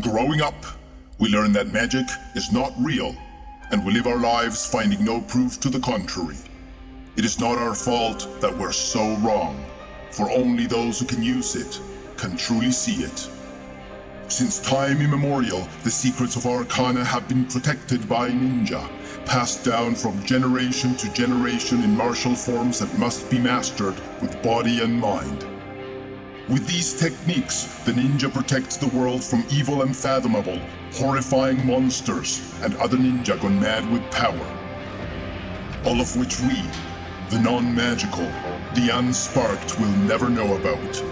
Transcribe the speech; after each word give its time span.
Growing 0.00 0.42
up, 0.42 0.66
we 1.18 1.28
learn 1.28 1.52
that 1.52 1.72
magic 1.72 2.04
is 2.34 2.52
not 2.52 2.72
real, 2.78 3.16
and 3.70 3.86
we 3.86 3.92
live 3.92 4.06
our 4.06 4.18
lives 4.18 4.68
finding 4.68 5.02
no 5.04 5.20
proof 5.22 5.58
to 5.60 5.70
the 5.70 5.80
contrary. 5.80 6.36
It 7.16 7.24
is 7.24 7.40
not 7.40 7.56
our 7.56 7.74
fault 7.74 8.28
that 8.40 8.54
we're 8.58 8.72
so 8.72 9.14
wrong, 9.18 9.64
for 10.10 10.30
only 10.30 10.66
those 10.66 10.98
who 10.98 11.06
can 11.06 11.22
use 11.22 11.54
it 11.54 11.80
can 12.18 12.36
truly 12.36 12.72
see 12.72 13.04
it. 13.04 13.30
Since 14.28 14.58
time 14.58 15.00
immemorial, 15.00 15.66
the 15.82 15.90
secrets 15.90 16.36
of 16.36 16.46
Arcana 16.46 17.04
have 17.04 17.28
been 17.28 17.46
protected 17.46 18.06
by 18.08 18.28
ninja, 18.28 18.86
passed 19.24 19.64
down 19.64 19.94
from 19.94 20.22
generation 20.24 20.94
to 20.96 21.12
generation 21.14 21.82
in 21.84 21.96
martial 21.96 22.34
forms 22.34 22.80
that 22.80 22.98
must 22.98 23.30
be 23.30 23.38
mastered 23.38 23.94
with 24.20 24.42
body 24.42 24.82
and 24.82 25.00
mind. 25.00 25.46
With 26.48 26.64
these 26.68 26.94
techniques, 26.94 27.64
the 27.84 27.90
ninja 27.90 28.32
protects 28.32 28.76
the 28.76 28.86
world 28.96 29.24
from 29.24 29.44
evil 29.50 29.82
unfathomable, 29.82 30.60
horrifying 30.92 31.66
monsters, 31.66 32.40
and 32.62 32.76
other 32.76 32.96
ninja 32.96 33.40
gone 33.42 33.58
mad 33.58 33.90
with 33.90 34.08
power. 34.12 34.46
All 35.84 36.00
of 36.00 36.16
which 36.16 36.38
we, 36.42 36.62
the 37.30 37.40
non 37.40 37.74
magical, 37.74 38.26
the 38.76 38.90
unsparked, 38.92 39.80
will 39.80 39.90
never 40.06 40.28
know 40.28 40.54
about. 40.54 41.02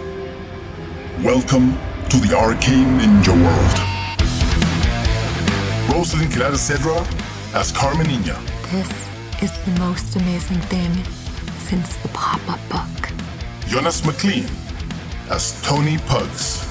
Welcome 1.21 1.77
to 2.07 2.17
the 2.17 2.33
arcane 2.33 2.97
ninja 2.97 3.35
world. 3.35 3.79
Rosalind 5.91 6.31
Cedra 6.31 7.01
as 7.53 7.73
Carmenina. 7.73 8.39
This 8.71 9.09
is 9.43 9.51
the 9.65 9.77
most 9.81 10.15
amazing 10.15 10.61
thing 10.71 10.93
since 11.57 11.97
the 11.97 12.07
pop 12.13 12.39
up 12.49 12.61
book. 12.69 13.11
Jonas 13.67 14.05
McLean 14.05 14.47
as 15.29 15.61
Tony 15.61 15.97
Pugs. 15.99 16.63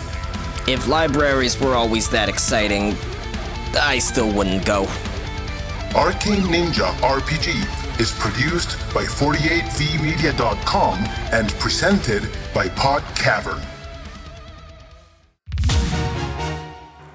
If 0.67 0.89
libraries 0.89 1.61
were 1.61 1.75
always 1.75 2.09
that 2.11 2.29
exciting, 2.29 2.97
I 3.79 3.99
still 3.99 4.33
wouldn't 4.33 4.65
go. 4.65 4.87
Arcane 5.95 6.43
Ninja 6.43 6.91
RPG 7.01 8.01
is 8.01 8.11
produced 8.13 8.79
by 8.93 9.05
48vmedia.com 9.05 10.99
and 11.33 11.53
presented 11.61 12.29
by 12.53 12.69
Pod 12.71 13.03
Cavern. 13.15 13.61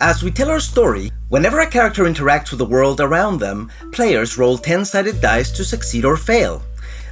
As 0.02 0.23
we 0.23 0.32
tell 0.32 0.50
our 0.50 0.62
story, 0.62 1.12
whenever 1.28 1.60
a 1.60 1.67
character 1.67 2.06
interacts 2.06 2.52
with 2.52 2.60
the 2.60 2.66
world 2.66 3.02
around 3.02 3.40
them, 3.40 3.70
players 3.92 4.38
roll 4.38 4.58
10 4.58 4.86
sided 4.86 5.20
dice 5.20 5.52
to 5.52 5.66
succeed 5.66 6.06
or 6.06 6.16
fail. 6.16 6.62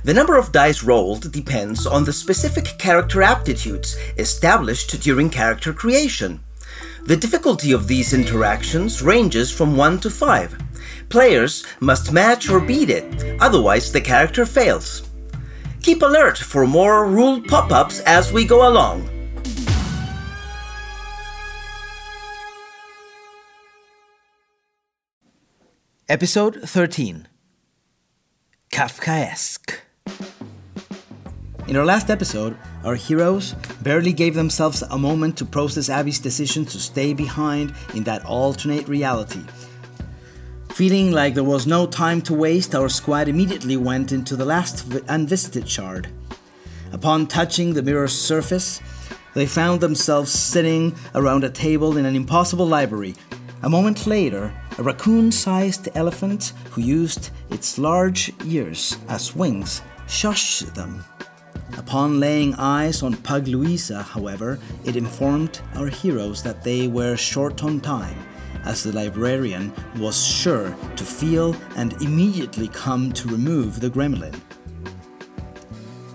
The 0.04 0.14
number 0.14 0.38
of 0.38 0.52
dice 0.52 0.84
rolled 0.84 1.32
depends 1.32 1.86
on 1.86 2.04
the 2.04 2.14
specific 2.14 2.78
character 2.78 3.22
aptitudes 3.22 3.98
established 4.18 5.02
during 5.02 5.30
character 5.30 5.74
creation. 5.74 6.44
The 7.06 7.18
difficulty 7.18 7.72
of 7.72 7.88
these 7.88 8.14
interactions 8.14 9.02
ranges 9.02 9.52
from 9.52 9.76
1 9.76 10.00
to 10.02 10.10
5. 10.10 10.58
Players 11.10 11.66
must 11.80 12.12
match 12.12 12.50
or 12.50 12.60
beat 12.60 12.90
it, 12.90 13.06
otherwise, 13.42 13.92
the 13.92 14.02
character 14.02 14.46
fails. 14.46 15.10
Keep 15.82 16.02
alert 16.02 16.38
for 16.38 16.68
more 16.68 17.06
rule 17.06 17.42
pop 17.42 17.72
ups 17.72 18.02
as 18.02 18.34
we 18.34 18.46
go 18.46 18.68
along. 18.68 19.10
Episode 26.10 26.62
13 26.64 27.28
Kafkaesque 28.70 29.87
in 31.68 31.76
our 31.76 31.86
last 31.86 32.10
episode, 32.10 32.58
our 32.86 32.96
heroes 32.96 33.54
barely 33.82 34.14
gave 34.14 34.36
themselves 34.36 34.82
a 34.84 34.98
moment 34.98 35.38
to 35.38 35.46
process 35.46 35.90
Abby's 35.90 36.20
decision 36.20 36.66
to 36.66 36.80
stay 36.80 37.14
behind 37.14 37.74
in 37.94 38.04
that 38.04 38.26
alternate 38.26 38.88
reality. 38.88 39.42
Feeling 40.74 41.12
like 41.12 41.34
there 41.34 41.44
was 41.44 41.68
no 41.68 41.86
time 41.86 42.22
to 42.22 42.34
waste, 42.34 42.74
our 42.74 42.88
squad 42.88 43.28
immediately 43.28 43.76
went 43.76 44.14
into 44.14 44.36
the 44.36 44.46
last 44.46 44.94
unvisited 45.10 45.68
shard. 45.68 46.08
Upon 46.94 47.28
touching 47.28 47.74
the 47.74 47.84
mirror's 47.84 48.18
surface, 48.18 48.80
they 49.34 49.46
found 49.46 49.82
themselves 49.82 50.32
sitting 50.32 50.96
around 51.16 51.44
a 51.44 51.50
table 51.50 51.98
in 51.98 52.06
an 52.06 52.16
impossible 52.16 52.66
library. 52.66 53.16
A 53.64 53.70
moment 53.70 54.08
later, 54.08 54.54
a 54.78 54.84
raccoon 54.84 55.32
sized 55.32 55.90
elephant 55.96 56.54
who 56.72 56.82
used 56.82 57.32
its 57.50 57.78
large 57.78 58.32
ears 58.46 58.98
as 59.10 59.36
wings 59.36 59.82
shushed 60.08 60.74
them. 60.74 61.04
Upon 61.76 62.20
laying 62.20 62.56
eyes 62.56 63.04
on 63.04 63.18
Pug 63.18 63.48
Louisa, 63.48 64.02
however, 64.02 64.60
it 64.86 64.96
informed 64.96 65.60
our 65.76 65.88
heroes 65.88 66.42
that 66.44 66.64
they 66.64 66.88
were 66.88 67.18
short 67.18 67.64
on 67.64 67.82
time, 67.82 68.18
as 68.64 68.84
the 68.84 68.94
librarian 68.94 69.74
was 69.98 70.26
sure 70.26 70.76
to 70.96 71.04
feel 71.04 71.56
and 71.76 71.94
immediately 72.02 72.68
come 72.70 73.12
to 73.14 73.28
remove 73.28 73.80
the 73.80 73.90
gremlin. 73.90 74.40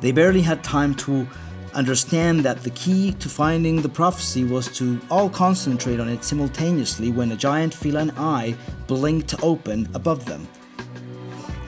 They 0.00 0.12
barely 0.12 0.42
had 0.42 0.64
time 0.64 0.94
to 1.06 1.26
understand 1.74 2.40
that 2.40 2.62
the 2.62 2.70
key 2.70 3.12
to 3.12 3.28
finding 3.28 3.82
the 3.82 3.88
prophecy 3.88 4.44
was 4.44 4.68
to 4.76 5.00
all 5.10 5.30
concentrate 5.30 6.00
on 6.00 6.08
it 6.08 6.24
simultaneously 6.24 7.10
when 7.10 7.32
a 7.32 7.36
giant 7.36 7.72
feline 7.72 8.12
eye 8.16 8.54
blinked 8.86 9.34
open 9.42 9.88
above 9.94 10.24
them 10.26 10.46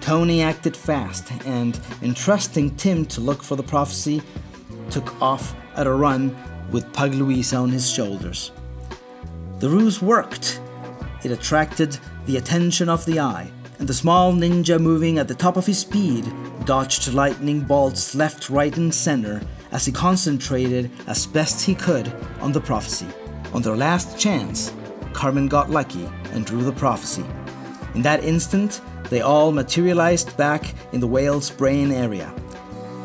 Tony 0.05 0.43
acted 0.43 0.77
fast 0.77 1.33
and, 1.47 1.81
entrusting 2.03 2.77
Tim 2.77 3.07
to 3.07 3.23
look 3.23 3.43
for 3.43 3.57
the 3.57 3.63
prophecy, 3.63 4.21
took 4.91 5.19
off 5.23 5.57
at 5.77 5.87
a 5.87 5.93
run 5.95 6.37
with 6.71 6.93
Pug 6.93 7.15
Louisa 7.15 7.57
on 7.57 7.71
his 7.71 7.91
shoulders. 7.91 8.53
The 9.61 9.71
ruse 9.71 10.03
worked. 10.03 10.61
It 11.23 11.31
attracted 11.31 11.97
the 12.27 12.37
attention 12.37 12.91
of 12.91 13.07
the 13.07 13.19
eye, 13.19 13.51
and 13.79 13.89
the 13.89 13.95
small 13.95 14.35
ninja 14.35 14.79
moving 14.79 15.17
at 15.17 15.27
the 15.27 15.35
top 15.35 15.57
of 15.57 15.65
his 15.65 15.79
speed 15.79 16.31
dodged 16.67 17.11
lightning 17.15 17.63
bolts 17.63 18.15
left, 18.15 18.51
right, 18.51 18.77
and 18.77 18.95
center 18.95 19.41
as 19.73 19.87
he 19.87 19.93
concentrated 19.93 20.91
as 21.07 21.27
best 21.27 21.65
he 21.65 21.75
could 21.75 22.13
on 22.43 22.53
the 22.53 22.61
prophecy. 22.61 23.09
On 23.55 23.63
their 23.63 23.75
last 23.75 24.19
chance, 24.19 24.71
Carmen 25.15 25.49
got 25.49 25.71
lucky 25.71 26.07
and 26.33 26.45
drew 26.45 26.63
the 26.63 26.73
prophecy. 26.73 27.25
In 27.95 28.03
that 28.03 28.25
instant, 28.25 28.81
they 29.11 29.21
all 29.21 29.53
materialized 29.53 30.37
back 30.37 30.75
in 30.93 31.01
the 31.01 31.07
whale's 31.07 31.51
brain 31.51 31.93
area. 31.93 32.35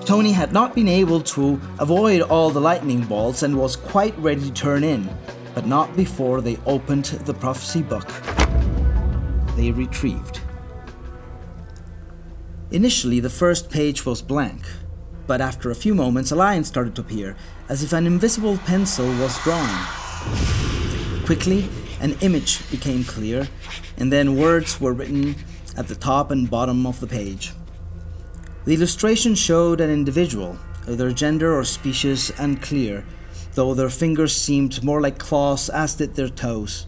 Tony 0.05 0.31
had 0.31 0.51
not 0.51 0.73
been 0.73 0.87
able 0.87 1.21
to 1.21 1.61
avoid 1.77 2.21
all 2.21 2.49
the 2.49 2.59
lightning 2.59 3.03
bolts 3.05 3.43
and 3.43 3.55
was 3.55 3.75
quite 3.75 4.17
ready 4.17 4.41
to 4.41 4.51
turn 4.51 4.83
in, 4.83 5.07
but 5.53 5.67
not 5.67 5.95
before 5.95 6.41
they 6.41 6.57
opened 6.65 7.05
the 7.05 7.33
prophecy 7.33 7.83
book. 7.83 8.07
They 9.55 9.71
retrieved. 9.71 10.41
Initially, 12.71 13.19
the 13.19 13.29
first 13.29 13.69
page 13.69 14.05
was 14.05 14.21
blank, 14.21 14.63
but 15.27 15.41
after 15.41 15.69
a 15.69 15.75
few 15.75 15.93
moments, 15.93 16.31
a 16.31 16.35
line 16.35 16.63
started 16.63 16.95
to 16.95 17.01
appear, 17.01 17.35
as 17.67 17.83
if 17.83 17.93
an 17.93 18.07
invisible 18.07 18.57
pencil 18.57 19.05
was 19.19 19.37
drawn. 19.43 19.85
Quickly, 21.25 21.69
an 21.99 22.17
image 22.21 22.69
became 22.71 23.03
clear, 23.03 23.47
and 23.97 24.11
then 24.11 24.37
words 24.37 24.79
were 24.79 24.93
written 24.93 25.35
at 25.77 25.87
the 25.87 25.95
top 25.95 26.31
and 26.31 26.49
bottom 26.49 26.85
of 26.85 26.99
the 26.99 27.07
page. 27.07 27.51
The 28.65 28.75
illustration 28.75 29.35
showed 29.35 29.81
an 29.81 29.89
individual, 29.89 30.57
their 30.85 31.11
gender 31.11 31.57
or 31.57 31.63
species 31.63 32.31
unclear, 32.37 33.05
though 33.53 33.73
their 33.73 33.89
fingers 33.89 34.35
seemed 34.35 34.83
more 34.83 35.01
like 35.01 35.17
claws 35.17 35.69
as 35.69 35.95
did 35.95 36.15
their 36.15 36.29
toes. 36.29 36.85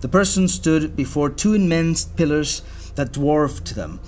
The 0.00 0.08
person 0.08 0.46
stood 0.48 0.94
before 0.94 1.30
two 1.30 1.54
immense 1.54 2.04
pillars 2.04 2.62
that 2.96 3.12
dwarfed 3.12 3.74
them. 3.74 4.00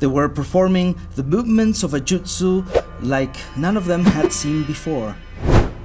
They 0.00 0.08
were 0.08 0.28
performing 0.28 0.98
the 1.14 1.22
movements 1.22 1.82
of 1.82 1.94
a 1.94 2.00
jutsu 2.00 2.66
like 3.00 3.36
none 3.56 3.76
of 3.76 3.86
them 3.86 4.04
had 4.04 4.32
seen 4.32 4.64
before, 4.64 5.16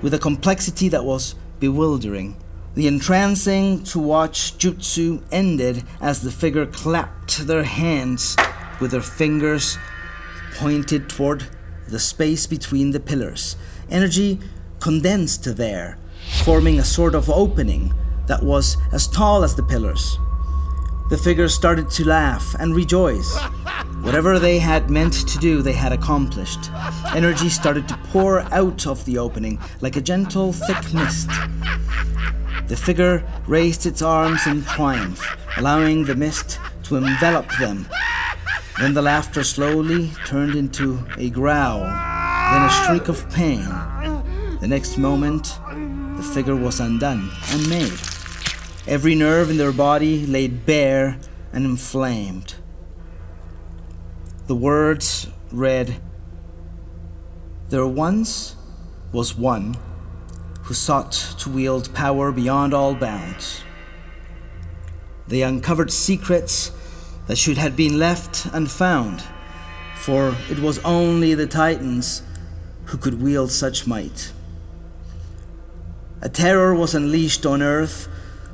with 0.01 0.13
a 0.13 0.19
complexity 0.19 0.89
that 0.89 1.06
was 1.06 1.35
bewildering. 1.59 2.35
The 2.77 2.85
entrancing 2.85 3.83
to 3.85 3.97
watch 3.97 4.56
jutsu 4.59 5.24
ended 5.31 5.83
as 6.00 6.21
the 6.21 6.29
figure 6.29 6.68
clapped 6.68 7.47
their 7.47 7.63
hands 7.63 8.35
with 8.79 8.91
their 8.91 9.01
fingers 9.01 9.79
pointed 10.57 11.09
toward 11.09 11.47
the 11.88 11.97
space 11.97 12.45
between 12.45 12.91
the 12.91 13.00
pillars. 13.00 13.56
Energy 13.89 14.39
condensed 14.79 15.56
there, 15.57 15.97
forming 16.45 16.77
a 16.77 16.85
sort 16.85 17.15
of 17.15 17.31
opening 17.31 17.95
that 18.27 18.44
was 18.44 18.77
as 18.94 19.07
tall 19.07 19.44
as 19.44 19.56
the 19.56 19.63
pillars. 19.63 20.19
The 21.09 21.18
figures 21.18 21.56
started 21.56 21.89
to 21.89 22.07
laugh 22.07 22.56
and 22.59 22.75
rejoice. 22.75 23.35
Whatever 24.03 24.38
they 24.38 24.59
had 24.59 24.91
meant 24.91 25.27
to 25.27 25.39
do, 25.39 25.63
they 25.63 25.74
had 25.74 25.94
accomplished. 25.94 26.69
Energy 27.15 27.50
started 27.50 27.88
to 27.88 27.97
pour 28.12 28.41
out 28.53 28.85
of 28.85 29.03
the 29.06 29.18
opening 29.18 29.57
like 29.81 29.95
a 29.95 30.01
gentle, 30.01 30.53
thick 30.53 30.94
mist. 30.94 31.27
The 32.65 32.75
figure 32.75 33.24
raised 33.48 33.86
its 33.86 34.01
arms 34.01 34.45
in 34.48 34.63
triumph, 34.63 35.24
allowing 35.57 36.06
the 36.06 36.15
mist 36.15 36.59
to 36.83 36.98
envelop 36.98 37.48
them. 37.59 37.88
Then 38.80 38.94
the 38.94 39.01
laughter 39.01 39.44
slowly 39.44 40.12
turned 40.25 40.56
into 40.56 41.06
a 41.18 41.30
growl, 41.30 41.80
then 41.80 42.63
a 42.63 42.69
shriek 42.69 43.07
of 43.07 43.30
pain. 43.30 43.65
The 44.59 44.68
next 44.68 44.98
moment, 44.98 45.59
the 46.18 46.24
figure 46.24 46.56
was 46.56 46.80
undone 46.80 47.30
and 47.51 47.69
made. 47.69 48.00
every 48.88 49.15
nerve 49.15 49.50
in 49.50 49.57
their 49.57 49.74
body 49.74 50.25
laid 50.25 50.65
bare 50.65 51.19
and 51.51 51.65
inflamed. 51.65 52.56
The 54.48 54.56
words 54.56 55.27
read 55.51 56.01
There 57.69 57.86
once 57.88 58.56
was 59.12 59.36
one 59.36 59.75
who 60.67 60.73
sought 60.73 61.13
to 61.39 61.49
wield 61.49 61.93
power 61.93 62.29
beyond 62.29 62.73
all 62.73 62.93
bounds. 62.93 63.63
They 65.25 65.41
uncovered 65.41 65.91
secrets 65.91 66.71
that 67.27 67.37
should 67.37 67.57
have 67.57 67.77
been 67.77 67.97
left 67.97 68.45
unfound, 68.51 69.23
for 69.95 70.35
it 70.49 70.59
was 70.59 70.79
only 70.79 71.33
the 71.33 71.47
Titans 71.47 72.21
who 72.85 72.97
could 72.97 73.21
wield 73.21 73.49
such 73.49 73.87
might. 73.87 74.33
A 76.21 76.27
terror 76.27 76.75
was 76.75 76.93
unleashed 76.93 77.45
on 77.45 77.61
Earth, 77.61 78.09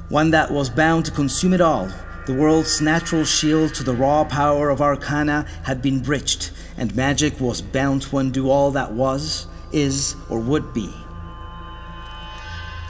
one 0.10 0.30
that 0.30 0.51
was 0.51 0.69
bound 0.69 1.06
to 1.06 1.12
consume 1.12 1.54
it 1.54 1.62
all. 1.62 1.89
The 2.27 2.36
world's 2.36 2.80
natural 2.80 3.25
shield 3.25 3.74
to 3.74 3.83
the 3.83 3.95
raw 3.95 4.24
power 4.24 4.69
of 4.69 4.83
Arcana 4.83 5.48
had 5.63 5.81
been 5.81 6.00
breached, 6.00 6.51
and 6.77 6.95
magic 6.95 7.39
was 7.39 7.63
bound 7.63 8.04
to 8.04 8.19
undo 8.19 8.51
all 8.51 8.69
that 8.71 8.94
was, 8.94 9.48
is, 9.71 10.15
or 10.30 10.39
would 10.39 10.75
be. 10.75 10.94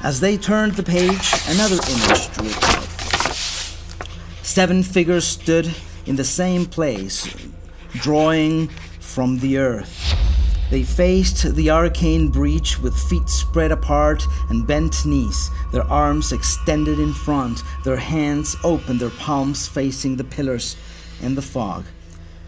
As 0.03 0.19
they 0.19 0.35
turned 0.35 0.73
the 0.73 0.83
page, 0.83 1.33
another 1.47 1.77
image 1.89 2.29
drew 2.33 2.47
itself. 2.47 4.44
Seven 4.44 4.83
figures 4.83 5.25
stood 5.25 5.73
in 6.05 6.17
the 6.17 6.25
same 6.25 6.65
place, 6.65 7.33
drawing 7.94 8.67
from 9.00 9.39
the 9.39 9.57
earth. 9.57 10.13
They 10.69 10.83
faced 10.83 11.55
the 11.55 11.69
arcane 11.69 12.27
breach 12.27 12.79
with 12.79 13.00
feet 13.00 13.29
spread 13.29 13.71
apart 13.71 14.27
and 14.50 14.67
bent 14.67 15.05
knees, 15.05 15.50
their 15.71 15.85
arms 15.85 16.33
extended 16.33 16.99
in 16.99 17.13
front, 17.13 17.61
their 17.85 17.95
hands 17.95 18.57
open, 18.61 18.97
their 18.97 19.09
palms 19.09 19.67
facing 19.67 20.17
the 20.17 20.25
pillars 20.25 20.75
and 21.21 21.38
the 21.38 21.41
fog. 21.41 21.85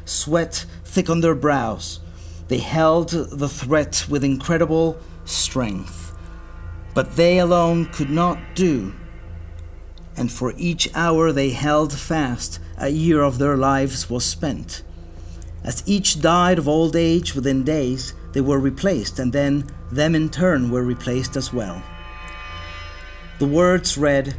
Sweat 0.03 0.65
thick 0.83 1.09
on 1.09 1.21
their 1.21 1.35
brows. 1.35 2.01
They 2.49 2.57
held 2.57 3.09
the 3.09 3.47
threat 3.47 4.05
with 4.09 4.25
incredible 4.25 4.97
strength. 5.23 6.04
But 6.95 7.15
they 7.15 7.37
alone 7.37 7.85
could 7.85 8.09
not 8.09 8.39
do. 8.55 8.95
And 10.17 10.31
for 10.31 10.53
each 10.57 10.89
hour 10.95 11.31
they 11.31 11.51
held 11.51 11.93
fast, 11.93 12.59
a 12.77 12.89
year 12.89 13.21
of 13.21 13.37
their 13.37 13.55
lives 13.55 14.09
was 14.09 14.25
spent. 14.25 14.81
As 15.63 15.83
each 15.85 16.21
died 16.21 16.57
of 16.57 16.67
old 16.67 16.95
age 16.95 17.35
within 17.35 17.63
days, 17.63 18.13
they 18.33 18.41
were 18.41 18.59
replaced, 18.59 19.19
and 19.19 19.33
then 19.33 19.69
them 19.91 20.15
in 20.15 20.29
turn 20.29 20.71
were 20.71 20.83
replaced 20.83 21.35
as 21.35 21.53
well. 21.53 21.83
The 23.39 23.47
words 23.47 23.97
read 23.97 24.35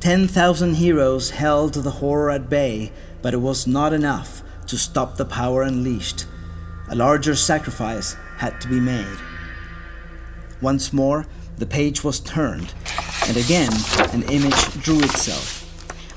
10,000 0.00 0.74
heroes 0.74 1.30
held 1.30 1.74
the 1.74 1.90
horror 1.90 2.30
at 2.30 2.50
bay, 2.50 2.92
but 3.22 3.34
it 3.34 3.38
was 3.38 3.66
not 3.66 3.92
enough 3.92 4.42
to 4.66 4.76
stop 4.76 5.16
the 5.16 5.24
power 5.24 5.62
unleashed. 5.62 6.26
A 6.88 6.94
larger 6.94 7.34
sacrifice 7.34 8.16
had 8.38 8.60
to 8.60 8.68
be 8.68 8.80
made. 8.80 9.18
Once 10.60 10.92
more, 10.92 11.26
the 11.58 11.66
page 11.66 12.04
was 12.04 12.20
turned, 12.20 12.74
and 13.26 13.36
again 13.36 13.72
an 14.12 14.22
image 14.24 14.82
drew 14.82 15.00
itself. 15.00 15.62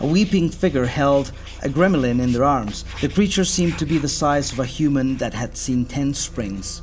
A 0.01 0.07
weeping 0.07 0.50
figure 0.50 0.86
held 0.86 1.31
a 1.62 1.69
gremlin 1.69 2.21
in 2.21 2.31
their 2.31 2.44
arms. 2.44 2.86
The 3.01 3.09
creature 3.09 3.44
seemed 3.44 3.77
to 3.80 3.86
be 3.86 3.97
the 3.97 4.07
size 4.07 4.51
of 4.51 4.59
a 4.59 4.65
human 4.65 5.18
that 5.18 5.33
had 5.33 5.57
seen 5.57 5.86
ten 5.86 6.13
springs. 6.13 6.81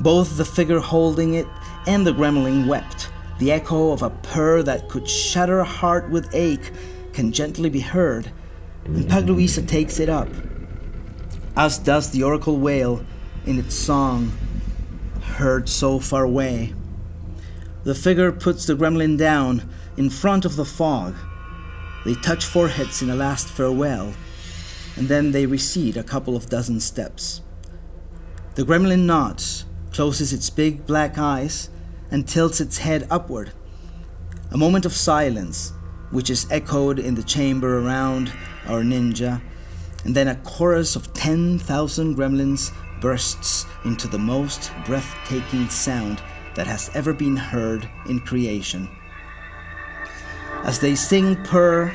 Both 0.00 0.36
the 0.36 0.44
figure 0.44 0.80
holding 0.80 1.34
it 1.34 1.46
and 1.86 2.06
the 2.06 2.12
gremlin 2.12 2.66
wept. 2.66 3.10
The 3.38 3.52
echo 3.52 3.92
of 3.92 4.02
a 4.02 4.10
purr 4.10 4.62
that 4.62 4.88
could 4.88 5.08
shatter 5.08 5.60
a 5.60 5.64
heart 5.64 6.10
with 6.10 6.34
ache 6.34 6.72
can 7.12 7.32
gently 7.32 7.70
be 7.70 7.80
heard, 7.80 8.32
and 8.84 9.08
Pug 9.08 9.26
Louisa 9.26 9.62
takes 9.62 9.98
it 9.98 10.08
up, 10.08 10.28
as 11.56 11.78
does 11.78 12.10
the 12.10 12.22
oracle 12.22 12.58
wail 12.58 13.04
in 13.46 13.58
its 13.58 13.74
song, 13.74 14.32
heard 15.22 15.68
so 15.68 15.98
far 15.98 16.24
away. 16.24 16.74
The 17.84 17.94
figure 17.94 18.32
puts 18.32 18.66
the 18.66 18.74
gremlin 18.74 19.16
down 19.16 19.68
in 19.96 20.10
front 20.10 20.44
of 20.44 20.56
the 20.56 20.64
fog 20.64 21.14
they 22.04 22.14
touch 22.14 22.44
foreheads 22.44 23.00
in 23.00 23.08
a 23.08 23.14
last 23.14 23.48
farewell, 23.48 24.12
and 24.94 25.08
then 25.08 25.32
they 25.32 25.46
recede 25.46 25.96
a 25.96 26.02
couple 26.02 26.36
of 26.36 26.50
dozen 26.50 26.80
steps. 26.80 27.40
The 28.56 28.64
gremlin 28.64 29.06
nods, 29.06 29.64
closes 29.90 30.32
its 30.32 30.50
big 30.50 30.86
black 30.86 31.16
eyes, 31.16 31.70
and 32.10 32.28
tilts 32.28 32.60
its 32.60 32.78
head 32.78 33.06
upward. 33.10 33.52
A 34.50 34.58
moment 34.58 34.84
of 34.84 34.92
silence, 34.92 35.72
which 36.10 36.28
is 36.28 36.46
echoed 36.50 36.98
in 36.98 37.14
the 37.14 37.22
chamber 37.22 37.78
around 37.78 38.30
our 38.66 38.82
ninja, 38.82 39.40
and 40.04 40.14
then 40.14 40.28
a 40.28 40.36
chorus 40.36 40.96
of 40.96 41.14
10,000 41.14 42.16
gremlins 42.16 42.70
bursts 43.00 43.64
into 43.86 44.06
the 44.08 44.18
most 44.18 44.70
breathtaking 44.84 45.68
sound 45.70 46.20
that 46.54 46.66
has 46.66 46.90
ever 46.94 47.12
been 47.12 47.36
heard 47.36 47.88
in 48.08 48.20
creation. 48.20 48.88
As 50.64 50.80
they 50.80 50.94
sing 50.94 51.36
purr, 51.44 51.94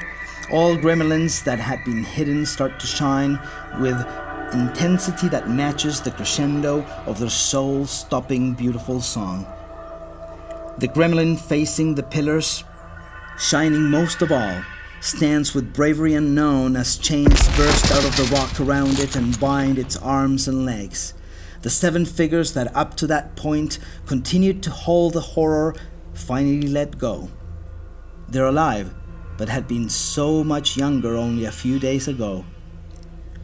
all 0.52 0.76
gremlins 0.76 1.44
that 1.44 1.60
had 1.60 1.84
been 1.84 2.04
hidden 2.04 2.46
start 2.46 2.80
to 2.80 2.88
shine 2.88 3.40
with 3.80 3.98
intensity 4.54 5.28
that 5.30 5.50
matches 5.50 6.02
the 6.02 6.12
crescendo 6.12 6.84
of 7.06 7.20
their 7.20 7.30
soul 7.30 7.86
stopping 7.86 8.54
beautiful 8.54 9.02
song. 9.02 9.46
The 10.80 10.88
gremlin 10.88 11.40
facing 11.40 11.96
the 11.96 12.04
pillars, 12.04 12.64
shining 13.38 13.90
most 13.90 14.22
of 14.22 14.32
all, 14.32 14.62
stands 15.02 15.54
with 15.54 15.74
bravery 15.74 16.14
unknown 16.14 16.76
as 16.76 16.98
chains 16.98 17.48
burst 17.58 17.92
out 17.92 18.06
of 18.06 18.16
the 18.18 18.30
rock 18.36 18.60
around 18.60 19.00
it 19.00 19.16
and 19.16 19.40
bind 19.40 19.78
its 19.78 19.96
arms 19.98 20.48
and 20.48 20.66
legs. 20.66 21.14
The 21.62 21.70
seven 21.70 22.06
figures 22.06 22.54
that 22.54 22.76
up 22.76 22.96
to 22.96 23.08
that 23.08 23.36
point 23.36 23.80
continued 24.06 24.64
to 24.64 24.70
hold 24.70 25.14
the 25.14 25.22
horror 25.22 25.76
finally 26.14 26.68
let 26.68 26.98
go. 26.98 27.30
They're 28.28 28.46
alive, 28.46 28.94
but 29.38 29.50
had 29.50 29.68
been 29.68 29.90
so 29.90 30.44
much 30.44 30.78
younger 30.78 31.18
only 31.18 31.46
a 31.46 31.52
few 31.52 31.80
days 31.80 32.08
ago. 32.08 32.46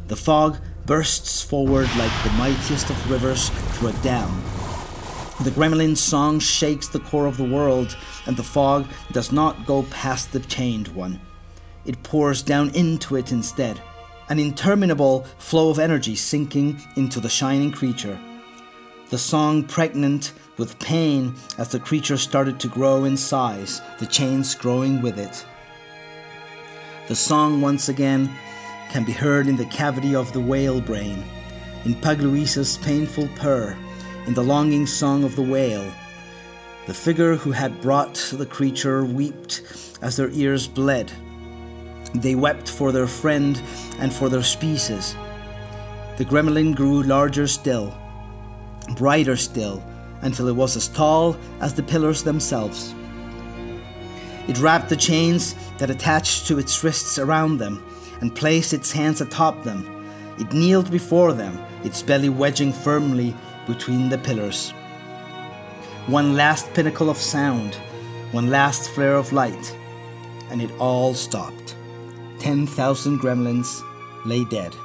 The 0.07 0.15
fog 0.15 0.59
bursts 0.85 1.41
forward 1.41 1.89
like 1.97 2.11
the 2.23 2.29
mightiest 2.31 2.89
of 2.89 3.11
rivers 3.11 3.49
through 3.49 3.89
a 3.89 3.93
dam. 4.03 4.43
The 5.41 5.51
gremlin 5.51 5.97
song 5.97 6.39
shakes 6.39 6.87
the 6.87 6.99
core 6.99 7.25
of 7.25 7.37
the 7.37 7.43
world, 7.43 7.97
and 8.25 8.37
the 8.37 8.43
fog 8.43 8.87
does 9.11 9.31
not 9.31 9.65
go 9.65 9.83
past 9.83 10.31
the 10.31 10.39
chained 10.39 10.89
one. 10.89 11.19
It 11.85 12.03
pours 12.03 12.41
down 12.41 12.69
into 12.69 13.15
it 13.17 13.31
instead, 13.31 13.81
an 14.29 14.39
interminable 14.39 15.23
flow 15.37 15.69
of 15.69 15.79
energy 15.79 16.15
sinking 16.15 16.81
into 16.95 17.19
the 17.19 17.29
shining 17.29 17.71
creature. 17.71 18.19
The 19.09 19.17
song 19.17 19.63
pregnant 19.63 20.33
with 20.57 20.79
pain 20.79 21.35
as 21.57 21.69
the 21.69 21.79
creature 21.79 22.17
started 22.17 22.59
to 22.59 22.67
grow 22.67 23.03
in 23.03 23.17
size, 23.17 23.81
the 23.99 24.07
chains 24.07 24.55
growing 24.55 25.01
with 25.01 25.19
it. 25.19 25.45
The 27.07 27.15
song 27.15 27.61
once 27.61 27.87
again 27.87 28.33
can 28.89 29.03
be 29.03 29.11
heard 29.11 29.47
in 29.47 29.57
the 29.57 29.65
cavity 29.65 30.15
of 30.15 30.33
the 30.33 30.39
whale 30.39 30.81
brain, 30.81 31.23
in 31.83 31.93
Pug 31.95 32.19
Louisa's 32.19 32.77
painful 32.77 33.29
purr, 33.35 33.77
in 34.25 34.33
the 34.33 34.43
longing 34.43 34.87
song 34.87 35.23
of 35.23 35.35
the 35.35 35.43
whale. 35.43 35.91
The 36.87 36.93
figure 36.93 37.35
who 37.35 37.51
had 37.51 37.81
brought 37.81 38.15
the 38.33 38.45
creature 38.45 39.05
wept 39.05 39.61
as 40.01 40.17
their 40.17 40.29
ears 40.31 40.67
bled. 40.67 41.11
They 42.21 42.35
wept 42.35 42.69
for 42.69 42.91
their 42.91 43.07
friend 43.07 43.61
and 43.99 44.13
for 44.13 44.29
their 44.29 44.43
species. 44.43 45.15
The 46.17 46.25
gremlin 46.25 46.75
grew 46.75 47.03
larger 47.03 47.47
still, 47.47 47.93
brighter 48.95 49.35
still, 49.35 49.83
until 50.21 50.47
it 50.47 50.55
was 50.55 50.75
as 50.75 50.87
tall 50.87 51.35
as 51.59 51.73
the 51.73 51.83
pillars 51.83 52.23
themselves. 52.23 52.93
It 54.47 54.59
wrapped 54.59 54.89
the 54.89 54.95
chains 54.95 55.55
that 55.77 55.89
attached 55.89 56.47
to 56.47 56.59
its 56.59 56.83
wrists 56.83 57.17
around 57.17 57.57
them 57.57 57.83
and 58.21 58.35
placed 58.35 58.73
its 58.73 58.91
hands 58.91 59.19
atop 59.19 59.63
them. 59.63 59.85
It 60.39 60.53
kneeled 60.53 60.91
before 60.91 61.33
them, 61.33 61.59
its 61.83 62.01
belly 62.01 62.29
wedging 62.29 62.71
firmly 62.71 63.35
between 63.67 64.09
the 64.09 64.17
pillars. 64.17 64.71
One 66.07 66.35
last 66.35 66.71
pinnacle 66.73 67.09
of 67.09 67.17
sound, 67.17 67.75
one 68.31 68.49
last 68.49 68.91
flare 68.91 69.15
of 69.15 69.33
light, 69.33 69.75
and 70.51 70.61
it 70.61 70.71
all 70.79 71.15
stopped. 71.15 71.64
Ten 72.45 72.67
thousand 72.67 73.21
gremlins 73.21 73.81
lay 74.23 74.43
dead, 74.45 74.75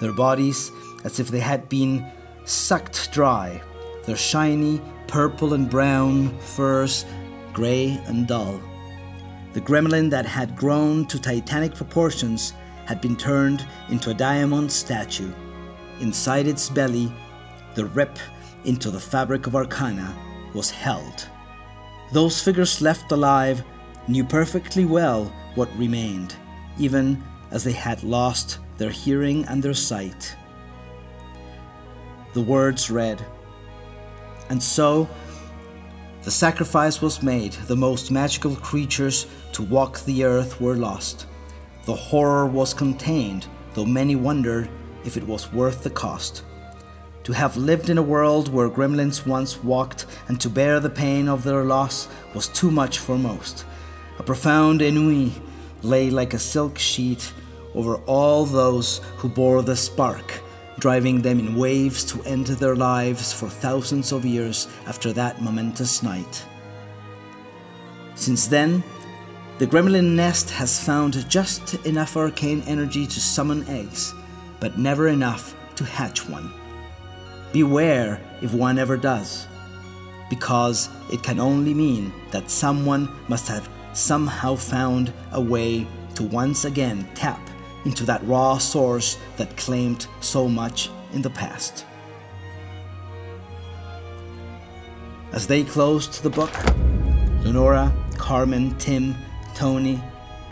their 0.00 0.12
bodies 0.12 0.72
as 1.04 1.20
if 1.20 1.28
they 1.28 1.38
had 1.38 1.68
been 1.68 2.04
sucked 2.44 3.12
dry 3.12 3.62
their 4.04 4.16
shiny 4.16 4.82
purple 5.06 5.54
and 5.54 5.70
brown 5.70 6.36
furs 6.40 7.04
gray 7.52 8.02
and 8.06 8.26
dull. 8.26 8.60
The 9.52 9.60
gremlin 9.60 10.10
that 10.10 10.26
had 10.26 10.56
grown 10.56 11.06
to 11.06 11.20
titanic 11.20 11.72
proportions 11.72 12.52
had 12.86 13.00
been 13.00 13.14
turned 13.14 13.64
into 13.88 14.10
a 14.10 14.14
diamond 14.14 14.72
statue. 14.72 15.32
Inside 16.00 16.48
its 16.48 16.68
belly, 16.68 17.12
the 17.76 17.84
rip 17.84 18.18
into 18.64 18.90
the 18.90 18.98
fabric 18.98 19.46
of 19.46 19.54
Arcana 19.54 20.12
was 20.52 20.72
held. 20.72 21.28
Those 22.10 22.42
figures 22.42 22.82
left 22.82 23.12
alive 23.12 23.62
knew 24.08 24.24
perfectly 24.24 24.84
well 24.84 25.32
what 25.54 25.70
remained, 25.78 26.34
even 26.78 27.22
as 27.50 27.64
they 27.64 27.72
had 27.72 28.02
lost 28.02 28.58
their 28.78 28.90
hearing 28.90 29.44
and 29.46 29.62
their 29.62 29.74
sight. 29.74 30.36
The 32.32 32.40
words 32.40 32.90
read, 32.90 33.24
And 34.48 34.62
so 34.62 35.08
the 36.22 36.30
sacrifice 36.30 37.02
was 37.02 37.22
made, 37.22 37.52
the 37.66 37.76
most 37.76 38.10
magical 38.10 38.56
creatures 38.56 39.26
to 39.52 39.62
walk 39.62 40.00
the 40.00 40.24
earth 40.24 40.60
were 40.60 40.76
lost. 40.76 41.26
The 41.84 41.94
horror 41.94 42.46
was 42.46 42.72
contained, 42.72 43.46
though 43.74 43.84
many 43.84 44.16
wondered 44.16 44.70
if 45.04 45.16
it 45.16 45.26
was 45.26 45.52
worth 45.52 45.82
the 45.82 45.90
cost. 45.90 46.44
To 47.24 47.32
have 47.32 47.56
lived 47.56 47.90
in 47.90 47.98
a 47.98 48.02
world 48.02 48.52
where 48.52 48.68
gremlins 48.68 49.26
once 49.26 49.62
walked 49.62 50.06
and 50.28 50.40
to 50.40 50.48
bear 50.48 50.80
the 50.80 50.90
pain 50.90 51.28
of 51.28 51.44
their 51.44 51.64
loss 51.64 52.08
was 52.34 52.48
too 52.48 52.70
much 52.70 52.98
for 52.98 53.18
most. 53.18 53.64
A 54.18 54.22
profound 54.22 54.80
ennui 54.80 55.32
lay 55.82 56.10
like 56.10 56.34
a 56.34 56.38
silk 56.38 56.78
sheet 56.78 57.32
over 57.74 57.96
all 58.06 58.44
those 58.44 59.00
who 59.16 59.28
bore 59.28 59.62
the 59.62 59.76
spark, 59.76 60.40
driving 60.78 61.22
them 61.22 61.38
in 61.38 61.56
waves 61.56 62.04
to 62.04 62.22
end 62.24 62.46
their 62.46 62.76
lives 62.76 63.32
for 63.32 63.48
thousands 63.48 64.12
of 64.12 64.24
years 64.24 64.68
after 64.86 65.12
that 65.12 65.40
momentous 65.40 66.02
night. 66.02 66.44
Since 68.14 68.46
then, 68.48 68.82
the 69.58 69.66
gremlin 69.66 70.14
nest 70.14 70.50
has 70.50 70.84
found 70.84 71.28
just 71.28 71.74
enough 71.86 72.16
arcane 72.16 72.62
energy 72.66 73.06
to 73.06 73.20
summon 73.20 73.66
eggs, 73.68 74.14
but 74.60 74.78
never 74.78 75.08
enough 75.08 75.54
to 75.76 75.84
hatch 75.84 76.28
one. 76.28 76.52
Beware 77.52 78.20
if 78.40 78.52
one 78.54 78.78
ever 78.78 78.96
does, 78.96 79.46
because 80.30 80.88
it 81.12 81.22
can 81.22 81.38
only 81.38 81.74
mean 81.74 82.12
that 82.30 82.50
someone 82.50 83.08
must 83.28 83.48
have 83.48 83.68
somehow 83.92 84.54
found 84.54 85.12
a 85.32 85.40
way 85.40 85.86
to 86.14 86.22
once 86.22 86.64
again 86.64 87.08
tap 87.14 87.40
into 87.84 88.04
that 88.04 88.24
raw 88.26 88.58
source 88.58 89.18
that 89.36 89.56
claimed 89.56 90.06
so 90.20 90.48
much 90.48 90.90
in 91.12 91.22
the 91.22 91.30
past. 91.30 91.84
As 95.32 95.46
they 95.46 95.64
closed 95.64 96.22
the 96.22 96.30
book, 96.30 96.52
Lenora, 97.42 97.92
Carmen, 98.18 98.76
Tim, 98.78 99.14
Tony, 99.54 100.00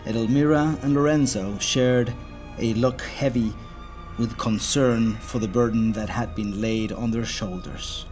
Edelmira, 0.05 0.81
and 0.83 0.93
Lorenzo 0.93 1.57
shared 1.59 2.13
a 2.57 2.73
look 2.73 3.01
heavy 3.01 3.53
with 4.17 4.37
concern 4.37 5.15
for 5.17 5.39
the 5.39 5.47
burden 5.47 5.91
that 5.93 6.09
had 6.09 6.35
been 6.35 6.59
laid 6.59 6.91
on 6.91 7.11
their 7.11 7.25
shoulders. 7.25 8.05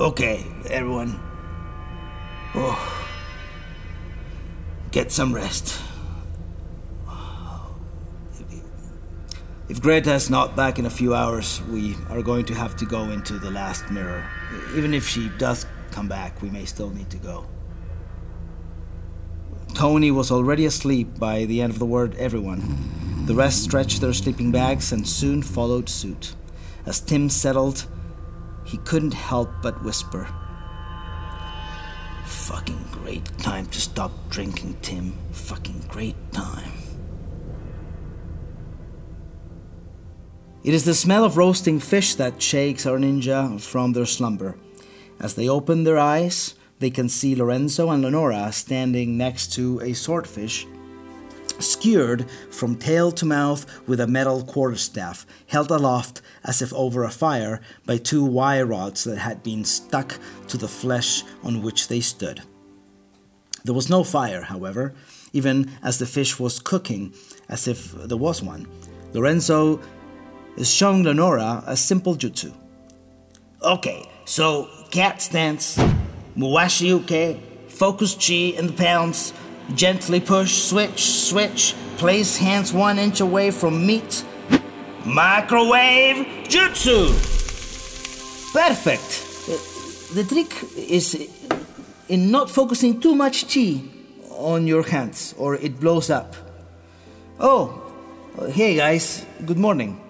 Okay, 0.00 0.46
everyone. 0.70 1.20
Oh. 2.54 3.06
Get 4.92 5.12
some 5.12 5.34
rest. 5.34 5.78
If 9.68 9.82
Greta 9.82 10.14
is 10.14 10.30
not 10.30 10.56
back 10.56 10.78
in 10.78 10.86
a 10.86 10.90
few 10.90 11.14
hours, 11.14 11.60
we 11.70 11.96
are 12.08 12.22
going 12.22 12.46
to 12.46 12.54
have 12.54 12.76
to 12.76 12.86
go 12.86 13.10
into 13.10 13.38
the 13.38 13.50
last 13.50 13.90
mirror. 13.90 14.26
Even 14.74 14.94
if 14.94 15.06
she 15.06 15.28
does 15.36 15.66
come 15.90 16.08
back, 16.08 16.40
we 16.40 16.48
may 16.48 16.64
still 16.64 16.88
need 16.88 17.10
to 17.10 17.18
go. 17.18 17.44
Tony 19.74 20.10
was 20.10 20.30
already 20.30 20.64
asleep 20.64 21.18
by 21.18 21.44
the 21.44 21.60
end 21.60 21.74
of 21.74 21.78
the 21.78 21.84
word 21.84 22.14
everyone. 22.14 23.26
The 23.26 23.34
rest 23.34 23.62
stretched 23.62 24.00
their 24.00 24.14
sleeping 24.14 24.50
bags 24.50 24.92
and 24.92 25.06
soon 25.06 25.42
followed 25.42 25.90
suit. 25.90 26.34
As 26.86 27.00
Tim 27.00 27.28
settled, 27.28 27.86
he 28.64 28.78
couldn't 28.78 29.14
help 29.14 29.50
but 29.62 29.82
whisper. 29.82 30.28
Fucking 32.24 32.84
great 32.92 33.26
time 33.38 33.66
to 33.66 33.80
stop 33.80 34.12
drinking, 34.28 34.76
Tim. 34.82 35.16
Fucking 35.32 35.84
great 35.88 36.16
time. 36.32 36.72
It 40.62 40.74
is 40.74 40.84
the 40.84 40.94
smell 40.94 41.24
of 41.24 41.36
roasting 41.36 41.80
fish 41.80 42.14
that 42.16 42.42
shakes 42.42 42.86
our 42.86 42.98
ninja 42.98 43.60
from 43.60 43.92
their 43.92 44.06
slumber. 44.06 44.56
As 45.18 45.34
they 45.34 45.48
open 45.48 45.84
their 45.84 45.98
eyes, 45.98 46.54
they 46.80 46.90
can 46.90 47.08
see 47.08 47.34
Lorenzo 47.34 47.90
and 47.90 48.02
Lenora 48.02 48.52
standing 48.52 49.16
next 49.16 49.52
to 49.54 49.80
a 49.80 49.92
swordfish, 49.92 50.66
skewered 51.58 52.30
from 52.50 52.76
tail 52.76 53.10
to 53.12 53.26
mouth 53.26 53.66
with 53.86 54.00
a 54.00 54.06
metal 54.06 54.42
quarterstaff, 54.44 55.26
held 55.46 55.70
aloft 55.70 56.22
as 56.44 56.62
if 56.62 56.72
over 56.74 57.04
a 57.04 57.10
fire 57.10 57.60
by 57.86 57.96
two 57.96 58.24
wire 58.24 58.66
rods 58.66 59.04
that 59.04 59.18
had 59.18 59.42
been 59.42 59.64
stuck 59.64 60.18
to 60.48 60.56
the 60.56 60.68
flesh 60.68 61.22
on 61.42 61.62
which 61.62 61.88
they 61.88 62.00
stood. 62.00 62.42
There 63.64 63.74
was 63.74 63.90
no 63.90 64.04
fire, 64.04 64.42
however, 64.42 64.94
even 65.32 65.70
as 65.82 65.98
the 65.98 66.06
fish 66.06 66.38
was 66.38 66.58
cooking, 66.58 67.12
as 67.48 67.68
if 67.68 67.92
there 67.92 68.16
was 68.16 68.42
one. 68.42 68.66
Lorenzo 69.12 69.80
is 70.56 70.72
showing 70.72 71.04
Lenora 71.04 71.62
a 71.66 71.76
simple 71.76 72.14
jutsu. 72.16 72.52
Okay, 73.62 74.08
so 74.24 74.68
cat 74.90 75.20
stance, 75.20 75.76
mawashi 76.36 76.86
uke, 76.86 77.38
focus 77.68 78.14
chi 78.14 78.56
in 78.58 78.68
the 78.68 78.72
pounds, 78.72 79.32
gently 79.74 80.20
push, 80.20 80.62
switch, 80.62 81.02
switch, 81.04 81.74
place 81.96 82.36
hands 82.36 82.72
one 82.72 82.98
inch 82.98 83.20
away 83.20 83.50
from 83.50 83.86
meat, 83.86 84.24
microwave 85.04 86.26
jutsu. 86.48 87.10
Perfect. 88.52 89.26
Uh, 89.48 89.56
The 90.14 90.24
trick 90.24 90.50
is 90.76 91.14
in 92.08 92.30
not 92.32 92.50
focusing 92.50 92.98
too 93.00 93.14
much 93.14 93.46
chi 93.46 93.80
on 94.34 94.66
your 94.66 94.82
hands 94.82 95.34
or 95.38 95.54
it 95.54 95.78
blows 95.78 96.10
up. 96.10 96.34
Oh, 97.38 97.70
hey 98.50 98.74
guys, 98.74 99.24
good 99.46 99.58
morning. 99.58 100.00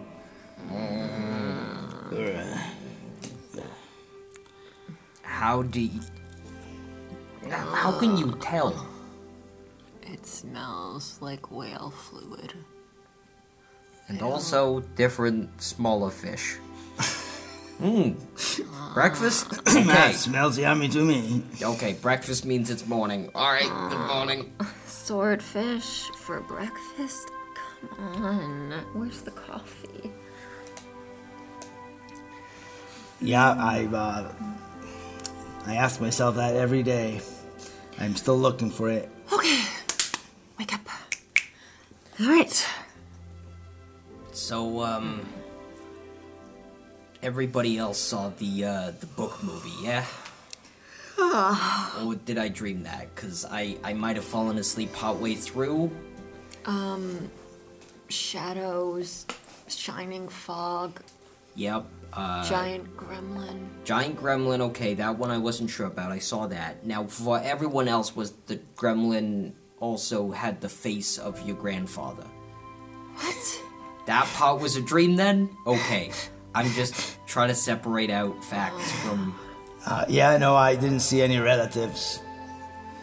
How 5.23 5.62
do 5.62 5.81
you. 5.81 6.00
How 7.50 7.99
can 7.99 8.17
you 8.17 8.37
tell? 8.40 8.73
It 10.20 10.26
smells 10.26 11.16
like 11.22 11.50
whale 11.50 11.94
fluid. 11.96 12.52
And 14.06 14.20
also 14.20 14.80
different 14.94 15.62
smaller 15.62 16.10
fish. 16.10 16.58
Mmm. 17.80 18.14
Breakfast? 18.94 19.46
Okay. 19.70 19.84
That 19.84 20.14
smells 20.16 20.58
yummy 20.58 20.88
to 20.90 21.02
me. 21.02 21.42
Okay, 21.62 21.94
breakfast 21.94 22.44
means 22.44 22.68
it's 22.68 22.86
morning. 22.86 23.30
Alright, 23.34 23.62
good 23.62 23.96
ah. 23.96 24.14
morning. 24.14 24.52
Swordfish 24.84 26.10
for 26.18 26.40
breakfast? 26.40 27.30
Come 27.88 28.22
on. 28.22 28.72
Where's 28.92 29.22
the 29.22 29.30
coffee? 29.30 30.12
Yeah, 33.22 33.52
I 33.52 33.86
uh, 33.86 34.32
I 35.64 35.76
ask 35.76 35.98
myself 35.98 36.36
that 36.36 36.56
every 36.56 36.82
day. 36.82 37.22
I'm 37.98 38.16
still 38.16 38.36
looking 38.36 38.70
for 38.70 38.90
it. 38.90 39.08
Okay. 39.32 39.64
Wake 40.61 40.75
up. 40.75 40.87
All 42.21 42.26
right. 42.29 42.69
So, 44.33 44.83
um. 44.83 45.26
Everybody 47.23 47.79
else 47.79 47.99
saw 47.99 48.29
the, 48.29 48.64
uh, 48.64 48.90
the 49.00 49.07
book 49.07 49.43
movie, 49.43 49.73
yeah? 49.83 50.05
or 51.19 52.14
did 52.26 52.37
I 52.37 52.49
dream 52.49 52.83
that? 52.83 53.14
Because 53.14 53.47
I, 53.50 53.79
I 53.83 53.95
might 53.95 54.17
have 54.17 54.25
fallen 54.25 54.59
asleep 54.59 54.93
partway 54.93 55.35
through. 55.35 55.90
Um, 56.67 57.31
shadows, 58.11 59.26
shining 59.69 60.29
fog, 60.29 61.00
Yep. 61.57 61.87
Uh, 62.12 62.49
giant 62.49 62.97
gremlin. 62.97 63.67
Giant 63.85 64.17
Gremlin, 64.17 64.61
okay, 64.61 64.95
that 64.95 65.17
one 65.19 65.31
I 65.31 65.38
wasn't 65.38 65.71
sure 65.71 65.87
about. 65.87 66.11
I 66.11 66.19
saw 66.19 66.47
that. 66.49 66.85
Now, 66.85 67.05
for 67.05 67.40
everyone 67.40 67.87
else, 67.87 68.17
was 68.17 68.33
the 68.47 68.57
Gremlin 68.76 69.52
also 69.80 70.30
had 70.30 70.60
the 70.60 70.68
face 70.68 71.18
of 71.18 71.40
your 71.46 71.56
grandfather? 71.56 72.26
What? 73.16 73.62
That 74.06 74.26
part 74.34 74.60
was 74.60 74.76
a 74.76 74.82
dream 74.82 75.16
then? 75.16 75.50
Okay. 75.66 76.12
I'm 76.54 76.70
just 76.72 77.18
trying 77.26 77.49
to 77.49 77.54
separate 77.54 78.10
out 78.10 78.44
facts 78.44 78.90
from. 79.02 79.38
Uh, 79.87 80.04
yeah, 80.08 80.37
no, 80.37 80.54
I 80.56 80.76
didn't 80.76 81.00
see 81.00 81.22
any 81.22 81.38
relatives 81.38 82.20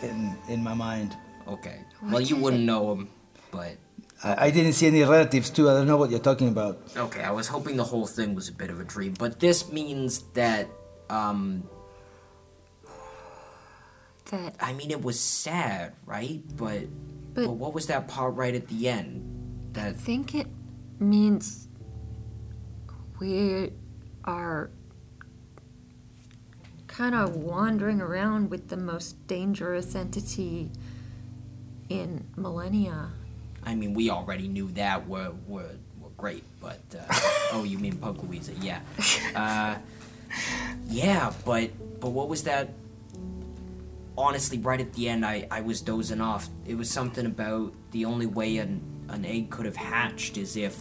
in 0.02 0.36
in 0.48 0.64
my 0.64 0.74
mind. 0.74 1.16
Okay. 1.48 1.82
Well, 2.04 2.22
you 2.22 2.36
wouldn't 2.36 2.64
know 2.64 2.96
them, 2.96 3.10
but. 3.52 3.78
I, 4.24 4.48
I 4.48 4.52
didn't 4.52 4.74
see 4.74 4.88
any 4.88 5.04
relatives 5.04 5.50
too. 5.50 5.70
I 5.70 5.74
don't 5.74 5.88
know 5.88 5.98
what 5.98 6.10
you're 6.10 6.20
talking 6.20 6.50
about. 6.50 6.82
Okay, 6.98 7.22
I 7.22 7.32
was 7.32 7.48
hoping 7.48 7.78
the 7.78 7.84
whole 7.84 8.08
thing 8.08 8.36
was 8.36 8.50
a 8.50 8.54
bit 8.54 8.70
of 8.70 8.80
a 8.80 8.84
dream, 8.84 9.14
but 9.18 9.40
this 9.40 9.72
means 9.72 10.24
that, 10.34 10.68
um. 11.10 11.64
That 14.32 14.56
I 14.60 14.74
mean, 14.74 14.92
it 14.92 15.02
was 15.04 15.20
sad, 15.20 15.94
right? 16.06 16.42
But. 16.56 16.88
But- 17.34 17.46
but 17.46 17.52
what 17.54 17.74
was 17.76 17.86
that 17.86 18.08
part 18.08 18.34
right 18.36 18.56
at 18.56 18.68
the 18.68 18.90
end? 18.90 19.70
That 19.74 19.90
I 19.90 19.94
think 19.94 20.34
it 20.34 20.48
means 21.00 21.68
we're 23.20 23.70
kind 26.88 27.14
of 27.14 27.36
wandering 27.36 28.02
around 28.02 28.50
with 28.50 28.70
the 28.70 28.78
most 28.78 29.28
dangerous 29.28 29.94
entity 29.94 30.72
in 31.90 32.26
millennia. 32.36 33.12
I 33.64 33.76
mean, 33.76 33.94
we 33.94 34.10
already 34.10 34.48
knew 34.48 34.70
that 34.72 35.08
were 35.08 35.34
were, 35.48 35.76
were 36.02 36.10
great, 36.18 36.44
but 36.60 36.82
uh, 36.98 37.04
oh, 37.54 37.64
you 37.64 37.78
mean 37.78 37.98
Pug 37.98 38.24
Louisa? 38.24 38.54
Yeah, 38.62 38.80
uh, 39.36 39.76
yeah, 40.88 41.34
but 41.46 41.70
but 42.00 42.10
what 42.10 42.30
was 42.30 42.44
that? 42.44 42.70
Honestly, 44.18 44.58
right 44.58 44.82
at 44.82 44.94
the 44.94 45.10
end, 45.10 45.26
I 45.26 45.48
I 45.52 45.62
was 45.62 45.82
dozing 45.82 46.22
off. 46.22 46.50
It 46.66 46.76
was 46.76 46.90
something 46.90 47.26
about 47.26 47.74
the 47.92 48.06
only 48.06 48.26
way 48.26 48.58
an 48.58 48.82
an 49.10 49.24
egg 49.26 49.50
could 49.52 49.66
have 49.66 49.76
hatched 49.78 50.38
is 50.38 50.56
if 50.58 50.76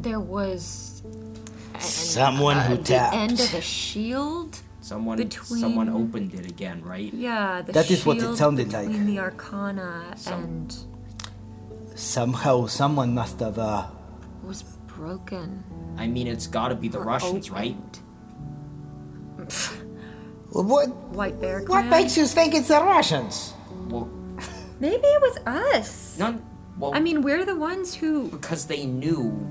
There 0.00 0.20
was 0.20 1.02
an- 1.04 1.80
Someone 1.80 2.58
who 2.58 2.76
the 2.76 2.82
tapped. 2.82 3.14
end 3.16 3.40
of 3.40 3.54
a 3.54 3.60
shield. 3.60 4.58
someone 4.80 5.16
Between- 5.16 5.60
someone 5.60 5.88
opened 5.88 6.34
it 6.34 6.44
again, 6.46 6.82
right? 6.84 7.12
Yeah, 7.14 7.62
the 7.62 7.72
That 7.72 7.90
is 7.90 8.04
what 8.04 8.18
it 8.18 8.20
shield 8.20 8.36
sounded 8.36 8.70
like. 8.72 8.88
between 8.88 9.06
the 9.06 9.18
Arcana 9.18 10.12
Some- 10.16 10.42
and 10.44 10.76
Somehow, 11.94 12.66
someone 12.66 13.14
must 13.14 13.38
have. 13.40 13.58
Uh, 13.58 13.86
was 14.44 14.62
broken. 14.88 15.62
I 15.96 16.06
mean, 16.08 16.26
it's 16.26 16.46
got 16.48 16.68
to 16.68 16.74
be 16.74 16.88
the 16.88 16.98
or 16.98 17.04
Russians, 17.04 17.50
right? 17.50 17.76
opened. 20.54 20.70
what? 20.70 20.88
White 21.14 21.40
Bear 21.40 21.60
What 21.60 21.66
Clan? 21.66 21.90
makes 21.90 22.16
you 22.16 22.26
think 22.26 22.54
it's 22.54 22.68
the 22.68 22.80
Russians? 22.80 23.54
Well, 23.88 24.08
Maybe 24.80 25.06
it 25.06 25.20
was 25.22 25.38
us. 25.46 26.18
none. 26.18 26.42
Well, 26.78 26.92
I 26.94 27.00
mean, 27.00 27.22
we're 27.22 27.44
the 27.44 27.54
ones 27.56 27.94
who. 27.94 28.28
because 28.28 28.66
they 28.66 28.84
knew 28.86 29.46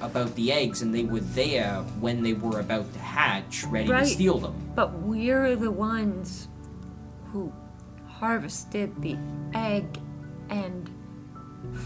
about 0.00 0.34
the 0.34 0.50
eggs 0.52 0.80
and 0.80 0.94
they 0.94 1.04
were 1.04 1.20
there 1.20 1.74
when 2.00 2.22
they 2.22 2.32
were 2.32 2.58
about 2.60 2.90
to 2.94 2.98
hatch, 2.98 3.64
ready 3.64 3.90
Right. 3.90 4.04
to 4.04 4.06
steal 4.10 4.38
them. 4.38 4.54
But 4.74 4.94
we're 5.00 5.54
the 5.56 5.70
ones 5.70 6.48
who 7.32 7.52
harvested 8.08 9.00
the 9.02 9.16
egg 9.54 10.00
and 10.48 10.88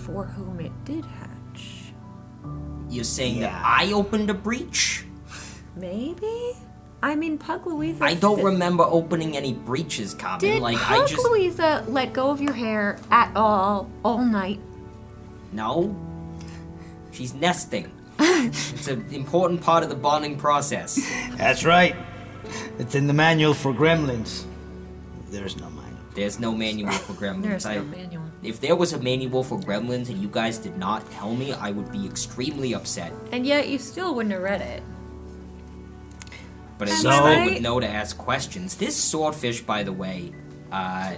for 0.06 0.24
whom 0.26 0.60
it 0.60 0.72
did 0.84 1.04
hatch. 1.04 1.92
You're 2.88 3.02
saying 3.04 3.38
Yeah. 3.38 3.50
that 3.50 3.62
I 3.64 3.92
opened 3.92 4.30
a 4.30 4.34
breach? 4.34 5.04
Maybe? 5.76 6.54
I 7.04 7.16
mean, 7.16 7.36
Pug 7.36 7.66
Louisa. 7.66 8.02
I 8.02 8.14
don't 8.14 8.36
st- 8.36 8.46
remember 8.46 8.82
opening 8.84 9.36
any 9.36 9.52
breaches, 9.52 10.14
Carmen. 10.14 10.40
Did 10.40 10.62
like 10.62 10.78
Pug 10.78 11.02
I 11.02 11.06
just 11.06 11.22
Louisa 11.22 11.84
let 11.86 12.14
go 12.14 12.30
of 12.30 12.40
your 12.40 12.54
hair 12.54 12.98
at 13.10 13.30
all, 13.36 13.90
all 14.02 14.24
night? 14.24 14.58
no. 15.52 15.94
She's 17.12 17.34
nesting. 17.34 17.92
it's 18.18 18.88
an 18.88 19.06
important 19.12 19.60
part 19.60 19.82
of 19.84 19.88
the 19.90 19.94
bonding 19.94 20.36
process. 20.38 20.98
That's 21.36 21.64
right. 21.64 21.94
It's 22.78 22.94
in 22.94 23.06
the 23.06 23.12
manual 23.12 23.52
for 23.54 23.72
gremlins. 23.74 24.46
There's 25.30 25.56
no 25.58 25.68
manual. 25.70 26.00
There's 26.14 26.40
no 26.40 26.52
manual 26.52 26.90
for 26.92 27.12
gremlins. 27.12 27.42
There's 27.42 27.66
I- 27.66 27.76
no 27.76 27.84
manual. 27.84 28.24
If 28.42 28.60
there 28.60 28.76
was 28.76 28.94
a 28.94 28.98
manual 28.98 29.44
for 29.44 29.58
gremlins 29.60 30.08
and 30.08 30.18
you 30.18 30.28
guys 30.28 30.58
did 30.58 30.76
not 30.78 31.08
tell 31.12 31.34
me, 31.34 31.52
I 31.52 31.70
would 31.70 31.92
be 31.92 32.04
extremely 32.06 32.74
upset. 32.74 33.12
And 33.30 33.46
yet 33.46 33.68
you 33.68 33.78
still 33.78 34.14
wouldn't 34.14 34.32
have 34.32 34.42
read 34.42 34.60
it. 34.62 34.82
But 36.78 36.88
at 36.88 36.94
Am 36.94 37.04
least 37.04 37.06
I 37.06 37.34
I 37.42 37.44
would 37.44 37.62
know 37.62 37.78
to 37.80 37.88
ask 37.88 38.16
questions. 38.18 38.74
This 38.76 38.96
swordfish, 39.02 39.60
by 39.62 39.82
the 39.84 39.92
way, 39.92 40.32
uh, 40.72 41.14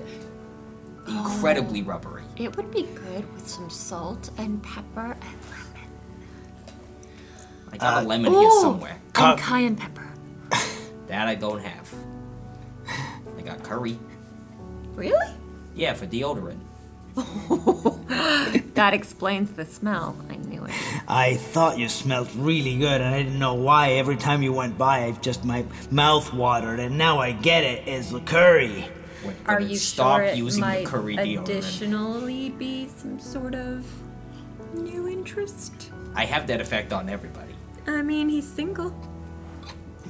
incredibly 1.09 1.83
rubbery. 1.83 2.25
It 2.37 2.57
would 2.57 2.71
be 2.71 2.83
good 2.83 3.33
with 3.33 3.49
some 3.49 3.71
salt 3.71 4.31
and 4.39 4.63
pepper 4.63 5.17
and 5.21 5.39
lemon. 5.51 5.91
I 7.73 7.77
got 7.79 7.97
Uh, 7.97 8.01
a 8.01 8.03
lemon 8.07 8.33
here 8.33 8.41
Ooh, 8.49 8.61
somewhere. 8.61 8.99
Ca- 9.13 9.33
and 9.33 9.41
cayenne 9.41 9.77
pepper. 9.77 10.03
That 11.07 11.29
I 11.29 11.37
don't 11.37 11.63
have. 11.63 11.95
I 13.39 13.43
got 13.43 13.63
curry. 13.63 13.97
Really? 14.95 15.27
Yeah, 15.77 15.95
for 15.95 16.07
deodorant. 16.07 16.59
That 18.75 18.93
explains 18.93 19.53
the 19.53 19.65
smell. 19.65 20.15
I 20.29 20.37
knew 20.37 20.65
it. 20.67 20.73
I 21.09 21.37
thought 21.37 21.79
you 21.79 21.89
smelled 21.89 22.29
really 22.37 22.77
good, 22.77 23.01
and 23.01 23.15
I 23.15 23.23
didn't 23.23 23.39
know 23.39 23.55
why. 23.55 23.93
Every 23.93 24.17
time 24.17 24.43
you 24.43 24.53
went 24.53 24.77
by, 24.77 25.05
I 25.07 25.13
just 25.13 25.47
my 25.47 25.65
mouth 25.91 26.35
watered, 26.35 26.79
and 26.79 26.99
now 26.99 27.19
I 27.19 27.33
get 27.33 27.65
it. 27.65 27.89
It's 27.89 28.11
the 28.11 28.21
curry. 28.21 28.87
Would- 29.25 29.35
Are 29.47 29.61
you 29.63 29.77
stop 29.77 30.19
sure 30.19 30.25
it 30.27 30.37
using 30.37 30.61
might 30.61 30.85
the 30.85 30.91
curry 30.91 31.17
deodorant? 31.17 31.43
additionally 31.45 32.51
be 32.51 32.89
some 32.89 33.19
sort 33.19 33.55
of 33.55 33.87
new 34.75 35.09
interest? 35.09 35.91
I 36.15 36.27
have 36.27 36.47
that 36.49 36.61
effect 36.61 36.93
on 36.93 37.09
everybody. 37.09 37.55
I 37.87 38.03
mean, 38.03 38.29
he's 38.29 38.47
single. 38.47 38.95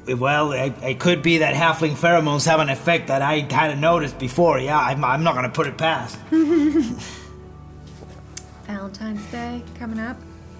Well, 0.09 0.53
it, 0.53 0.73
it 0.83 1.01
could 1.01 1.23
be 1.23 1.39
that 1.39 1.55
halfling 1.55 1.93
pheromones 1.95 2.47
have 2.47 2.61
an 2.61 2.69
effect 2.69 3.09
that 3.09 3.23
I 3.23 3.41
hadn't 3.41 3.81
noticed 3.81 4.19
before. 4.19 4.59
Yeah, 4.61 4.79
I'm, 4.79 5.05
I'm 5.05 5.25
not 5.25 5.35
gonna 5.35 5.49
put 5.49 5.67
it 5.67 5.77
past. 5.77 6.19
Valentine's 8.67 9.25
Day 9.31 9.63
coming 9.79 9.99
up. 9.99 10.17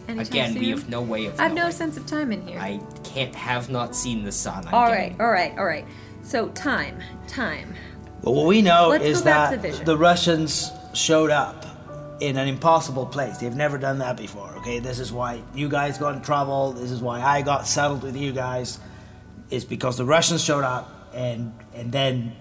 Anytime 0.09 0.27
Again, 0.27 0.53
soon? 0.53 0.61
we 0.61 0.71
have 0.71 0.89
no 0.89 1.03
way 1.03 1.27
of 1.27 1.39
I 1.41 1.45
have 1.45 1.55
no 1.55 1.71
sense 1.71 1.97
of 1.97 2.07
time 2.07 2.31
in 2.31 2.47
here. 2.47 2.61
I 2.61 2.81
can't 3.03 3.35
have 3.35 3.71
not 3.71 3.97
seen 3.97 4.25
the 4.25 4.31
sun. 4.33 4.67
I'm 4.69 4.75
all 4.75 4.89
getting- 4.89 5.17
right, 5.19 5.21
all 5.21 5.31
right, 5.31 5.59
all 5.59 5.65
right. 5.65 5.85
So 6.23 6.49
time, 6.51 7.01
time. 7.29 7.75
Well, 8.23 8.35
what 8.35 8.47
we 8.47 8.63
know 8.63 8.89
Let's 8.89 9.05
is 9.05 9.23
that 9.25 9.63
the 9.63 9.71
the 9.85 9.97
Russians 9.97 10.71
showed 10.95 11.31
up 11.31 11.67
in 12.21 12.37
an 12.37 12.49
impossible 12.49 13.07
place. 13.07 13.39
They've 13.39 13.55
never 13.55 13.79
done 13.79 13.99
that 13.99 14.17
before. 14.17 14.55
Okay, 14.59 14.79
this 14.79 14.99
is 14.99 15.13
why 15.13 15.43
you 15.55 15.69
guys 15.69 15.99
got 15.99 16.15
in 16.15 16.23
trouble. 16.23 16.73
This 16.73 16.91
is 16.91 17.01
why 17.01 17.21
I 17.21 17.43
got 17.43 17.67
settled 17.67 18.03
with 18.03 18.17
you 18.17 18.33
guys. 18.33 18.79
Is 19.51 19.65
because 19.65 19.97
the 19.97 20.05
Russians 20.05 20.43
showed 20.43 20.65
up 20.65 21.11
and 21.15 21.53
and 21.75 21.93
then 21.93 22.35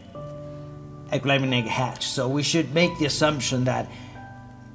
Eklemenig 1.11 1.67
hatched. 1.67 2.03
So 2.03 2.27
we 2.27 2.41
should 2.43 2.73
make 2.73 2.97
the 2.97 3.05
assumption 3.05 3.65
that 3.65 3.89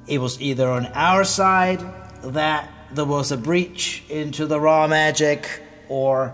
it 0.07 0.19
was 0.19 0.41
either 0.41 0.69
on 0.69 0.85
our 0.87 1.23
side 1.23 1.81
that 2.23 2.69
there 2.93 3.05
was 3.05 3.31
a 3.31 3.37
breach 3.37 4.03
into 4.09 4.45
the 4.45 4.59
raw 4.59 4.87
magic, 4.87 5.61
or 5.89 6.33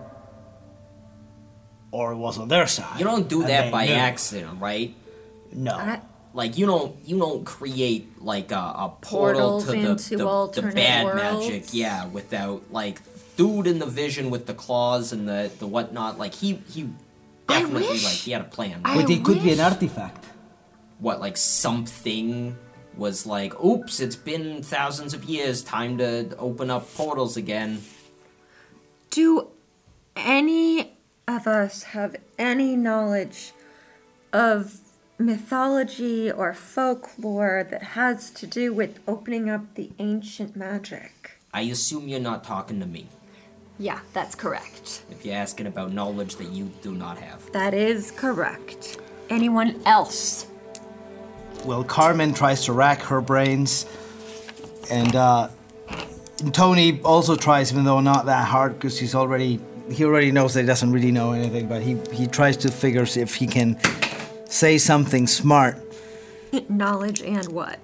or 1.92 2.12
it 2.14 2.18
was 2.18 2.38
on 2.38 2.48
their 2.48 2.68
side. 2.68 3.00
You 3.00 3.06
don't 3.06 3.28
do 3.28 3.44
that 3.44 3.72
by 3.72 3.86
knew. 3.88 3.94
accident, 3.94 4.60
right? 4.62 4.94
No. 5.54 5.74
I- 5.76 6.02
Like 6.34 6.58
you 6.60 6.68
don't 6.68 6.96
you 7.06 7.18
don't 7.18 7.44
create 7.46 8.22
like 8.22 8.52
a, 8.52 8.56
a 8.56 8.94
portal 9.02 9.62
Portals 9.62 9.66
to 9.66 9.72
the, 9.72 9.78
into 9.92 10.18
the, 10.18 10.62
the 10.62 10.72
bad 10.76 11.06
worlds? 11.06 11.48
magic, 11.50 11.64
yeah, 11.74 12.06
without 12.08 12.72
like 12.72 13.02
dude 13.38 13.68
in 13.68 13.80
the 13.80 13.86
vision 13.86 14.30
with 14.30 14.46
the 14.48 14.54
claws 14.54 15.14
and 15.14 15.28
the 15.30 15.50
the 15.60 15.68
whatnot. 15.68 16.18
Like 16.20 16.34
he 16.34 16.62
he 16.70 16.90
definitely 17.48 17.88
wish- 17.88 18.04
like 18.04 18.14
he 18.14 18.32
had 18.32 18.42
a 18.42 18.46
plan. 18.46 18.82
I 18.84 18.96
But 19.02 19.10
it 19.10 19.24
could 19.24 19.36
be 19.42 19.52
an 19.54 19.58
wish- 19.58 19.60
artifact. 19.60 20.26
what 21.00 21.20
like 21.22 21.38
something 21.38 22.58
was 22.98 23.26
like, 23.28 23.54
oops, 23.64 24.00
it's 24.00 24.16
been 24.16 24.64
thousands 24.64 25.14
of 25.14 25.24
years, 25.26 25.62
time 25.64 26.00
to 26.00 26.36
open 26.38 26.70
up 26.72 26.92
portals 26.96 27.38
again. 27.38 27.82
Do 29.12 29.48
any 30.16 30.94
of 31.28 31.46
us 31.46 31.84
have 31.94 32.16
any 32.40 32.76
knowledge 32.76 33.52
of 34.34 34.80
mythology 35.20 36.32
or 36.32 36.54
folklore 36.54 37.66
that 37.70 37.84
has 38.00 38.32
to 38.32 38.48
do 38.48 38.74
with 38.74 39.00
opening 39.08 39.48
up 39.50 39.76
the 39.76 39.92
ancient 40.00 40.56
magic? 40.56 41.38
I 41.54 41.62
assume 41.62 42.08
you're 42.08 42.20
not 42.20 42.44
talking 42.44 42.80
to 42.80 42.86
me 42.88 43.08
Yeah, 43.80 44.00
that's 44.14 44.36
correct. 44.36 45.04
if 45.12 45.26
you're 45.26 45.36
asking 45.36 45.68
about 45.68 45.94
knowledge 45.94 46.38
that 46.38 46.50
you 46.50 46.72
do 46.82 46.94
not 46.94 47.18
have. 47.18 47.52
That 47.52 47.74
is 47.74 48.12
correct. 48.12 48.98
Anyone 49.30 49.82
else? 49.86 50.48
Well, 51.66 51.84
Carmen 51.84 52.34
tries 52.34 52.66
to 52.66 52.74
rack 52.74 53.02
her 53.02 53.22
brains, 53.22 53.86
and 54.90 55.16
uh, 55.16 55.50
Tony 56.54 57.02
also 57.02 57.36
tries, 57.36 57.72
even 57.72 57.84
though 57.84 58.00
not 58.00 58.26
that 58.26 58.48
hard, 58.48 58.74
because 58.74 58.98
he's 58.98 59.14
already 59.16 59.60
he 59.92 60.04
already 60.06 60.32
knows 60.32 60.54
that 60.54 60.62
he 60.62 60.68
doesn't 60.68 60.92
really 60.92 61.12
know 61.12 61.32
anything, 61.32 61.68
but 61.68 61.82
he 61.82 61.98
he 62.14 62.28
tries 62.28 62.58
to 62.58 62.72
figure 62.72 63.04
if 63.04 63.36
he 63.36 63.48
can 63.48 63.78
say 64.46 64.78
something 64.78 65.28
smart 65.28 65.78
Knowledge 66.70 67.22
and 67.22 67.48
what? 67.50 67.80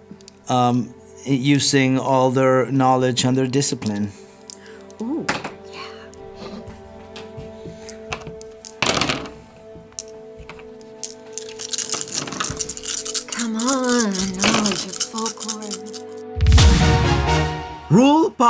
Um, 0.49 0.93
using 1.25 1.99
all 1.99 2.32
their 2.32 2.71
knowledge 2.71 3.23
and 3.23 3.36
their 3.38 3.47
discipline. 3.47 4.12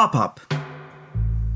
Rule 0.03 0.09
pop 0.09 0.15
up. 0.15 0.59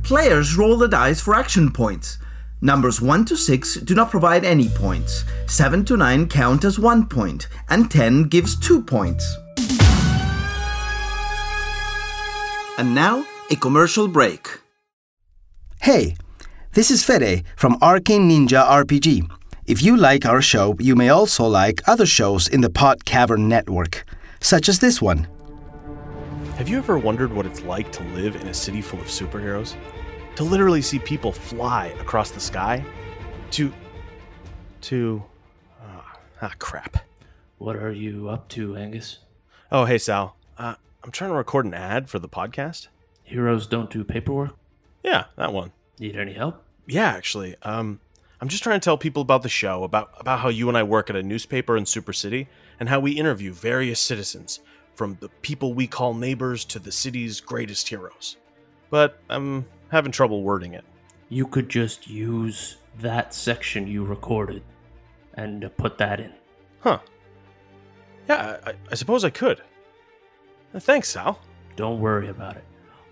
Players 0.03 0.55
roll 0.55 0.77
the 0.77 0.87
dice 0.87 1.19
for 1.19 1.35
action 1.35 1.69
points. 1.69 2.17
Numbers 2.61 3.01
1 3.01 3.25
to 3.25 3.35
6 3.35 3.75
do 3.83 3.93
not 3.93 4.09
provide 4.09 4.45
any 4.45 4.69
points. 4.69 5.25
7 5.47 5.83
to 5.83 5.97
9 5.97 6.27
count 6.29 6.63
as 6.63 6.79
1 6.79 7.07
point, 7.07 7.49
and 7.69 7.91
10 7.91 8.29
gives 8.29 8.55
2 8.57 8.81
points. 8.83 9.35
And 12.77 12.95
now, 12.95 13.25
a 13.51 13.55
commercial 13.55 14.07
break. 14.07 14.61
Hey, 15.81 16.15
This 16.73 16.91
is 16.91 17.03
Fede 17.03 17.43
from 17.55 17.77
Arcane 17.81 18.29
Ninja 18.29 18.63
RPG. 18.63 19.27
If 19.65 19.81
you 19.81 19.97
like 19.97 20.25
our 20.25 20.41
show, 20.41 20.75
you 20.79 20.95
may 20.95 21.09
also 21.09 21.45
like 21.45 21.81
other 21.87 22.05
shows 22.05 22.47
in 22.47 22.61
the 22.61 22.69
Pod 22.69 23.03
Cavern 23.03 23.49
network, 23.49 24.05
such 24.39 24.69
as 24.69 24.79
this 24.79 25.01
one. 25.01 25.27
Have 26.67 26.73
you 26.73 26.79
ever 26.79 26.99
wondered 26.99 27.31
what 27.31 27.45
it's 27.45 27.61
like 27.61 27.93
to 27.93 28.03
live 28.09 28.35
in 28.35 28.45
a 28.49 28.53
city 28.53 28.81
full 28.81 28.99
of 28.99 29.07
superheroes? 29.07 29.77
To 30.35 30.43
literally 30.43 30.81
see 30.81 30.99
people 30.99 31.31
fly 31.31 31.95
across 32.01 32.31
the 32.31 32.41
sky? 32.41 32.83
To. 33.51 33.71
to. 34.81 35.23
ah, 35.81 36.19
ah, 36.41 36.51
crap. 36.59 36.97
What 37.57 37.77
are 37.77 37.93
you 37.93 38.27
up 38.27 38.49
to, 38.49 38.75
Angus? 38.75 39.19
Oh, 39.71 39.85
hey, 39.85 39.97
Sal. 39.97 40.35
Uh, 40.57 40.75
I'm 41.05 41.11
trying 41.11 41.29
to 41.29 41.37
record 41.37 41.65
an 41.65 41.73
ad 41.73 42.09
for 42.09 42.19
the 42.19 42.27
podcast. 42.27 42.89
Heroes 43.23 43.65
don't 43.65 43.89
do 43.89 44.03
paperwork? 44.03 44.53
Yeah, 45.05 45.27
that 45.37 45.53
one. 45.53 45.71
Need 45.99 46.17
any 46.17 46.33
help? 46.33 46.61
Yeah, 46.85 47.07
actually. 47.07 47.55
Um, 47.61 48.01
I'm 48.41 48.49
just 48.49 48.61
trying 48.61 48.77
to 48.77 48.83
tell 48.83 48.97
people 48.97 49.21
about 49.21 49.41
the 49.41 49.47
show, 49.47 49.85
about 49.85 50.11
about 50.19 50.41
how 50.41 50.49
you 50.49 50.67
and 50.67 50.77
I 50.77 50.83
work 50.83 51.09
at 51.09 51.15
a 51.15 51.23
newspaper 51.23 51.77
in 51.77 51.85
Super 51.85 52.11
City, 52.11 52.49
and 52.77 52.89
how 52.89 52.99
we 52.99 53.13
interview 53.13 53.53
various 53.53 54.01
citizens, 54.01 54.59
from 54.97 55.15
the 55.19 55.29
people 55.41 55.73
we 55.73 55.85
call 55.85 56.13
neighbors 56.15 56.65
to 56.65 56.79
the 56.79 56.91
city's 56.91 57.39
greatest 57.39 57.87
heroes. 57.87 58.35
But 58.89 59.19
I'm 59.29 59.65
having 59.89 60.11
trouble 60.11 60.41
wording 60.41 60.73
it. 60.73 60.83
You 61.29 61.45
could 61.45 61.69
just 61.69 62.07
use 62.07 62.77
that 62.99 63.33
section 63.33 63.85
you 63.85 64.03
recorded 64.03 64.63
and 65.35 65.69
put 65.77 65.99
that 65.99 66.19
in. 66.19 66.33
Huh. 66.79 66.99
Yeah, 68.27 68.57
I, 68.65 68.73
I 68.91 68.95
suppose 68.95 69.23
I 69.23 69.29
could. 69.29 69.61
Uh, 70.73 70.79
Thanks, 70.79 71.09
Sal. 71.09 71.39
Don't 71.75 72.01
worry 72.01 72.27
about 72.27 72.57
it. 72.57 72.63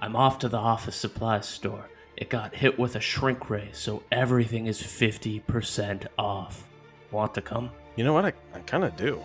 I'm 0.02 0.16
off 0.16 0.40
to 0.40 0.50
the 0.50 0.58
office 0.58 0.96
supplies 0.96 1.48
store. 1.48 1.90
It 2.18 2.30
got 2.30 2.56
hit 2.56 2.80
with 2.80 2.96
a 2.96 3.00
shrink 3.00 3.50
ray, 3.50 3.70
so 3.74 4.02
everything 4.12 4.66
is 4.66 4.82
50% 4.82 6.08
off. 6.18 6.68
Want 7.12 7.34
to 7.36 7.42
come? 7.42 7.70
You 7.96 8.04
know 8.04 8.14
what? 8.14 8.26
I, 8.26 8.34
I 8.54 8.60
kind 8.62 8.84
of 8.84 8.96
do. 8.98 9.22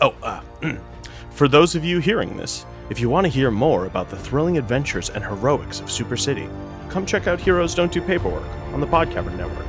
Oh, 0.00 0.14
uh, 0.22 0.42
for 1.34 1.48
those 1.48 1.74
of 1.74 1.84
you 1.84 1.98
hearing 1.98 2.36
this, 2.36 2.64
if 2.90 3.00
you 3.00 3.10
want 3.10 3.24
to 3.24 3.28
hear 3.28 3.50
more 3.50 3.86
about 3.86 4.08
the 4.08 4.16
thrilling 4.16 4.56
adventures 4.56 5.10
and 5.10 5.24
heroics 5.24 5.80
of 5.80 5.90
Super 5.90 6.16
City, 6.16 6.48
come 6.88 7.04
check 7.04 7.26
out 7.26 7.40
Heroes 7.40 7.74
Don't 7.74 7.90
Do 7.90 8.00
Paperwork 8.00 8.48
on 8.72 8.80
the 8.80 8.86
Podcavern 8.86 9.36
Network. 9.36 9.66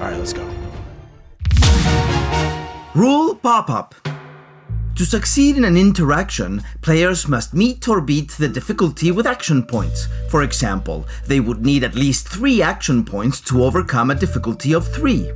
All 0.00 0.10
right, 0.10 0.18
let's 0.18 0.32
go. 0.32 0.44
Rule 2.96 3.36
pop 3.36 3.70
up. 3.70 3.94
To 4.96 5.04
succeed 5.04 5.56
in 5.56 5.64
an 5.64 5.76
interaction, 5.76 6.64
players 6.80 7.28
must 7.28 7.54
meet 7.54 7.86
or 7.86 8.00
beat 8.00 8.30
the 8.32 8.48
difficulty 8.48 9.12
with 9.12 9.26
action 9.26 9.62
points. 9.62 10.08
For 10.30 10.42
example, 10.42 11.06
they 11.26 11.38
would 11.38 11.64
need 11.64 11.84
at 11.84 11.94
least 11.94 12.26
three 12.26 12.60
action 12.60 13.04
points 13.04 13.40
to 13.42 13.62
overcome 13.62 14.10
a 14.10 14.14
difficulty 14.14 14.74
of 14.74 14.88
three. 14.88 15.30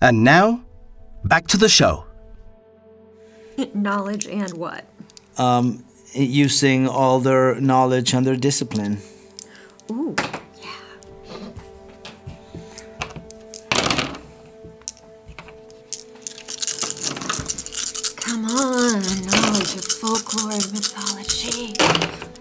And 0.00 0.24
now, 0.24 0.62
back 1.24 1.46
to 1.48 1.56
the 1.56 1.70
show. 1.70 2.04
Knowledge 3.74 4.26
and 4.26 4.52
what? 4.52 4.84
Um, 5.38 5.84
using 6.12 6.86
all 6.86 7.18
their 7.20 7.58
knowledge 7.60 8.12
and 8.12 8.26
their 8.26 8.36
discipline. 8.36 8.98
Ooh, 9.90 10.14
yeah. 10.60 11.46
Come 18.16 18.44
on, 18.46 19.00
knowledge 19.26 19.74
of 19.76 19.84
folklore 19.84 20.52
and 20.52 20.72
mythology. 20.72 21.74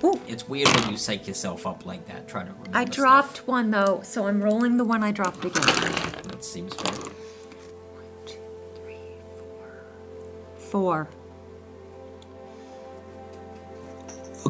Ooh, 0.04 0.20
It's 0.28 0.48
weird 0.50 0.68
when 0.70 0.90
you 0.92 0.98
psych 0.98 1.28
yourself 1.28 1.68
up 1.68 1.86
like 1.86 2.06
that, 2.08 2.28
trying 2.28 2.48
to 2.48 2.54
remember. 2.54 2.78
I 2.78 2.84
stuff. 2.86 2.96
dropped 2.96 3.48
one 3.48 3.70
though, 3.72 4.02
so 4.04 4.28
I'm 4.28 4.42
rolling 4.44 4.78
the 4.78 4.84
one 4.84 5.04
I 5.04 5.12
dropped 5.12 5.46
again. 5.46 5.62
That 5.64 6.44
seems 6.44 6.74
fair. 6.74 6.94
Four. 10.70 11.10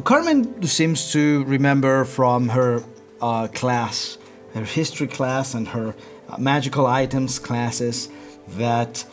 Carmen 0.04 0.62
seems 0.62 1.10
to 1.12 1.44
remember 1.44 2.04
from 2.04 2.48
her 2.50 2.84
uh, 3.20 3.48
class, 3.48 4.18
her 4.54 4.64
history 4.64 5.06
class, 5.06 5.54
and 5.54 5.68
her 5.68 5.94
uh, 6.28 6.36
magical 6.38 6.86
items 6.86 7.38
classes 7.38 8.08
that 8.48 9.04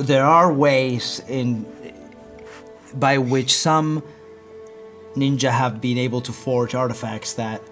there 0.00 0.24
are 0.24 0.52
ways 0.52 1.22
in 1.28 1.64
by 2.94 3.18
which 3.18 3.54
some 3.54 4.02
ninja 5.14 5.50
have 5.50 5.80
been 5.80 5.98
able 5.98 6.20
to 6.20 6.32
forge 6.32 6.74
artifacts 6.74 7.34
that 7.34 7.62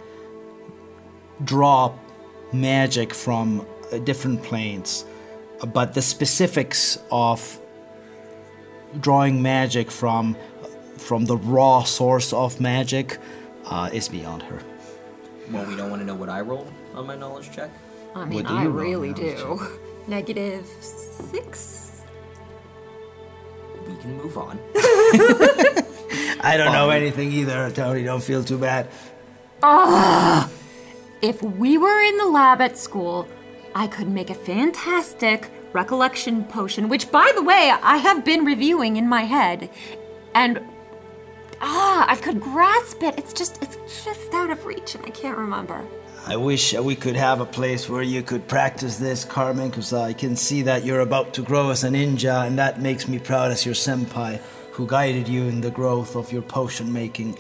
draw 1.43 1.93
magic 2.53 3.13
from 3.13 3.67
uh, 3.93 3.99
different 3.99 4.43
planes, 4.43 5.05
but 5.73 5.95
the 5.95 6.03
specifics 6.03 6.99
of 7.11 7.61
drawing 9.01 9.43
magic 9.43 9.91
from 9.91 10.37
from 10.97 11.27
the 11.27 11.37
raw 11.37 11.83
source 11.83 12.33
of 12.33 12.61
magic 12.61 13.19
uh, 13.67 13.91
is 13.93 14.09
beyond 14.09 14.43
her. 14.43 14.63
Well, 15.51 15.67
we 15.67 15.77
don't 15.77 15.91
want 15.91 16.01
to 16.01 16.07
know 16.07 16.15
what 16.15 16.29
I 16.29 16.41
rolled 16.41 16.73
on 16.95 17.07
my 17.07 17.17
knowledge 17.17 17.51
check. 17.53 17.71
I 18.15 18.25
mean, 18.25 18.45
do 18.45 18.55
I 18.55 18.63
you 18.63 18.69
roll 18.71 18.85
really 18.85 19.09
now, 19.11 19.17
do. 19.17 19.61
Negative 20.09 20.67
six. 20.81 22.03
We 23.87 23.97
can 23.97 24.17
move 24.17 24.39
on. 24.39 24.59
I 26.41 26.57
don't 26.57 26.73
know 26.73 26.91
anything 26.91 27.33
either, 27.33 27.71
Tony. 27.71 28.03
Don't 28.03 28.23
feel 28.23 28.43
too 28.45 28.59
bad. 28.59 28.89
If 31.23 31.43
we 31.43 31.79
were 31.79 32.01
in 32.03 32.19
the 32.19 32.27
lab 32.27 32.61
at 32.61 32.77
school, 32.77 33.27
I 33.75 33.87
could 33.87 34.09
make 34.09 34.31
a 34.31 34.35
fantastic 34.35 35.51
recollection 35.75 36.45
potion, 36.45 36.89
which, 36.89 37.11
by 37.11 37.31
the 37.35 37.43
way, 37.43 37.73
I 37.83 37.99
have 37.99 38.25
been 38.25 38.45
reviewing 38.45 38.97
in 38.97 39.09
my 39.09 39.25
head. 39.25 39.69
And 40.35 40.61
ah, 41.61 42.07
I 42.09 42.17
could 42.17 42.41
grasp 42.41 43.03
it. 43.03 43.19
It's 43.19 43.33
just, 43.33 43.63
it's 43.63 43.77
just 44.05 44.33
out 44.33 44.51
of 44.51 44.65
reach, 44.65 44.95
and 44.95 45.05
I 45.05 45.11
can't 45.11 45.37
remember. 45.37 45.87
I 46.27 46.37
wish 46.37 46.73
we 46.73 46.97
could 46.97 47.17
have 47.17 47.41
a 47.41 47.47
place 47.47 47.87
where 47.87 48.03
you 48.03 48.23
could 48.23 48.49
practice 48.49 48.97
this, 48.97 49.27
Carmen, 49.27 49.69
because 49.69 49.93
I 49.93 50.15
can 50.15 50.37
see 50.37 50.63
that 50.63 50.85
you're 50.85 51.01
about 51.01 51.35
to 51.35 51.43
grow 51.43 51.69
as 51.69 51.85
a 51.85 51.91
ninja, 51.91 52.47
and 52.47 52.59
that 52.59 52.81
makes 52.81 53.07
me 53.07 53.19
proud 53.19 53.51
as 53.51 53.67
your 53.67 53.75
senpai 53.75 54.41
who 54.73 54.87
guided 54.87 55.29
you 55.29 55.43
in 55.43 55.61
the 55.61 55.71
growth 55.71 56.17
of 56.17 56.33
your 56.33 56.43
potion 56.43 56.93
making, 56.93 57.37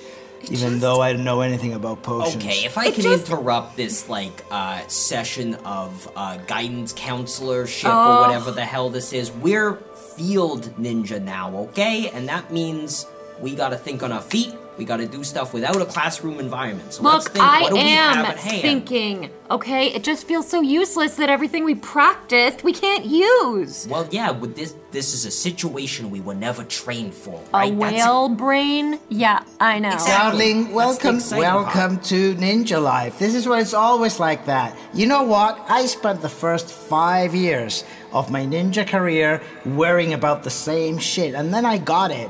even 0.50 0.78
though 0.80 1.00
I 1.00 1.12
don't 1.12 1.24
know 1.24 1.40
anything 1.40 1.74
about 1.74 2.02
potions. 2.02 2.42
Okay, 2.42 2.64
if 2.64 2.76
I 2.78 2.90
can 2.90 3.04
interrupt 3.06 3.76
this 3.76 4.08
like 4.08 4.44
uh, 4.50 4.86
session 4.88 5.54
of 5.56 6.10
uh, 6.16 6.36
guidance 6.38 6.92
counselorship 6.92 7.88
or 7.88 8.26
whatever 8.26 8.50
the 8.50 8.64
hell 8.64 8.90
this 8.90 9.12
is, 9.12 9.30
we're 9.30 9.74
field 10.16 10.62
ninja 10.76 11.20
now, 11.22 11.54
okay? 11.56 12.08
And 12.10 12.28
that 12.28 12.52
means 12.52 13.06
we 13.40 13.54
gotta 13.54 13.76
think 13.76 14.02
on 14.02 14.12
our 14.12 14.22
feet. 14.22 14.54
We 14.76 14.84
gotta 14.84 15.06
do 15.06 15.22
stuff 15.22 15.54
without 15.54 15.80
a 15.80 15.84
classroom 15.84 16.40
environment. 16.40 16.92
So 16.94 17.02
let's 17.02 17.26
Look, 17.26 17.34
think. 17.34 17.44
I 17.44 17.62
what 17.62 17.68
do 17.70 17.74
we 17.76 17.90
have 17.90 18.16
am 18.16 18.24
at 18.26 18.36
hand? 18.38 18.62
thinking, 18.62 19.30
okay? 19.48 19.86
It 19.86 20.02
just 20.02 20.26
feels 20.26 20.48
so 20.48 20.60
useless 20.62 21.14
that 21.16 21.28
everything 21.30 21.64
we 21.64 21.76
practiced 21.76 22.64
we 22.64 22.72
can't 22.72 23.04
use. 23.04 23.86
Well, 23.88 24.08
yeah, 24.10 24.32
with 24.32 24.56
this, 24.56 24.74
this 24.90 25.14
is 25.14 25.26
a 25.26 25.30
situation 25.30 26.10
we 26.10 26.20
were 26.20 26.34
never 26.34 26.64
trained 26.64 27.14
for, 27.14 27.40
A 27.52 27.56
right? 27.56 27.78
That's 27.78 27.92
it. 27.92 27.96
whale 27.98 28.28
brain? 28.30 28.98
Yeah, 29.10 29.44
I 29.60 29.78
know. 29.78 29.92
Exactly. 29.92 30.52
Darling, 30.52 30.72
welcome, 30.72 31.20
welcome 31.30 31.96
part. 31.96 32.04
to 32.06 32.34
Ninja 32.34 32.82
Life. 32.82 33.18
This 33.20 33.34
is 33.36 33.46
where 33.46 33.60
it's 33.60 33.74
always 33.74 34.18
like 34.18 34.46
that. 34.46 34.76
You 34.92 35.06
know 35.06 35.22
what? 35.22 35.64
I 35.68 35.86
spent 35.86 36.20
the 36.20 36.28
first 36.28 36.68
five 36.68 37.32
years 37.34 37.84
of 38.12 38.30
my 38.30 38.42
ninja 38.44 38.86
career 38.86 39.40
worrying 39.64 40.14
about 40.14 40.42
the 40.42 40.50
same 40.50 40.98
shit, 40.98 41.34
and 41.34 41.54
then 41.54 41.64
I 41.64 41.78
got 41.78 42.10
it. 42.10 42.28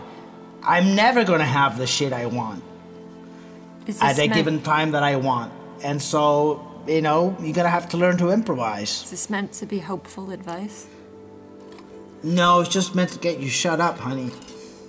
I'm 0.64 0.94
never 0.94 1.24
gonna 1.24 1.44
have 1.44 1.76
the 1.78 1.86
shit 1.86 2.12
I 2.12 2.26
want 2.26 2.62
at 4.00 4.16
a 4.18 4.22
meant- 4.22 4.34
given 4.34 4.62
time 4.62 4.92
that 4.92 5.02
I 5.02 5.16
want, 5.16 5.52
and 5.82 6.00
so 6.00 6.64
you 6.86 7.02
know 7.02 7.36
you're 7.40 7.52
gonna 7.54 7.68
have 7.68 7.88
to 7.90 7.96
learn 7.96 8.16
to 8.18 8.30
improvise. 8.30 9.02
Is 9.04 9.10
this 9.10 9.30
meant 9.30 9.52
to 9.54 9.66
be 9.66 9.78
hopeful 9.80 10.30
advice? 10.30 10.86
No, 12.22 12.60
it's 12.60 12.70
just 12.70 12.94
meant 12.94 13.10
to 13.10 13.18
get 13.18 13.38
you 13.40 13.48
shut 13.50 13.80
up, 13.80 13.98
honey. 13.98 14.30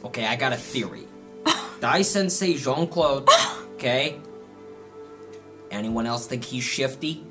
Okay, 0.05 0.25
I 0.25 0.35
got 0.37 0.53
a 0.53 0.57
theory. 0.57 1.05
Dai 1.81 2.01
Sensei 2.03 2.53
Jean 2.55 2.87
Claude, 2.87 3.27
okay? 3.73 4.19
Anyone 5.71 6.05
else 6.05 6.27
think 6.27 6.45
he's 6.45 6.63
shifty? 6.63 7.25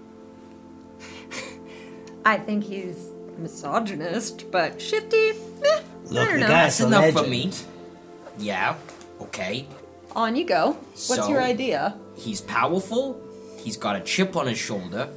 I 2.27 2.37
think 2.37 2.65
he's 2.65 3.09
misogynist, 3.39 4.51
but 4.51 4.81
shifty. 4.81 5.29
Eh, 5.31 5.33
I 5.65 5.81
Look, 6.11 6.29
don't 6.29 6.35
the 6.35 6.41
know. 6.41 6.49
guy's 6.49 6.79
That's 6.79 6.81
a 6.81 6.87
enough 6.87 7.01
legend. 7.15 7.25
for 7.25 7.31
me. 7.31 7.51
Yeah, 8.39 8.77
okay. 9.21 9.67
On 10.17 10.37
you 10.37 10.45
go. 10.45 10.73
What's 10.73 11.07
So- 11.07 11.29
your 11.29 11.43
idea? 11.43 11.97
He's 12.17 12.41
powerful. 12.41 13.21
He's 13.59 13.77
got 13.77 13.97
a 13.97 14.01
chip 14.01 14.37
on 14.37 14.47
his 14.47 14.59
shoulder. 14.59 15.09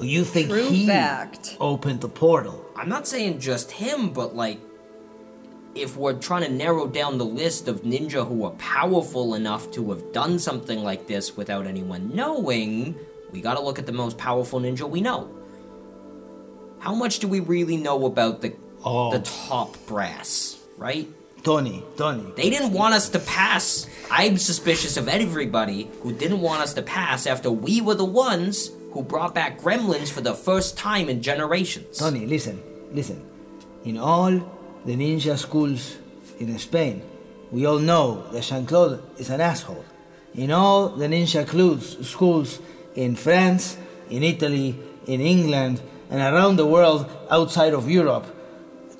You 0.00 0.24
think 0.24 0.50
True 0.50 0.68
he 0.68 0.86
fact. 0.86 1.56
opened 1.60 2.00
the 2.00 2.08
portal? 2.08 2.64
I'm 2.76 2.88
not 2.88 3.06
saying 3.08 3.38
just 3.40 3.70
him, 3.72 4.10
but 4.10 4.34
like 4.36 4.58
if 5.74 5.96
we're 5.96 6.12
trying 6.14 6.42
to 6.42 6.48
narrow 6.50 6.86
down 6.86 7.18
the 7.18 7.24
list 7.24 7.66
of 7.66 7.82
ninja 7.82 8.26
who 8.26 8.44
are 8.44 8.52
powerful 8.52 9.34
enough 9.34 9.70
to 9.72 9.90
have 9.90 10.12
done 10.12 10.38
something 10.38 10.84
like 10.84 11.06
this 11.08 11.36
without 11.36 11.66
anyone 11.66 12.14
knowing, 12.14 12.94
we 13.32 13.40
gotta 13.40 13.60
look 13.60 13.78
at 13.78 13.86
the 13.86 13.92
most 13.92 14.16
powerful 14.18 14.60
ninja 14.60 14.88
we 14.88 15.00
know. 15.00 15.28
How 16.78 16.94
much 16.94 17.18
do 17.20 17.26
we 17.28 17.40
really 17.40 17.76
know 17.76 18.04
about 18.06 18.40
the 18.42 18.52
Oh. 18.84 19.10
the 19.10 19.20
top 19.20 19.76
brass, 19.86 20.58
right? 20.76 21.08
Tony, 21.44 21.84
Tony. 21.98 22.32
They 22.36 22.48
didn't 22.48 22.72
want 22.72 22.94
us 22.94 23.10
to 23.10 23.18
pass. 23.18 23.86
I'm 24.10 24.38
suspicious 24.38 24.96
of 24.96 25.08
everybody 25.08 25.90
who 26.00 26.14
didn't 26.14 26.40
want 26.40 26.62
us 26.62 26.72
to 26.72 26.82
pass 26.82 27.26
after 27.26 27.50
we 27.50 27.82
were 27.82 27.94
the 27.94 28.04
ones 28.04 28.70
who 28.92 29.02
brought 29.02 29.34
back 29.34 29.60
gremlins 29.60 30.10
for 30.10 30.22
the 30.22 30.34
first 30.34 30.78
time 30.78 31.10
in 31.10 31.20
generations. 31.20 31.98
Tony, 31.98 32.24
listen, 32.24 32.62
listen. 32.92 33.22
In 33.84 33.98
all 33.98 34.30
the 34.86 34.96
ninja 34.96 35.36
schools 35.36 35.98
in 36.40 36.58
Spain, 36.58 37.02
we 37.52 37.66
all 37.66 37.78
know 37.78 38.24
that 38.32 38.42
Jean 38.42 38.64
Claude 38.64 39.02
is 39.18 39.28
an 39.28 39.42
asshole. 39.42 39.84
In 40.34 40.50
all 40.50 40.88
the 40.88 41.06
ninja 41.06 41.46
clues, 41.46 42.08
schools 42.08 42.58
in 42.94 43.16
France, 43.16 43.76
in 44.08 44.22
Italy, 44.22 44.78
in 45.06 45.20
England, 45.20 45.82
and 46.08 46.20
around 46.22 46.56
the 46.56 46.66
world 46.66 47.06
outside 47.30 47.74
of 47.74 47.90
Europe, 47.90 48.33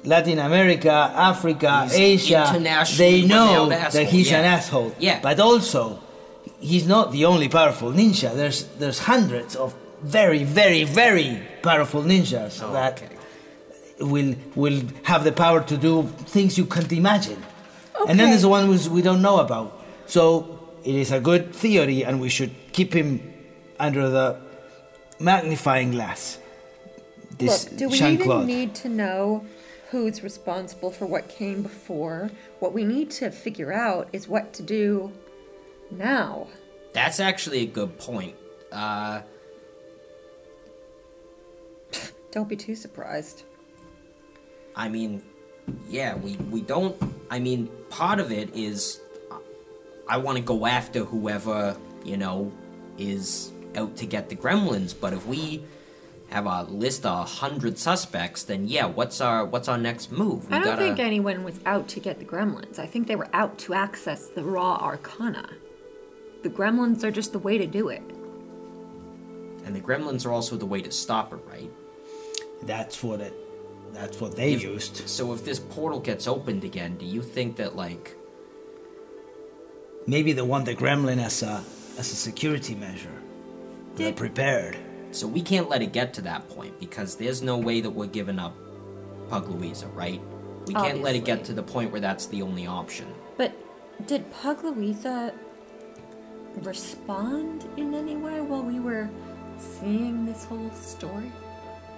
Latin 0.04 0.38
America, 0.38 0.92
Africa, 1.14 1.84
He's 1.84 2.30
Asia, 2.30 2.86
they 2.96 3.22
know 3.22 3.68
that 3.68 3.94
he's 3.94 4.30
yeah. 4.30 4.38
an 4.38 4.44
asshole. 4.44 4.94
Yeah. 4.98 5.20
But 5.20 5.40
also, 5.40 5.98
he's 6.60 6.86
not 6.86 7.12
the 7.12 7.24
only 7.24 7.48
powerful 7.48 7.90
ninja. 7.92 8.34
There's 8.34 8.64
there's 8.78 8.98
hundreds 9.00 9.56
of 9.56 9.74
very, 10.02 10.44
very, 10.44 10.84
very 10.84 11.42
powerful 11.62 12.02
ninjas 12.02 12.60
that 12.72 13.02
okay. 13.02 14.04
will 14.04 14.34
will 14.54 14.82
have 15.04 15.24
the 15.24 15.32
power 15.32 15.62
to 15.62 15.76
do 15.76 16.02
things 16.26 16.58
you 16.58 16.66
can't 16.66 16.92
imagine. 16.92 17.42
Okay. 18.00 18.10
And 18.10 18.20
then 18.20 18.28
there's 18.28 18.42
the 18.42 18.48
one 18.48 18.66
who's 18.66 18.88
we 18.88 19.00
don't 19.00 19.22
know 19.22 19.38
about. 19.38 19.82
So 20.06 20.60
it 20.84 20.94
is 20.94 21.12
a 21.12 21.20
good 21.20 21.54
theory, 21.54 22.04
and 22.04 22.20
we 22.20 22.28
should 22.28 22.52
keep 22.72 22.92
him 22.92 23.20
under 23.80 24.10
the 24.10 24.36
magnifying 25.18 25.92
glass. 25.92 26.38
This 27.38 27.64
Look, 27.64 27.78
do 27.78 27.88
we 27.88 27.98
Jean 27.98 28.18
Claude. 28.18 28.44
even 28.44 28.46
need 28.46 28.74
to 28.76 28.88
know 28.88 29.46
who's 29.94 30.24
responsible 30.24 30.90
for 30.90 31.06
what 31.06 31.28
came 31.28 31.62
before? 31.62 32.28
What 32.58 32.72
we 32.72 32.82
need 32.84 33.12
to 33.12 33.30
figure 33.30 33.72
out 33.72 34.08
is 34.12 34.26
what 34.26 34.52
to 34.54 34.62
do 34.64 35.12
now. 35.88 36.48
That's 36.92 37.20
actually 37.20 37.60
a 37.60 37.66
good 37.66 37.96
point. 37.96 38.34
Uh, 38.72 39.22
Don't 42.32 42.48
be 42.48 42.56
too 42.56 42.74
surprised. 42.74 43.44
I 44.74 44.88
mean, 44.88 45.22
yeah, 45.88 46.16
we, 46.16 46.34
we 46.50 46.60
don't. 46.60 47.00
I 47.30 47.38
mean, 47.38 47.70
part 47.88 48.18
of 48.18 48.32
it 48.32 48.52
is 48.52 49.00
I 50.08 50.16
want 50.16 50.38
to 50.38 50.42
go 50.42 50.66
after 50.66 51.04
whoever, 51.04 51.76
you 52.04 52.16
know, 52.16 52.52
is 52.98 53.52
out 53.76 53.94
to 53.98 54.06
get 54.06 54.28
the 54.28 54.34
gremlins, 54.34 54.92
but 55.00 55.12
if 55.12 55.24
we 55.24 55.62
have 56.34 56.46
a 56.46 56.64
list 56.64 57.06
of 57.06 57.20
a 57.20 57.24
hundred 57.24 57.78
suspects, 57.78 58.42
then 58.42 58.66
yeah, 58.66 58.86
what's 58.86 59.20
our 59.20 59.44
what's 59.44 59.68
our 59.68 59.78
next 59.78 60.10
move? 60.10 60.50
We 60.50 60.56
I 60.56 60.58
don't 60.58 60.64
gotta, 60.74 60.82
think 60.82 60.98
anyone 60.98 61.44
was 61.44 61.60
out 61.64 61.86
to 61.94 62.00
get 62.00 62.18
the 62.18 62.24
gremlins. 62.24 62.78
I 62.78 62.86
think 62.86 63.06
they 63.06 63.14
were 63.16 63.28
out 63.32 63.56
to 63.64 63.74
access 63.74 64.26
the 64.26 64.42
raw 64.42 64.74
arcana. 64.76 65.48
The 66.42 66.50
gremlins 66.50 67.04
are 67.04 67.10
just 67.12 67.32
the 67.32 67.38
way 67.38 67.56
to 67.58 67.66
do 67.66 67.88
it. 67.88 68.02
and 69.64 69.74
the 69.74 69.80
gremlins 69.80 70.26
are 70.26 70.32
also 70.32 70.56
the 70.56 70.66
way 70.66 70.82
to 70.82 70.90
stop 70.90 71.32
it, 71.32 71.38
right? 71.50 71.70
That's 72.64 73.02
what 73.02 73.20
it. 73.20 73.34
That's 73.94 74.20
what 74.20 74.34
they 74.36 74.52
If- 74.54 74.62
used. 74.62 75.08
So 75.08 75.32
if 75.32 75.44
this 75.44 75.58
portal 75.60 76.00
gets 76.00 76.26
opened 76.26 76.64
again, 76.64 76.96
do 76.98 77.06
you 77.06 77.22
think 77.22 77.56
that 77.56 77.76
like 77.76 78.16
Maybe 80.06 80.32
they 80.34 80.42
want 80.42 80.64
the 80.66 80.74
gremlin 80.74 81.18
as 81.22 81.42
a 81.42 81.62
as 81.98 82.10
a 82.12 82.16
security 82.16 82.74
measure. 82.74 83.18
They're 83.94 84.08
Did- 84.10 84.16
prepared. 85.14 85.20
So 85.20 85.26
we 85.26 85.42
can't 85.42 85.68
let 85.68 85.82
it 85.82 85.92
get 85.92 86.14
to 86.14 86.22
that 86.22 86.48
point 86.48 86.78
because 86.80 87.16
there's 87.16 87.42
no 87.42 87.56
way 87.56 87.80
that 87.80 87.90
we're 87.90 88.06
giving 88.06 88.38
up 88.38 88.54
Pug 89.28 89.48
Louisa, 89.48 89.86
right? 89.88 90.20
We 90.66 90.74
can't 90.74 91.02
let 91.02 91.14
it 91.14 91.24
get 91.24 91.44
to 91.44 91.52
the 91.52 91.62
point 91.62 91.92
where 91.92 92.00
that's 92.00 92.26
the 92.26 92.42
only 92.42 92.66
option. 92.66 93.06
But 93.36 93.52
did 94.06 94.30
Pug 94.32 94.64
Louisa 94.64 95.32
respond 96.62 97.66
in 97.76 97.94
any 97.94 98.16
way 98.16 98.40
while 98.40 98.62
we 98.62 98.80
were 98.80 99.08
seeing 99.58 100.24
this 100.24 100.44
whole 100.44 100.70
story? 100.70 101.30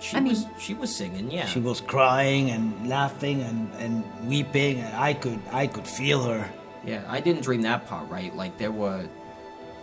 She 0.00 0.16
I 0.16 0.20
mean- 0.20 0.32
was 0.32 0.46
she 0.58 0.74
was 0.74 0.94
singing, 0.94 1.30
yeah. 1.30 1.46
She 1.46 1.60
was 1.60 1.80
crying 1.80 2.50
and 2.50 2.88
laughing 2.88 3.40
and, 3.42 3.70
and 3.78 4.04
weeping, 4.28 4.80
and 4.80 4.94
I 4.96 5.14
could 5.14 5.40
I 5.52 5.66
could 5.66 5.86
feel 5.86 6.22
her. 6.24 6.50
yeah, 6.84 7.02
I 7.08 7.20
didn't 7.20 7.42
dream 7.42 7.62
that 7.62 7.86
part, 7.86 8.10
right? 8.10 8.34
Like 8.36 8.58
there 8.58 8.72
were 8.72 9.08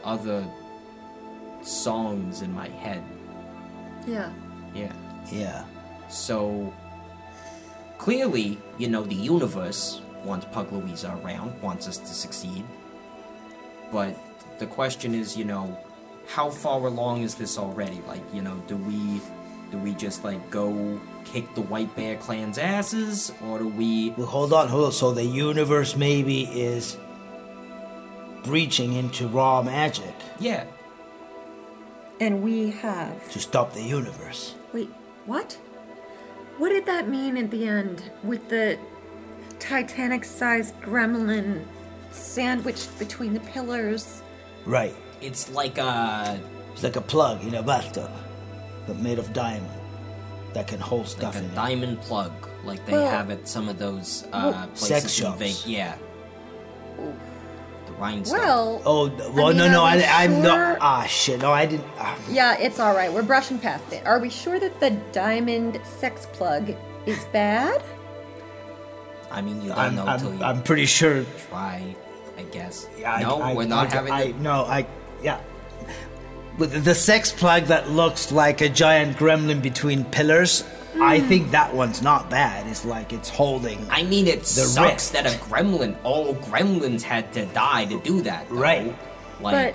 other 0.04 0.46
songs 1.62 2.42
in 2.42 2.54
my 2.54 2.68
head. 2.68 3.02
Yeah. 4.08 4.32
Yeah. 4.74 4.94
Yeah. 5.32 5.66
So 6.10 6.74
clearly, 7.98 8.58
you 8.78 8.88
know, 8.88 9.04
the 9.04 9.16
universe 9.16 10.02
wants 10.24 10.46
Pug 10.52 10.72
Louisa 10.72 11.20
around, 11.24 11.62
wants 11.62 11.88
us 11.88 11.98
to 11.98 12.08
succeed. 12.08 12.64
But 13.92 14.18
the 14.60 14.66
question 14.66 15.14
is, 15.14 15.38
you 15.38 15.46
know, 15.46 15.78
how 16.28 16.50
far 16.50 16.86
along 16.86 17.24
is 17.24 17.36
this 17.36 17.58
already? 17.58 18.02
Like, 18.08 18.22
you 18.34 18.42
know, 18.42 18.56
do 18.68 18.78
we 18.78 19.22
do 19.72 19.78
we 19.80 19.94
just 19.96 20.24
like 20.24 20.50
go 20.52 21.00
kick 21.26 21.54
the 21.56 21.62
White 21.62 21.96
Bear 21.96 22.16
clan's 22.18 22.58
asses, 22.58 23.32
or 23.44 23.60
do 23.60 23.68
we? 23.68 24.12
Well, 24.12 24.28
hold 24.28 24.54
on, 24.54 24.68
hold 24.68 24.86
on. 24.86 24.92
So 24.92 25.12
the 25.12 25.26
universe 25.26 25.96
maybe 25.96 26.44
is 26.44 26.98
breaching 28.44 28.94
into 28.94 29.28
raw 29.28 29.62
magic 29.62 30.14
Yeah, 30.40 30.66
And 32.24 32.42
we 32.42 32.70
have. 32.72 33.30
to 33.32 33.40
stop 33.40 33.74
the 33.74 33.82
universe. 33.84 34.56
Wait, 34.72 34.90
what? 35.26 35.58
What 36.58 36.70
did 36.70 36.86
that 36.86 37.10
mean 37.10 37.36
at 37.36 37.52
the 37.52 37.68
end 37.68 38.02
with 38.24 38.48
the 38.48 38.78
Titanic 39.60 40.24
sized 40.24 40.74
gremlin 40.82 41.66
sandwiched 42.12 42.98
between 42.98 43.34
the 43.34 43.42
pillars? 43.42 44.22
Right. 44.66 44.96
it's 45.20 45.52
like 45.52 45.78
a. 45.78 46.40
It's 46.74 46.84
like 46.84 46.96
a 46.96 47.02
plug 47.02 47.44
in 47.44 47.56
a 47.56 47.62
bathtub, 47.64 48.10
but 48.88 48.96
made 49.00 49.20
of 49.20 49.34
diamond 49.34 49.70
that 50.54 50.66
can 50.68 50.80
hold 50.80 51.08
stuff 51.08 51.36
like 51.36 51.44
a 51.44 51.46
in 51.46 51.52
it. 51.52 51.56
diamond 51.56 52.00
plug, 52.02 52.32
like 52.64 52.86
they 52.86 52.94
Well- 52.94 53.10
have 53.12 53.32
at 53.32 53.48
some 53.50 53.68
of 53.68 53.78
those 53.78 54.26
uh, 54.32 54.68
places 54.68 54.88
Sex 54.88 55.20
in. 55.20 55.34
Vegas. 55.34 55.68
Yeah, 55.68 55.96
the 56.98 57.14
rhinestone. 58.00 58.40
Well. 58.40 58.82
Oh 58.86 59.10
d- 59.10 59.16
well, 59.34 59.48
mean, 59.50 59.58
no, 59.58 59.72
no, 59.72 59.84
we 59.84 60.04
I, 60.04 60.24
I'm 60.24 60.32
sure? 60.32 60.44
not. 60.44 60.78
Ah, 60.82 61.04
shit, 61.06 61.42
no, 61.42 61.52
I 61.52 61.66
didn't. 61.66 61.86
ah. 61.98 62.18
Yeah, 62.30 62.58
it's 62.60 62.80
alright. 62.80 63.12
We're 63.12 63.24
brushing 63.24 63.60
past 63.60 63.92
it. 63.94 64.06
Are 64.06 64.20
we 64.20 64.30
sure 64.30 64.60
that 64.60 64.80
the 64.80 64.92
diamond 65.12 65.80
sex 65.84 66.28
plug 66.34 66.76
is 67.06 67.24
bad? 67.32 67.84
I 69.32 69.42
mean, 69.42 69.62
you 69.62 69.70
don't 69.70 69.80
I'm, 69.80 69.96
know 69.96 70.06
until 70.08 70.30
I'm, 70.30 70.38
you 70.38 70.44
I'm 70.44 70.64
pretty 70.64 70.86
sure. 70.86 71.26
try, 71.50 71.96
I 72.38 72.44
guess. 72.44 72.88
Yeah, 72.98 73.18
no, 73.20 73.42
I, 73.42 73.54
we're 73.54 73.66
not 73.66 73.88
I, 73.88 73.96
having 73.96 74.14
I, 74.14 74.22
it. 74.24 74.40
No, 74.40 74.64
I. 74.66 74.86
Yeah. 75.24 75.40
With 76.58 76.84
the 76.84 76.94
sex 76.94 77.32
plug 77.32 77.64
that 77.66 77.90
looks 77.90 78.32
like 78.32 78.62
a 78.62 78.70
giant 78.70 79.18
gremlin 79.18 79.60
between 79.62 80.06
pillars, 80.06 80.64
I 81.02 81.20
Hmm. 81.20 81.28
think 81.28 81.52
that 81.52 81.74
one's 81.74 82.02
not 82.02 82.30
bad. 82.30 82.68
It's 82.68 82.86
like 82.86 83.14
it's 83.14 83.30
holding. 83.30 83.86
I 83.90 84.04
mean, 84.04 84.28
it 84.28 84.42
The 84.42 84.46
sucks 84.46 85.12
rift. 85.12 85.14
that 85.14 85.26
a 85.34 85.38
gremlin, 85.40 85.96
all 86.04 86.36
gremlins 86.36 87.02
had 87.02 87.32
to 87.34 87.46
die 87.48 87.86
to 87.86 88.00
do 88.02 88.22
that. 88.22 88.48
though. 88.50 88.56
Right. 88.56 88.96
Like, 89.42 89.74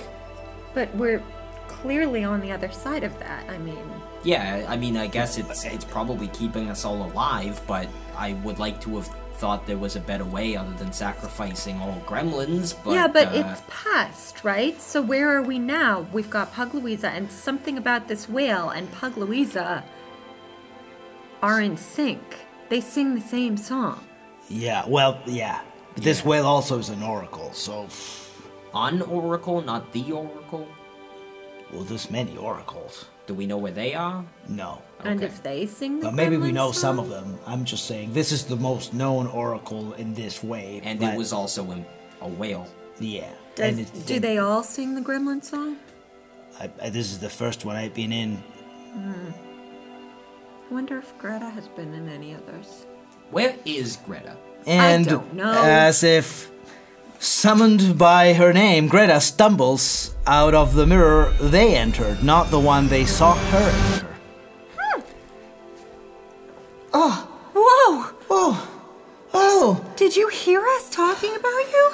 But 0.75 0.89
but 0.91 0.95
we're 0.97 1.23
clearly 1.67 2.25
on 2.25 2.41
the 2.41 2.53
other 2.53 2.71
side 2.71 3.03
of 3.05 3.19
that. 3.19 3.45
I 3.49 3.59
mean, 3.59 3.79
yeah, 4.23 4.65
I 4.69 4.77
mean, 4.77 4.97
I 4.97 5.07
guess 5.07 5.39
it's 5.39 5.65
it's 5.65 5.85
probably 5.85 6.29
keeping 6.29 6.71
us 6.71 6.85
all 6.85 7.03
alive, 7.05 7.61
but 7.67 7.89
I 8.17 8.35
would 8.45 8.59
like 8.59 8.81
to 8.83 8.97
have 8.97 9.09
thought 9.39 9.67
there 9.69 9.79
was 9.79 9.95
a 9.95 10.01
better 10.01 10.25
way 10.25 10.57
other 10.57 10.73
than 10.79 10.93
sacrificing 10.93 11.81
all 11.81 12.01
gremlins. 12.07 12.75
But 12.85 12.93
yeah, 12.95 13.07
but 13.07 13.29
uh, 13.29 13.31
it's 13.53 13.63
past, 13.69 14.43
right? 14.45 14.81
So 14.81 15.01
where 15.01 15.37
are 15.37 15.43
we 15.43 15.59
now? 15.61 16.07
We've 16.13 16.31
got 16.31 16.53
Pug 16.53 16.75
Louisa 16.75 17.09
and 17.09 17.31
something 17.31 17.79
about 17.79 18.09
this 18.09 18.29
whale 18.29 18.69
and 18.71 18.91
Pug 18.93 19.17
Louisa 19.17 19.85
are 21.43 21.61
in 21.61 21.77
sync. 21.77 22.21
They 22.69 22.81
sing 22.81 23.15
the 23.15 23.21
same 23.21 23.57
song. 23.57 24.05
Yeah, 24.49 24.85
well, 24.87 25.21
yeah. 25.27 25.61
But 25.95 26.05
this 26.05 26.25
whale 26.25 26.47
also 26.47 26.79
is 26.79 26.89
an 26.89 27.03
oracle, 27.03 27.53
so. 27.53 27.89
on 28.75 29.03
Oracle, 29.03 29.61
not 29.63 29.93
the 29.93 30.13
Oracle. 30.13 30.67
Well, 31.73 31.83
there's 31.85 32.11
many 32.11 32.37
oracles. 32.37 33.07
Do 33.27 33.35
we 33.35 33.45
know 33.47 33.59
where 33.59 33.73
they 33.73 33.95
are? 33.95 34.25
No. 34.49 34.81
And 35.05 35.19
Okay. 35.21 35.27
if 35.27 35.43
they 35.43 35.67
sing 35.67 36.01
the 36.01 36.07
But 36.07 36.15
maybe 36.15 36.37
we 36.39 36.49
gremlin 36.49 36.55
know 36.55 36.73
some 36.73 36.97
song- 36.97 37.05
of 37.05 37.11
them. 37.11 37.39
I'm 37.47 37.65
just 37.65 37.85
saying, 37.85 38.15
this 38.15 38.33
is 38.33 38.45
the 38.45 38.57
most 38.57 38.95
known 38.95 39.27
oracle 39.27 39.93
in 39.95 40.15
this 40.15 40.43
way. 40.43 40.81
And 40.83 40.99
but- 41.01 41.13
it 41.13 41.19
was 41.19 41.33
also 41.33 41.71
in 41.73 41.85
a 42.23 42.29
whale. 42.29 42.67
Yeah. 43.01 43.29
Does, 43.55 43.67
and 43.69 43.81
it- 43.81 44.07
do 44.07 44.19
they 44.19 44.39
all 44.39 44.63
sing 44.63 44.95
the 44.95 45.03
gremlin 45.03 45.45
song? 45.45 45.77
I, 46.59 46.71
I, 46.83 46.89
this 46.91 47.11
is 47.13 47.19
the 47.19 47.29
first 47.31 47.65
one 47.67 47.77
I've 47.77 47.95
been 47.95 48.13
in. 48.13 48.37
Hmm. 48.93 49.31
I 50.69 50.75
wonder 50.75 50.99
if 50.99 51.17
Greta 51.19 51.49
has 51.51 51.69
been 51.69 51.95
in 51.95 52.09
any 52.09 52.35
others. 52.35 52.87
Where 53.31 53.57
is 53.65 53.97
Greta? 54.05 54.37
And 54.67 55.07
don't 55.07 55.33
know. 55.35 55.63
as 55.65 56.03
if 56.03 56.51
summoned 57.19 57.97
by 57.99 58.35
her 58.35 58.53
name, 58.53 58.89
Greta 58.89 59.21
stumbles 59.21 60.15
out 60.27 60.55
of 60.55 60.75
the 60.75 60.87
mirror 60.87 61.33
they 61.41 61.75
entered, 61.77 62.23
not 62.23 62.51
the 62.51 62.61
one 62.61 62.89
they 62.89 63.05
saw 63.05 63.35
her 63.35 63.71
enter. 63.95 64.17
Huh. 64.77 65.03
Oh. 66.93 67.25
Whoa! 67.55 68.15
Oh, 68.31 68.71
oh, 69.35 69.85
Did 69.97 70.15
you 70.17 70.29
hear 70.29 70.65
us 70.77 70.91
talking 70.91 71.35
about 71.35 71.49
you? 71.73 71.93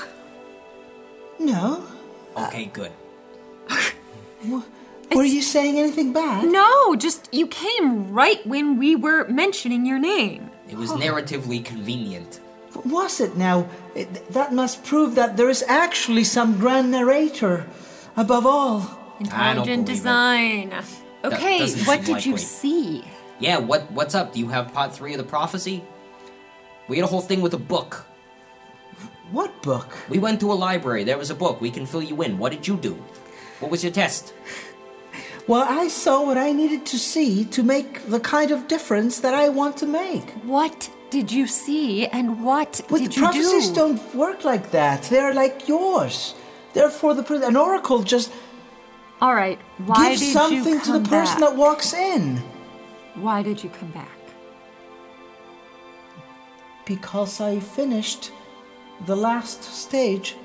no. 1.38 1.84
Okay, 2.36 2.64
good. 2.66 2.90
Were 5.14 5.24
you 5.24 5.42
saying 5.42 5.78
anything 5.78 6.12
bad? 6.12 6.46
No, 6.50 6.96
just 6.96 7.28
you 7.32 7.46
came 7.46 8.12
right 8.12 8.44
when 8.46 8.78
we 8.78 8.96
were 8.96 9.26
mentioning 9.28 9.86
your 9.86 9.98
name. 9.98 10.50
It 10.68 10.76
was 10.76 10.92
oh. 10.92 10.96
narratively 10.96 11.64
convenient. 11.64 12.40
Was 12.84 13.20
it 13.20 13.36
now? 13.36 13.68
It- 13.94 14.32
that 14.32 14.52
must 14.52 14.84
prove 14.84 15.14
that 15.14 15.36
there 15.36 15.48
is 15.48 15.62
actually 15.68 16.24
some 16.24 16.58
grand 16.58 16.90
narrator 16.90 17.66
above 18.16 18.46
all. 18.46 18.98
Intelligent 19.20 19.66
believe 19.66 19.80
it. 19.80 19.86
design. 19.86 20.72
Okay, 21.24 21.58
doesn't 21.60 21.86
what 21.86 22.04
seem 22.04 22.14
did 22.14 22.26
you 22.26 22.32
likely. 22.32 22.44
see? 22.44 23.04
Yeah, 23.38 23.58
what 23.58 23.90
what's 23.92 24.14
up? 24.14 24.32
Do 24.32 24.40
you 24.40 24.48
have 24.48 24.72
part 24.72 24.94
three 24.94 25.12
of 25.12 25.18
the 25.18 25.24
prophecy? 25.24 25.84
We 26.88 26.96
had 26.96 27.04
a 27.04 27.08
whole 27.08 27.22
thing 27.22 27.40
with 27.40 27.54
a 27.54 27.58
book. 27.58 28.04
What 29.30 29.62
book? 29.62 29.88
We 30.08 30.18
went 30.18 30.40
to 30.40 30.52
a 30.52 30.54
library. 30.54 31.04
There 31.04 31.16
was 31.16 31.30
a 31.30 31.34
book. 31.34 31.60
We 31.60 31.70
can 31.70 31.86
fill 31.86 32.02
you 32.02 32.20
in. 32.22 32.38
What 32.38 32.52
did 32.52 32.68
you 32.68 32.76
do? 32.76 32.94
What 33.60 33.70
was 33.70 33.82
your 33.82 33.92
test? 33.92 34.34
Well, 35.46 35.66
I 35.68 35.88
saw 35.88 36.24
what 36.24 36.38
I 36.38 36.52
needed 36.52 36.86
to 36.86 36.98
see 36.98 37.44
to 37.46 37.62
make 37.62 38.06
the 38.06 38.20
kind 38.20 38.50
of 38.50 38.66
difference 38.66 39.20
that 39.20 39.34
I 39.34 39.50
want 39.50 39.76
to 39.78 39.86
make. 39.86 40.30
What 40.44 40.90
did 41.10 41.30
you 41.30 41.46
see 41.46 42.06
and 42.06 42.42
what 42.42 42.80
But 42.88 42.98
did 43.00 43.10
the 43.10 43.14
you 43.16 43.20
prophecies 43.22 43.68
do? 43.68 43.74
don't 43.74 44.14
work 44.14 44.44
like 44.44 44.70
that. 44.70 45.02
They're 45.04 45.34
like 45.34 45.68
yours. 45.68 46.34
They're 46.72 46.90
for 46.90 47.12
the. 47.14 47.46
An 47.46 47.56
oracle 47.56 48.02
just 48.02 48.32
All 49.20 49.34
right, 49.34 49.58
why 49.86 50.08
gives 50.10 50.20
did 50.22 50.32
something 50.32 50.74
you 50.74 50.80
to 50.80 50.92
the 50.98 51.08
person 51.08 51.40
back? 51.40 51.50
that 51.50 51.56
walks 51.56 51.92
in. 51.92 52.38
Why 53.14 53.42
did 53.42 53.62
you 53.62 53.70
come 53.70 53.90
back? 53.90 54.08
Because 56.86 57.40
I 57.40 57.60
finished 57.60 58.32
the 59.06 59.16
last 59.16 59.62
stage 59.62 60.36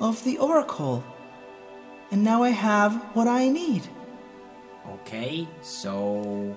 of 0.00 0.22
the 0.24 0.38
oracle. 0.38 1.02
And 2.10 2.22
now 2.22 2.42
I 2.42 2.50
have 2.50 2.94
what 3.14 3.26
I 3.28 3.48
need. 3.48 3.88
Okay, 4.94 5.46
so 5.62 6.56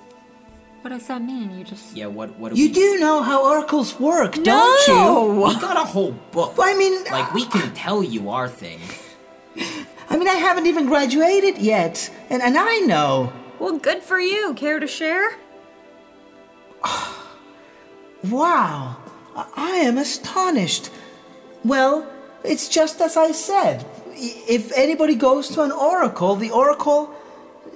What 0.81 0.89
does 0.91 1.07
that 1.07 1.21
mean? 1.21 1.57
You 1.57 1.63
just 1.63 1.95
yeah, 1.95 2.07
what 2.07 2.29
what 2.39 2.53
do 2.53 2.59
You 2.59 2.67
we 2.67 2.73
do 2.73 2.99
know 2.99 3.21
how 3.21 3.43
oracles 3.45 3.99
work, 3.99 4.33
don't 4.43 4.87
you? 4.87 5.41
We 5.43 5.53
got 5.59 5.77
a 5.77 5.85
whole 5.85 6.13
book. 6.31 6.55
I 6.59 6.73
mean, 6.77 7.03
like 7.11 7.33
we 7.33 7.45
can 7.45 7.73
tell 7.85 8.03
you 8.03 8.29
our 8.29 8.47
thing. 8.47 8.79
I 10.09 10.17
mean, 10.17 10.27
I 10.27 10.35
haven't 10.47 10.65
even 10.67 10.85
graduated 10.87 11.57
yet, 11.59 12.09
and, 12.29 12.41
and 12.41 12.57
I 12.57 12.79
know. 12.79 13.31
Well, 13.59 13.77
good 13.77 14.01
for 14.01 14.19
you. 14.19 14.53
Care 14.55 14.79
to 14.79 14.87
share? 14.87 15.31
Wow, 18.23 18.97
I 19.35 19.45
I 19.55 19.69
am 19.89 19.97
astonished. 19.97 20.89
Well, 21.63 22.05
it's 22.43 22.67
just 22.67 23.01
as 23.01 23.15
I 23.17 23.31
said. 23.31 23.85
I- 24.11 24.43
If 24.57 24.71
anybody 24.75 25.15
goes 25.15 25.47
to 25.55 25.61
an 25.61 25.71
oracle, 25.71 26.35
the 26.35 26.51
oracle 26.51 27.01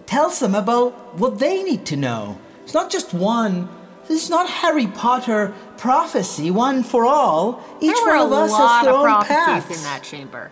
tells 0.05 0.39
them 0.39 0.55
about 0.55 1.17
what 1.19 1.39
they 1.39 1.63
need 1.63 1.85
to 1.87 1.95
know. 1.95 2.37
It's 2.63 2.73
not 2.73 2.89
just 2.89 3.13
one. 3.13 3.69
This 4.07 4.23
is 4.23 4.29
not 4.29 4.49
Harry 4.49 4.87
Potter 4.87 5.53
prophecy, 5.77 6.51
one 6.51 6.83
for 6.83 7.05
all. 7.05 7.63
Each 7.81 7.93
there 7.95 8.05
were 8.05 8.17
one 8.17 8.25
of 8.25 8.31
a 8.31 8.35
us 8.35 8.51
lot 8.51 8.69
has 8.75 8.83
their 8.85 8.93
of 8.93 8.99
own 8.99 9.05
prophecies 9.05 9.35
paths. 9.65 9.77
in 9.77 9.83
that 9.83 10.03
chamber. 10.03 10.51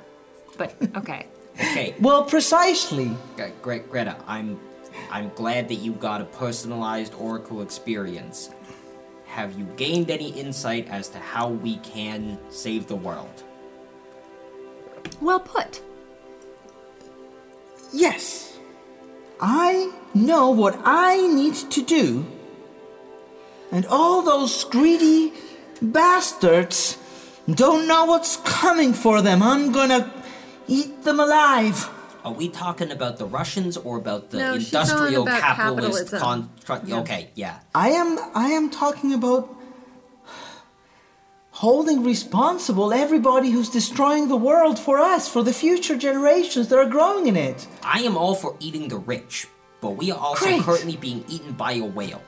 But 0.58 0.76
okay. 0.96 1.28
Okay, 1.60 1.96
Well, 2.00 2.24
precisely. 2.24 3.12
Gre- 3.36 3.48
Gre- 3.62 3.76
Greta, 3.90 4.16
I'm 4.26 4.60
I'm 5.12 5.30
glad 5.36 5.68
that 5.70 5.76
you 5.76 5.92
got 5.94 6.22
a 6.22 6.26
personalized 6.26 7.14
oracle 7.16 7.62
experience. 7.62 8.50
Have 9.26 9.58
you 9.60 9.66
gained 9.78 10.10
any 10.10 10.30
insight 10.30 10.88
as 10.90 11.10
to 11.10 11.20
how 11.20 11.50
we 11.50 11.78
can 11.78 12.38
save 12.50 12.88
the 12.88 12.96
world? 12.96 13.44
well 15.20 15.40
put. 15.40 15.82
Yes. 17.94 18.51
I 19.42 19.92
know 20.14 20.52
what 20.52 20.80
I 20.86 21.28
need 21.28 21.56
to 21.72 21.82
do. 21.82 22.26
And 23.72 23.86
all 23.88 24.22
those 24.22 24.64
greedy 24.66 25.34
bastards 25.82 26.98
don't 27.50 27.88
know 27.88 28.06
what's 28.06 28.38
coming 28.38 28.94
for 28.94 29.22
them. 29.22 29.42
I'm 29.42 29.72
gonna 29.72 30.12
eat 30.68 31.04
them 31.04 31.20
alive. 31.20 31.90
Are 32.24 32.34
we 32.34 32.50
talking 32.50 32.92
about 32.92 33.18
the 33.18 33.26
Russians 33.26 33.78
or 33.78 33.98
about 33.98 34.30
the 34.30 34.38
No, 34.38 34.60
she's 34.60 34.70
talking 34.70 34.92
industrial 34.92 35.24
about 35.24 35.42
capitalist 35.42 36.12
capitalism. 36.12 36.50
con- 36.68 36.92
Okay, 37.02 37.32
yeah. 37.34 37.60
I 37.74 37.90
am 37.90 38.20
I 38.36 38.50
am 38.50 38.70
talking 38.70 39.14
about 39.14 39.50
holding 41.52 42.04
responsible 42.04 42.94
everybody 42.94 43.52
who's 43.52 43.70
destroying 43.70 44.28
the 44.28 44.36
world 44.38 44.80
for 44.80 45.00
us, 45.00 45.28
for 45.28 45.44
the 45.44 45.54
future 45.54 45.98
generations 45.98 46.70
that 46.70 46.78
are 46.80 46.86
growing 46.90 47.28
in 47.28 47.36
it. 47.36 47.68
I 47.84 48.00
am 48.02 48.16
all 48.18 48.36
for 48.36 48.56
eating 48.60 48.88
the 48.88 48.98
rich, 48.98 49.48
but 49.82 49.92
we 49.92 50.12
are 50.12 50.18
also 50.20 50.46
Great. 50.46 50.62
currently 50.62 50.96
being 50.98 51.24
eaten 51.28 51.52
by 51.54 51.74
a 51.74 51.84
whale. 51.84 52.22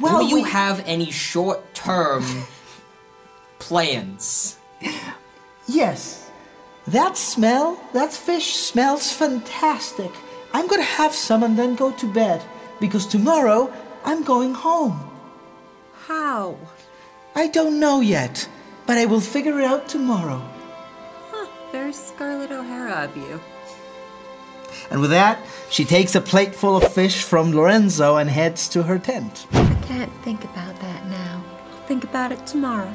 Well, 0.00 0.20
Do 0.20 0.26
you 0.28 0.42
we- 0.42 0.50
have 0.50 0.82
any 0.86 1.10
short-term 1.10 2.24
plans? 3.58 4.56
Yes. 5.68 6.30
That 6.86 7.16
smell, 7.16 7.78
that 7.92 8.12
fish 8.12 8.56
smells 8.56 9.12
fantastic. 9.12 10.10
I'm 10.52 10.66
gonna 10.66 10.82
have 10.82 11.14
some 11.14 11.42
and 11.42 11.56
then 11.58 11.74
go 11.76 11.92
to 11.92 12.12
bed 12.12 12.42
because 12.80 13.06
tomorrow 13.06 13.72
I'm 14.04 14.24
going 14.24 14.54
home. 14.54 15.08
How? 16.06 16.56
I 17.34 17.48
don't 17.48 17.80
know 17.80 18.00
yet, 18.00 18.48
but 18.86 18.98
I 18.98 19.06
will 19.06 19.20
figure 19.20 19.58
it 19.58 19.64
out 19.64 19.88
tomorrow. 19.88 20.42
Huh, 21.30 21.46
very 21.70 21.92
Scarlett 21.92 22.52
O'Hara 22.52 23.04
of 23.04 23.16
you. 23.16 23.40
And 24.90 25.00
with 25.00 25.10
that, 25.10 25.38
she 25.70 25.84
takes 25.84 26.14
a 26.14 26.20
plate 26.20 26.54
full 26.54 26.76
of 26.76 26.92
fish 26.92 27.22
from 27.22 27.52
Lorenzo 27.52 28.16
and 28.16 28.28
heads 28.28 28.68
to 28.70 28.82
her 28.82 28.98
tent. 28.98 29.46
I 29.52 29.74
can't 29.86 30.12
think 30.22 30.44
about 30.44 30.78
that 30.80 31.06
now. 31.06 31.42
I'll 31.70 31.86
think 31.86 32.04
about 32.04 32.32
it 32.32 32.46
tomorrow. 32.46 32.94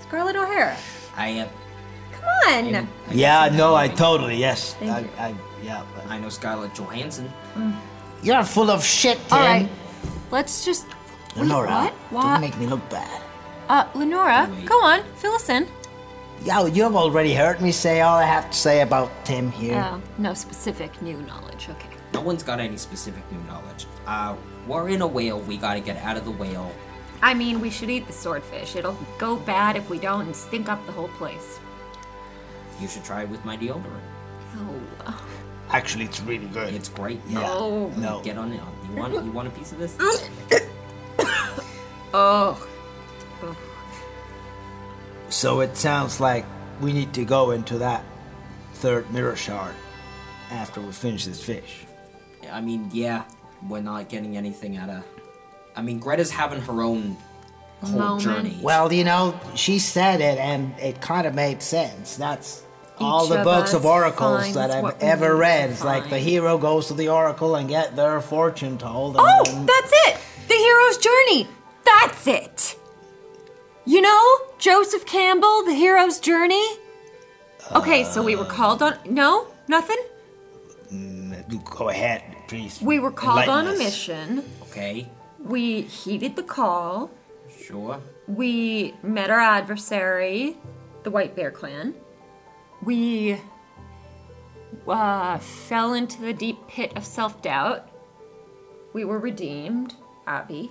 Scarlett 0.00 0.36
O'Hara. 0.36 0.76
I 1.16 1.28
am. 1.28 1.48
Come 2.12 2.24
on. 2.24 2.74
I 2.76 2.86
Yeah, 3.12 3.48
no, 3.52 3.74
I 3.74 3.88
totally, 3.88 4.36
yes. 4.36 4.74
Thank 4.74 4.90
I, 4.90 5.00
you. 5.00 5.08
I, 5.18 5.34
yeah. 5.62 5.84
but- 5.94 6.06
I 6.08 6.18
know 6.18 6.28
Scarlett 6.28 6.74
Johansson. 6.74 7.32
Mm. 7.54 7.76
You're 8.22 8.42
full 8.44 8.70
of 8.70 8.84
shit, 8.84 9.18
Tim. 9.28 9.38
All 9.38 9.44
right. 9.44 9.68
Let's 10.30 10.64
just. 10.64 10.86
Wait, 11.36 11.42
Lenora, 11.42 11.92
what? 12.10 12.22
don't 12.22 12.40
make 12.40 12.56
me 12.58 12.66
look 12.66 12.88
bad. 12.88 13.22
Uh, 13.68 13.86
Lenora, 13.94 14.48
Wait. 14.50 14.66
go 14.66 14.74
on. 14.82 15.02
Fill 15.16 15.32
us 15.34 15.48
in. 15.48 15.66
Yeah, 16.44 16.66
you've 16.66 16.94
already 16.96 17.34
heard 17.34 17.60
me 17.60 17.72
say 17.72 18.00
all 18.00 18.16
I 18.18 18.24
have 18.24 18.50
to 18.50 18.56
say 18.56 18.80
about 18.82 19.10
Tim 19.24 19.50
here. 19.50 19.82
Oh, 19.84 20.00
no 20.18 20.34
specific 20.34 21.00
new 21.02 21.20
knowledge. 21.22 21.68
Okay. 21.70 21.88
No 22.14 22.20
one's 22.20 22.42
got 22.42 22.60
any 22.60 22.76
specific 22.76 23.22
new 23.32 23.42
knowledge. 23.44 23.86
Uh, 24.06 24.36
we're 24.66 24.88
in 24.88 25.02
a 25.02 25.06
whale. 25.06 25.40
We 25.40 25.56
gotta 25.56 25.80
get 25.80 25.96
out 25.98 26.16
of 26.16 26.24
the 26.24 26.30
whale. 26.30 26.70
I 27.22 27.34
mean, 27.34 27.60
we 27.60 27.70
should 27.70 27.90
eat 27.90 28.06
the 28.06 28.12
swordfish. 28.12 28.76
It'll 28.76 28.96
go 29.18 29.36
bad 29.36 29.76
if 29.76 29.90
we 29.90 29.98
don't 29.98 30.26
and 30.26 30.36
stink 30.36 30.68
up 30.68 30.84
the 30.86 30.92
whole 30.92 31.08
place. 31.08 31.58
You 32.80 32.88
should 32.88 33.04
try 33.04 33.22
it 33.22 33.28
with 33.28 33.44
my 33.44 33.56
deodorant. 33.56 33.84
Oh. 34.56 35.24
Actually, 35.70 36.04
it's 36.04 36.20
really 36.20 36.46
good. 36.46 36.72
It's 36.74 36.88
great. 36.88 37.20
yeah. 37.28 37.40
No. 37.40 37.88
No. 37.96 38.20
Get 38.22 38.38
on 38.38 38.52
it. 38.52 38.60
You 38.90 38.96
want 38.96 39.14
you 39.14 39.32
want 39.32 39.48
a 39.48 39.50
piece 39.50 39.72
of 39.72 39.78
this? 39.78 39.96
Oh. 42.14 42.66
So 45.28 45.60
it 45.60 45.76
sounds 45.76 46.20
like 46.20 46.44
we 46.80 46.92
need 46.92 47.12
to 47.14 47.24
go 47.24 47.50
into 47.50 47.78
that 47.78 48.04
third 48.74 49.10
mirror 49.12 49.36
shard 49.36 49.74
after 50.50 50.80
we 50.80 50.92
finish 50.92 51.24
this 51.24 51.42
fish. 51.42 51.84
I 52.50 52.60
mean, 52.60 52.88
yeah, 52.92 53.24
we're 53.68 53.80
not 53.80 54.08
getting 54.08 54.36
anything 54.36 54.76
out 54.76 54.88
of. 54.88 55.04
I 55.74 55.82
mean, 55.82 55.98
Greta's 55.98 56.30
having 56.30 56.60
her 56.62 56.80
own 56.82 57.16
whole 57.82 57.98
Moment. 57.98 58.22
journey. 58.22 58.58
Well, 58.62 58.92
you 58.92 59.02
know, 59.04 59.38
she 59.56 59.78
said 59.80 60.20
it 60.20 60.38
and 60.38 60.72
it 60.78 61.00
kind 61.00 61.26
of 61.26 61.34
made 61.34 61.60
sense. 61.60 62.16
That's 62.16 62.62
all 62.98 63.26
the 63.26 63.38
of 63.40 63.44
books 63.44 63.74
of 63.74 63.84
oracles 63.84 64.54
that 64.54 64.70
I've 64.70 65.02
ever 65.02 65.34
read. 65.36 65.70
It's 65.70 65.84
like 65.84 66.08
the 66.08 66.18
hero 66.18 66.56
goes 66.56 66.86
to 66.88 66.94
the 66.94 67.08
oracle 67.08 67.56
and 67.56 67.68
get 67.68 67.96
their 67.96 68.20
fortune 68.20 68.78
told. 68.78 69.16
and 69.16 69.26
Oh, 69.28 69.42
then- 69.44 69.66
that's 69.66 69.92
it! 70.06 70.18
Hero's 70.76 70.98
journey! 70.98 71.48
That's 71.84 72.26
it! 72.26 72.76
You 73.86 74.02
know, 74.02 74.38
Joseph 74.58 75.06
Campbell, 75.06 75.64
The 75.64 75.72
Hero's 75.72 76.20
Journey? 76.20 76.66
Okay, 77.74 78.04
so 78.04 78.22
we 78.22 78.36
were 78.36 78.44
called 78.44 78.82
on. 78.82 78.98
No? 79.06 79.46
Nothing? 79.68 79.96
Go 81.64 81.88
ahead, 81.88 82.22
please. 82.46 82.82
We 82.82 82.98
were 82.98 83.10
called 83.10 83.48
on 83.48 83.66
a 83.66 83.70
us. 83.70 83.78
mission. 83.78 84.44
okay. 84.64 85.08
We 85.42 85.82
heeded 85.82 86.36
the 86.36 86.42
call. 86.42 87.10
Sure. 87.58 87.98
We 88.28 88.94
met 89.02 89.30
our 89.30 89.40
adversary, 89.40 90.58
the 91.04 91.10
White 91.10 91.34
Bear 91.34 91.50
Clan. 91.50 91.94
We 92.82 93.40
uh, 94.86 95.38
fell 95.38 95.94
into 95.94 96.20
the 96.20 96.34
deep 96.34 96.58
pit 96.68 96.92
of 96.96 97.04
self 97.04 97.40
doubt. 97.40 97.88
We 98.92 99.04
were 99.04 99.18
redeemed, 99.18 99.94
Abby. 100.26 100.70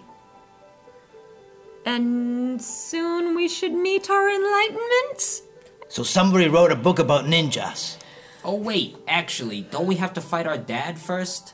And 1.85 2.61
soon 2.61 3.35
we 3.35 3.47
should 3.47 3.73
meet 3.73 4.09
our 4.09 4.29
enlightenment? 4.29 5.41
So 5.87 6.03
somebody 6.03 6.47
wrote 6.47 6.71
a 6.71 6.75
book 6.75 6.99
about 6.99 7.25
ninjas. 7.25 7.97
Oh 8.43 8.55
wait, 8.55 8.97
actually, 9.07 9.61
don't 9.61 9.85
we 9.87 9.95
have 9.95 10.13
to 10.13 10.21
fight 10.21 10.47
our 10.47 10.57
dad 10.57 10.97
first? 10.99 11.53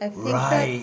I 0.00 0.10
think 0.10 0.26
Right. 0.26 0.30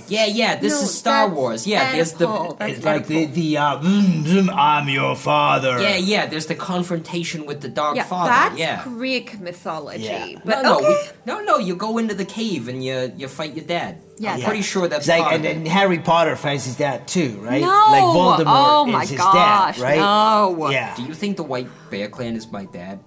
that's- 0.04 0.12
Yeah, 0.12 0.26
yeah. 0.26 0.56
This 0.58 0.74
No, 0.74 0.82
is 0.82 0.94
Star 0.98 1.30
Wars. 1.30 1.66
Yeah, 1.66 1.94
there's 1.94 2.12
the 2.14 2.28
That's 2.60 2.74
It's 2.78 2.86
like 2.86 3.08
the, 3.08 3.28
Oedipal. 3.28 3.34
the 3.34 3.58
uh, 3.58 3.78
mm, 3.80 4.24
mm, 4.26 4.50
I'm 4.54 4.90
your 4.90 5.16
father. 5.16 5.80
yeah, 5.82 5.96
yeah. 5.96 6.26
There's 6.26 6.48
the 6.48 6.56
confrontation 6.56 7.46
with 7.46 7.62
the 7.62 7.70
dog 7.70 7.96
yeah, 7.96 8.04
father. 8.04 8.30
that's 8.32 8.58
yeah. 8.60 8.84
Greek 8.84 9.40
mythology. 9.40 10.04
Yeah. 10.04 10.40
But 10.44 10.64
no, 10.64 10.70
no, 10.70 10.78
okay. 10.80 11.12
we, 11.26 11.32
no, 11.32 11.40
no. 11.42 11.58
You 11.60 11.76
go 11.78 11.98
into 11.98 12.14
the 12.14 12.26
cave 12.26 12.68
and 12.68 12.84
you 12.84 13.14
you 13.16 13.30
fight 13.30 13.56
your 13.56 13.64
dad. 13.66 14.02
Yeah, 14.18 14.34
I'm 14.34 14.40
Yeah. 14.40 14.46
pretty 14.48 14.62
sure 14.62 14.88
that's 14.88 15.08
like, 15.08 15.22
part 15.24 15.36
and 15.36 15.46
of 15.46 15.52
then 15.56 15.66
it. 15.66 15.70
Harry 15.70 16.00
Potter 16.00 16.36
fights 16.36 16.66
his 16.66 16.76
dad 16.78 17.08
too, 17.08 17.38
right? 17.42 17.62
No! 17.62 17.68
Like 17.68 18.04
Voldemort 18.04 18.44
Oh 18.48 18.86
is 18.88 18.94
my 18.94 19.06
his 19.06 19.18
gosh, 19.20 19.76
dad, 19.78 19.84
right? 19.84 19.98
no. 19.98 20.70
Yeah. 20.72 20.96
Do 20.96 21.04
you 21.04 21.14
think 21.14 21.36
the 21.38 21.44
White 21.44 21.68
Bear 21.90 22.08
Clan 22.08 22.36
is 22.36 22.50
my 22.52 22.66
dad? 22.66 23.00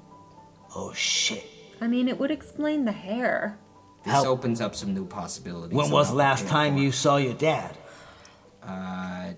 Oh 0.77 0.93
shit. 0.93 1.45
I 1.81 1.87
mean, 1.87 2.09
it 2.09 2.19
would 2.19 2.31
explain 2.31 2.85
the 2.85 2.93
hair. 2.93 3.59
This 4.05 4.13
How- 4.13 4.27
opens 4.27 4.61
up 4.61 4.75
some 4.75 4.93
new 4.95 5.07
possibilities. 5.07 5.77
When 5.77 5.91
was 5.91 6.11
the 6.11 6.17
last 6.17 6.47
time 6.47 6.75
for. 6.75 6.81
you 6.83 6.93
saw 6.93 7.17
your 7.17 7.35
dad? 7.35 7.77
Uh, 8.63 9.33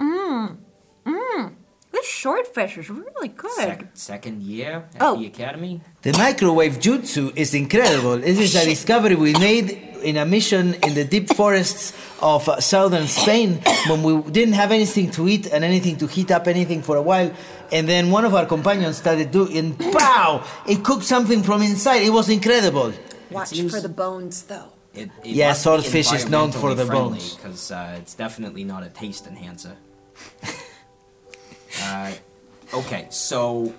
This 1.93 2.09
swordfish 2.09 2.79
is 2.79 2.89
really 2.89 3.29
good. 3.29 3.51
sec- 3.57 3.87
second 3.95 4.43
year 4.43 4.85
at 4.95 5.03
Oh. 5.03 5.17
the 5.19 5.27
academy. 5.27 5.81
The 6.03 6.13
microwave 6.13 6.79
jutsu 6.79 7.33
is 7.37 7.53
incredible. 7.55 8.15
It 8.23 8.39
is 8.39 8.55
a 8.55 8.65
discovery 8.75 9.17
we 9.17 9.33
made 9.35 9.69
in 10.03 10.17
a 10.17 10.25
mission 10.25 10.75
in 10.87 10.95
the 10.95 11.05
deep 11.05 11.29
forests 11.35 11.93
of 12.23 12.49
uh, 12.49 12.59
southern 12.61 13.07
Spain 13.07 13.61
when 13.89 14.03
we 14.03 14.13
didn't 14.31 14.55
have 14.55 14.71
anything 14.73 15.11
to 15.11 15.29
eat 15.29 15.47
and 15.53 15.63
anything 15.65 15.97
to 15.99 16.07
heat 16.07 16.31
up 16.31 16.47
anything 16.47 16.81
for 16.83 16.97
a 16.97 17.03
while. 17.03 17.31
And 17.73 17.89
then 17.89 18.11
one 18.11 18.25
of 18.25 18.35
our 18.35 18.47
companions 18.47 18.97
started 18.97 19.31
doing, 19.31 19.75
pow! 19.77 20.43
It 20.67 20.83
cooked 20.85 21.05
something 21.05 21.43
from 21.43 21.61
inside. 21.63 22.03
It 22.03 22.11
was 22.13 22.29
incredible. 22.29 22.93
Watch 23.31 23.49
seems- 23.49 23.73
for 23.75 23.81
the 23.81 23.89
bones, 24.05 24.43
though. 24.45 24.71
It, 24.95 25.11
it 25.25 25.37
Yeah, 25.37 25.53
swordfish 25.53 26.13
is 26.13 26.29
known 26.29 26.51
for 26.53 26.75
the 26.75 26.85
bones. 26.85 27.35
because 27.37 27.71
uh, 27.71 27.97
it's 28.01 28.15
definitely 28.15 28.65
not 28.65 28.83
a 28.83 28.89
taste 28.89 29.27
enhancer. 29.27 29.77
uh, 31.83 32.13
okay, 32.75 33.07
so 33.11 33.75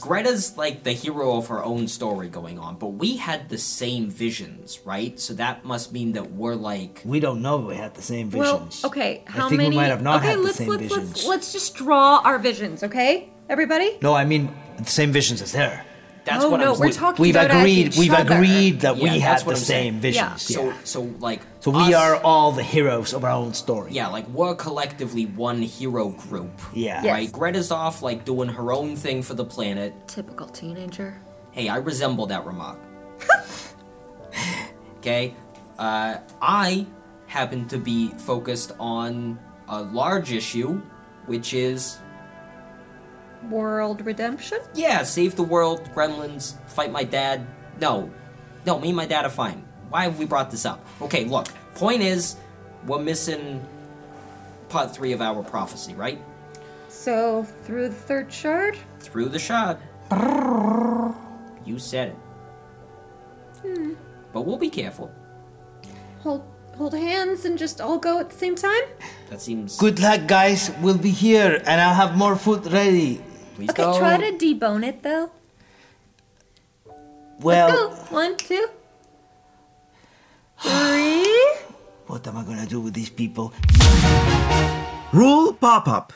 Greta's 0.00 0.56
like 0.56 0.82
the 0.82 0.92
hero 0.92 1.36
of 1.36 1.48
her 1.48 1.62
own 1.62 1.86
story 1.88 2.28
going 2.28 2.58
on, 2.58 2.76
but 2.76 2.88
we 2.88 3.16
had 3.16 3.48
the 3.48 3.58
same 3.58 4.08
visions, 4.08 4.80
right? 4.84 5.18
So 5.20 5.34
that 5.34 5.64
must 5.64 5.92
mean 5.92 6.12
that 6.12 6.32
we're 6.32 6.54
like 6.54 7.02
We 7.04 7.20
don't 7.20 7.42
know 7.42 7.58
we 7.58 7.76
had 7.76 7.94
the 7.94 8.02
same 8.02 8.30
visions. 8.30 8.82
Well, 8.82 8.90
okay. 8.90 9.22
How 9.26 9.46
I 9.46 9.48
think 9.48 9.58
many? 9.58 9.70
we 9.70 9.76
might 9.76 9.86
have 9.88 10.02
not 10.02 10.18
okay, 10.20 10.28
had 10.28 10.38
the 10.38 10.42
let's 10.42 10.56
same 10.56 10.68
let's 10.68 10.82
visions. 10.82 11.08
let's 11.10 11.26
let's 11.26 11.52
just 11.52 11.74
draw 11.74 12.20
our 12.24 12.38
visions, 12.38 12.82
okay? 12.82 13.30
Everybody. 13.48 13.98
No, 14.00 14.14
I 14.14 14.24
mean 14.24 14.54
the 14.78 14.84
same 14.84 15.12
visions 15.12 15.42
as 15.42 15.52
her. 15.54 15.84
That's 16.24 16.44
oh 16.44 16.50
what 16.50 16.60
no, 16.60 16.72
I'm 16.72 16.78
we're 16.78 16.86
saying. 16.86 16.92
talking 16.94 17.22
We've 17.22 17.34
about 17.36 17.50
agreed. 17.50 17.86
each 17.88 17.98
We've 17.98 18.12
other. 18.12 18.34
agreed 18.34 18.80
that 18.80 18.96
Yeah, 18.96 19.12
we 19.12 19.18
have 19.20 19.44
the 19.44 19.50
I'm 19.50 19.56
same 19.56 20.00
visions. 20.00 20.16
Yeah. 20.16 20.36
So 20.36 20.64
yeah. 20.66 20.76
so 20.84 21.02
like 21.20 21.42
So 21.60 21.70
we 21.70 21.92
are 21.94 22.16
all 22.22 22.52
the 22.52 22.62
heroes 22.62 23.12
of 23.12 23.24
our 23.24 23.30
own 23.30 23.52
story. 23.54 23.92
Yeah, 23.92 24.08
like 24.08 24.26
we're 24.28 24.54
collectively 24.54 25.26
one 25.26 25.60
hero 25.62 26.08
group. 26.10 26.60
Yeah. 26.72 27.02
Yes. 27.02 27.12
Right? 27.12 27.32
Greta's 27.32 27.70
off 27.70 28.00
like 28.02 28.24
doing 28.24 28.48
her 28.48 28.72
own 28.72 28.96
thing 28.96 29.22
for 29.22 29.34
the 29.34 29.44
planet. 29.44 29.92
Typical 30.08 30.46
teenager. 30.48 31.20
Hey, 31.52 31.68
I 31.68 31.76
resemble 31.76 32.26
that 32.26 32.44
remark. 32.46 32.78
okay? 34.98 35.34
Uh, 35.78 36.18
I 36.40 36.86
happen 37.26 37.66
to 37.68 37.78
be 37.78 38.08
focused 38.18 38.72
on 38.78 39.38
a 39.68 39.82
large 39.82 40.32
issue, 40.32 40.80
which 41.26 41.52
is 41.54 41.98
World 43.50 44.04
redemption. 44.04 44.58
yeah, 44.74 45.02
save 45.02 45.36
the 45.36 45.42
world, 45.42 45.88
gremlins, 45.94 46.58
fight 46.68 46.90
my 46.90 47.04
dad. 47.04 47.46
No. 47.80 48.10
No, 48.66 48.78
me 48.78 48.88
and 48.88 48.96
my 48.96 49.06
dad 49.06 49.24
are 49.24 49.30
fine. 49.30 49.64
Why 49.90 50.04
have 50.04 50.18
we 50.18 50.24
brought 50.24 50.50
this 50.50 50.64
up? 50.64 50.84
Okay, 51.02 51.24
look. 51.24 51.48
Point 51.74 52.02
is, 52.02 52.36
we're 52.86 52.98
missing 52.98 53.64
part 54.68 54.94
three 54.94 55.12
of 55.12 55.20
our 55.20 55.42
prophecy, 55.42 55.94
right? 55.94 56.20
So 56.88 57.44
through 57.64 57.88
the 57.88 57.94
third 57.94 58.32
shard. 58.32 58.78
Through 59.00 59.28
the 59.28 59.38
shard. 59.38 59.78
You 61.64 61.78
said 61.78 62.08
it. 62.08 62.16
Hmm. 63.62 63.92
But 64.32 64.42
we'll 64.42 64.58
be 64.58 64.70
careful. 64.70 65.10
Hold 66.20 66.44
hold 66.76 66.94
hands 66.94 67.44
and 67.44 67.56
just 67.58 67.80
all 67.80 67.98
go 67.98 68.18
at 68.18 68.30
the 68.30 68.36
same 68.36 68.56
time. 68.56 68.82
That 69.30 69.40
seems. 69.40 69.76
Good 69.78 70.00
luck, 70.00 70.26
guys. 70.26 70.70
We'll 70.82 70.98
be 70.98 71.10
here, 71.10 71.62
and 71.66 71.80
I'll 71.80 71.94
have 71.94 72.16
more 72.16 72.36
food 72.36 72.66
ready. 72.66 73.22
Please 73.54 73.70
Okay, 73.70 73.82
don't. 73.82 73.98
try 73.98 74.16
to 74.18 74.32
debone 74.36 74.84
it 74.84 75.02
though. 75.02 75.30
Well, 77.40 77.68
Let's 77.68 78.08
go. 78.08 78.14
One, 78.14 78.36
two, 78.36 78.66
three. 80.60 81.54
what 82.06 82.26
am 82.26 82.36
I 82.36 82.44
gonna 82.44 82.66
do 82.66 82.80
with 82.80 82.94
these 82.94 83.10
people? 83.10 83.52
Rule 85.12 85.52
pop 85.52 85.86
up. 85.88 86.12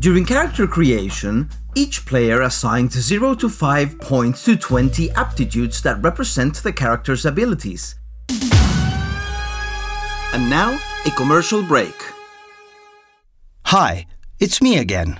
During 0.00 0.24
character 0.24 0.66
creation, 0.66 1.50
each 1.74 2.06
player 2.06 2.42
assigns 2.42 2.92
0 2.92 3.34
to 3.36 3.48
5 3.48 3.98
points 4.00 4.44
to 4.44 4.56
20 4.56 5.10
aptitudes 5.12 5.82
that 5.82 6.00
represent 6.02 6.54
the 6.62 6.72
character's 6.72 7.26
abilities. 7.26 7.96
And 10.32 10.48
now, 10.50 10.78
a 11.06 11.10
commercial 11.10 11.62
break. 11.62 11.94
Hi, 13.66 14.06
it's 14.38 14.62
me 14.62 14.78
again. 14.78 15.18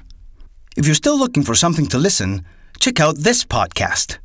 If 0.78 0.86
you're 0.86 0.94
still 0.94 1.18
looking 1.18 1.42
for 1.42 1.56
something 1.56 1.86
to 1.88 1.98
listen, 1.98 2.44
check 2.78 3.00
out 3.00 3.16
this 3.16 3.42
podcast. 3.44 4.18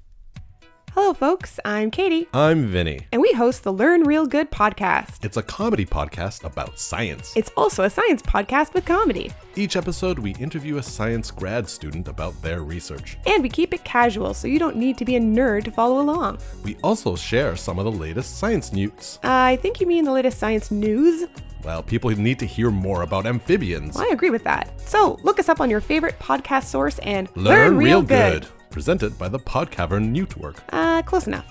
Hello, 0.91 1.11
folks. 1.15 1.59
I'm 1.65 1.89
Katie, 1.89 2.27
I'm 2.35 2.67
Vinny. 2.67 3.07
and 3.11 3.19
we 3.19 3.33
host 3.33 3.63
the 3.63 3.73
Learn 3.73 4.03
Real 4.03 4.27
Good 4.27 4.51
podcast. 4.51 5.25
It's 5.25 5.37
a 5.37 5.41
comedy 5.41 5.87
podcast 5.87 6.43
about 6.43 6.77
science. 6.77 7.33
It's 7.35 7.49
also 7.57 7.83
a 7.83 7.89
science 7.89 8.21
podcast 8.21 8.75
with 8.75 8.85
comedy, 8.85 9.31
Each 9.55 9.75
episode, 9.75 10.19
we 10.19 10.35
interview 10.35 10.77
a 10.77 10.83
science 10.83 11.31
grad 11.31 11.67
student 11.67 12.07
about 12.07 12.39
their 12.43 12.61
research. 12.61 13.17
and 13.25 13.41
we 13.41 13.49
keep 13.49 13.73
it 13.73 13.83
casual 13.83 14.35
so 14.35 14.47
you 14.47 14.59
don't 14.59 14.75
need 14.75 14.95
to 14.99 15.05
be 15.05 15.15
a 15.15 15.19
nerd 15.19 15.63
to 15.63 15.71
follow 15.71 15.99
along. 15.99 16.37
We 16.63 16.77
also 16.83 17.15
share 17.15 17.55
some 17.55 17.79
of 17.79 17.85
the 17.85 17.91
latest 17.91 18.37
science 18.37 18.71
news. 18.71 19.17
I 19.23 19.55
think 19.63 19.81
you 19.81 19.87
mean 19.87 20.05
the 20.05 20.11
latest 20.11 20.37
science 20.37 20.69
news. 20.69 21.25
Well, 21.63 21.81
people 21.81 22.09
need 22.11 22.39
to 22.39 22.45
hear 22.45 22.69
more 22.71 23.03
about 23.03 23.25
amphibians. 23.25 23.95
I 23.97 24.07
agree 24.07 24.29
with 24.29 24.43
that. 24.43 24.81
So 24.81 25.17
look 25.23 25.39
us 25.39 25.47
up 25.47 25.61
on 25.61 25.69
your 25.69 25.79
favorite 25.79 26.19
podcast 26.19 26.65
source 26.65 26.99
and 26.99 27.29
Learn, 27.35 27.77
real 27.77 28.01
good. 28.01 28.47
Presented 28.69 29.17
by 29.17 29.29
the 29.29 29.39
Podcavern 29.39 30.09
Network. 30.09 30.61
Uh, 30.71 31.01
close 31.03 31.27
enough. 31.27 31.45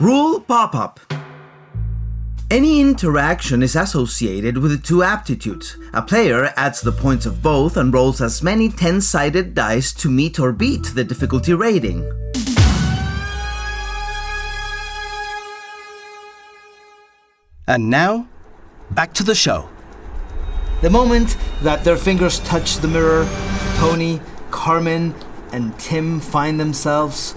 Rule 0.00 0.40
pop 0.40 0.74
up. 0.74 0.98
Any 2.50 2.80
interaction 2.80 3.62
is 3.62 3.76
associated 3.76 4.58
with 4.58 4.72
the 4.72 4.78
two 4.78 5.04
aptitudes. 5.04 5.76
A 5.92 6.02
player 6.02 6.52
adds 6.56 6.80
the 6.80 6.90
points 6.90 7.24
of 7.24 7.42
both 7.42 7.76
and 7.76 7.94
rolls 7.94 8.20
as 8.20 8.42
many 8.42 8.68
10 8.68 9.00
sided 9.02 9.54
dice 9.54 9.92
to 9.92 10.10
meet 10.10 10.40
or 10.40 10.50
beat 10.50 10.82
the 10.94 11.04
difficulty 11.04 11.54
rating. 11.54 12.02
And 17.70 17.88
now, 17.88 18.26
back 18.90 19.14
to 19.14 19.22
the 19.22 19.36
show. 19.36 19.68
The 20.80 20.90
moment 20.90 21.36
that 21.62 21.84
their 21.84 21.96
fingers 21.96 22.40
touch 22.40 22.78
the 22.78 22.88
mirror, 22.88 23.28
Tony, 23.76 24.20
Carmen, 24.50 25.14
and 25.52 25.78
Tim 25.78 26.18
find 26.18 26.58
themselves 26.58 27.36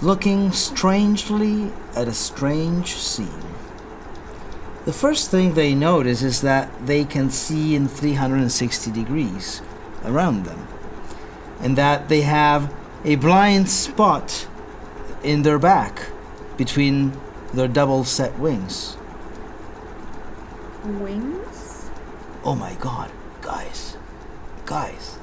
looking 0.00 0.52
strangely 0.52 1.72
at 1.96 2.06
a 2.06 2.14
strange 2.14 2.92
scene. 2.92 3.42
The 4.84 4.92
first 4.92 5.32
thing 5.32 5.54
they 5.54 5.74
notice 5.74 6.22
is 6.22 6.40
that 6.42 6.70
they 6.86 7.04
can 7.04 7.28
see 7.30 7.74
in 7.74 7.88
360 7.88 8.92
degrees 8.92 9.60
around 10.04 10.44
them, 10.44 10.68
and 11.58 11.76
that 11.76 12.08
they 12.08 12.20
have 12.20 12.72
a 13.04 13.16
blind 13.16 13.68
spot 13.68 14.46
in 15.24 15.42
their 15.42 15.58
back 15.58 16.10
between 16.56 17.12
their 17.52 17.66
double 17.66 18.04
set 18.04 18.38
wings. 18.38 18.96
Wings? 20.84 21.90
Oh 22.44 22.54
my 22.54 22.74
god, 22.74 23.10
guys. 23.40 23.96
Guys. 24.66 25.18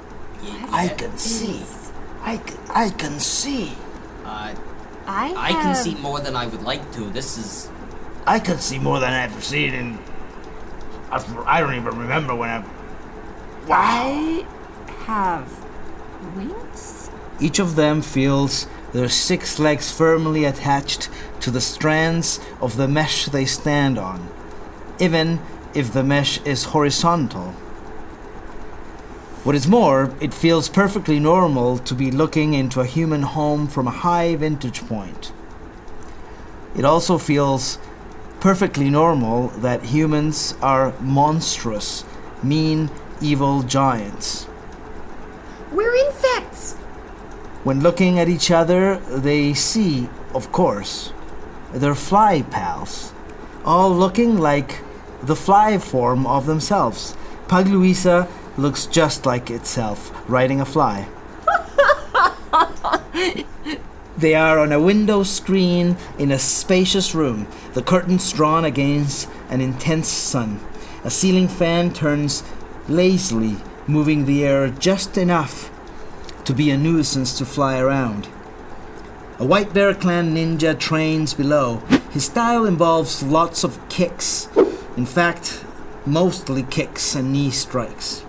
I 0.72 0.88
can 0.88 1.18
see. 1.18 1.64
I 2.22 2.38
can, 2.38 2.58
I 2.70 2.90
can 2.90 3.20
see. 3.20 3.74
Uh, 4.26 4.56
I 5.06 5.34
I 5.36 5.52
can 5.52 5.76
see 5.76 5.96
more 5.96 6.20
than 6.20 6.36
I 6.36 6.48
would 6.48 6.64
like 6.64 6.92
to. 6.94 7.10
This 7.10 7.38
is. 7.38 7.70
I 8.26 8.40
can 8.40 8.58
see 8.58 8.80
more 8.80 9.00
than 9.00 9.14
I've 9.14 9.32
ever 9.32 9.42
seen 9.42 9.74
in 9.74 10.00
I, 11.12 11.44
I 11.46 11.60
don't 11.60 11.76
even 11.76 11.98
remember 11.98 12.34
when 12.34 12.50
I. 12.50 12.64
I 13.70 14.46
have 15.06 15.66
wings? 16.36 17.12
Each 17.40 17.60
of 17.60 17.76
them 17.76 18.02
feels 18.02 18.68
their 18.94 19.10
six 19.10 19.60
legs 19.60 19.92
firmly 19.92 20.46
attached 20.46 21.10
to 21.42 21.52
the 21.52 21.62
strands 21.62 22.40
of 22.62 22.78
the 22.78 22.88
mesh 22.88 23.26
they 23.26 23.46
stand 23.46 23.98
on, 23.98 24.30
even 25.00 25.40
if 25.74 25.94
the 25.94 26.04
mesh 26.04 26.42
is 26.42 26.66
horizontal. 26.66 27.54
What 29.44 29.56
is 29.56 29.68
more, 29.68 30.14
it 30.22 30.34
feels 30.34 30.70
perfectly 30.70 31.20
normal 31.20 31.80
to 31.80 31.96
be 31.96 32.12
looking 32.12 32.54
into 32.54 32.80
a 32.80 32.86
human 32.86 33.24
home 33.24 33.68
from 33.68 33.88
a 33.88 33.92
high 34.06 34.36
vantage 34.36 34.86
point. 34.88 35.32
It 36.76 36.86
also 36.86 37.18
feels 37.18 37.80
perfectly 38.40 38.90
normal 38.90 39.48
that 39.48 39.84
humans 39.86 40.56
are 40.62 40.94
monstrous, 41.00 42.06
mean, 42.44 42.90
evil 43.20 43.64
giants. 43.64 44.48
We're 45.72 45.96
insects! 45.96 46.74
When 47.64 47.82
looking 47.82 48.20
at 48.20 48.30
each 48.30 48.52
other, 48.52 48.98
they 48.98 49.54
see, 49.54 50.10
of 50.34 50.52
course, 50.52 51.14
their 51.74 51.96
fly 51.96 52.42
pals, 52.42 53.14
all 53.64 53.90
looking 53.92 54.38
like 54.38 54.82
the 55.24 55.36
fly 55.36 55.78
form 55.78 56.26
of 56.26 56.46
themselves. 56.46 57.16
Pug 57.48 57.68
Louisa 57.68 58.28
looks 58.58 58.86
just 58.86 59.26
like 59.26 59.50
itself, 59.50 60.12
riding 60.30 60.62
a 60.62 60.66
fly. 60.66 61.08
they 64.18 64.36
are 64.36 64.60
on 64.60 64.72
a 64.72 64.82
window 64.82 65.24
screen 65.24 65.98
in 66.18 66.32
a 66.32 66.40
spacious 66.40 67.16
room, 67.16 67.48
the 67.74 67.82
curtains 67.82 68.32
drawn 68.32 68.66
against 68.66 69.30
an 69.50 69.62
intense 69.62 70.08
sun. 70.08 70.60
A 71.04 71.10
ceiling 71.10 71.48
fan 71.48 71.94
turns 71.94 72.44
lazily, 72.88 73.58
moving 73.88 74.26
the 74.26 74.46
air 74.46 74.70
just 74.70 75.18
enough 75.18 75.70
to 76.46 76.54
be 76.54 76.70
a 76.70 76.78
nuisance 76.78 77.38
to 77.38 77.46
fly 77.46 77.80
around. 77.80 78.28
A 79.40 79.46
White 79.46 79.74
Bear 79.74 79.96
Clan 79.96 80.36
ninja 80.36 80.78
trains 80.78 81.34
below. 81.34 81.78
His 82.12 82.26
style 82.26 82.66
involves 82.66 83.24
lots 83.24 83.64
of 83.64 83.80
kicks. 83.90 84.48
In 84.98 85.06
fact, 85.06 85.64
mostly 86.06 86.64
kicks 86.64 87.16
and 87.16 87.32
knee 87.32 87.52
strikes. 87.52 88.22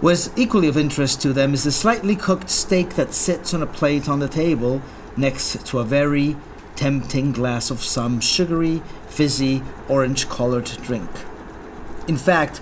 What 0.00 0.12
is 0.12 0.30
equally 0.36 0.68
of 0.68 0.76
interest 0.76 1.20
to 1.22 1.32
them 1.32 1.54
is 1.54 1.64
the 1.64 1.72
slightly 1.72 2.14
cooked 2.14 2.50
steak 2.50 2.90
that 2.90 3.12
sits 3.12 3.52
on 3.52 3.62
a 3.62 3.66
plate 3.66 4.08
on 4.08 4.20
the 4.20 4.28
table 4.28 4.80
next 5.16 5.66
to 5.66 5.80
a 5.80 5.84
very 5.84 6.36
tempting 6.76 7.32
glass 7.32 7.70
of 7.70 7.82
some 7.82 8.20
sugary, 8.20 8.80
fizzy, 9.08 9.62
orange 9.88 10.28
colored 10.28 10.70
drink. 10.82 11.10
In 12.06 12.16
fact, 12.16 12.60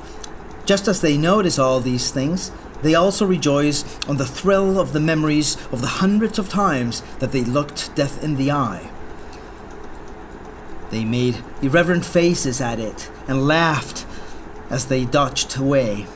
just 0.65 0.89
as 0.89 1.03
they 1.03 1.19
notice 1.19 1.59
all 1.59 1.81
these 1.81 2.11
things, 2.11 2.51
they 2.81 2.95
also 2.95 3.27
rejoice 3.27 3.85
on 4.09 4.17
the 4.17 4.25
thrill 4.25 4.81
of 4.81 4.95
the 4.95 5.01
memories 5.01 5.57
of 5.71 5.83
the 5.83 5.87
hundreds 5.87 6.39
of 6.39 6.49
times 6.49 7.03
that 7.19 7.33
they 7.33 7.45
looked 7.45 7.95
death 7.95 8.25
in 8.25 8.37
the 8.37 8.51
eye. 8.51 8.91
They 10.91 11.05
made 11.05 11.43
irreverent 11.63 12.05
faces 12.05 12.61
at 12.61 12.79
it 12.79 13.11
and 13.27 13.47
laughed 13.47 14.07
as 14.71 14.87
they 14.87 15.05
dodged 15.05 15.57
away. 15.57 16.07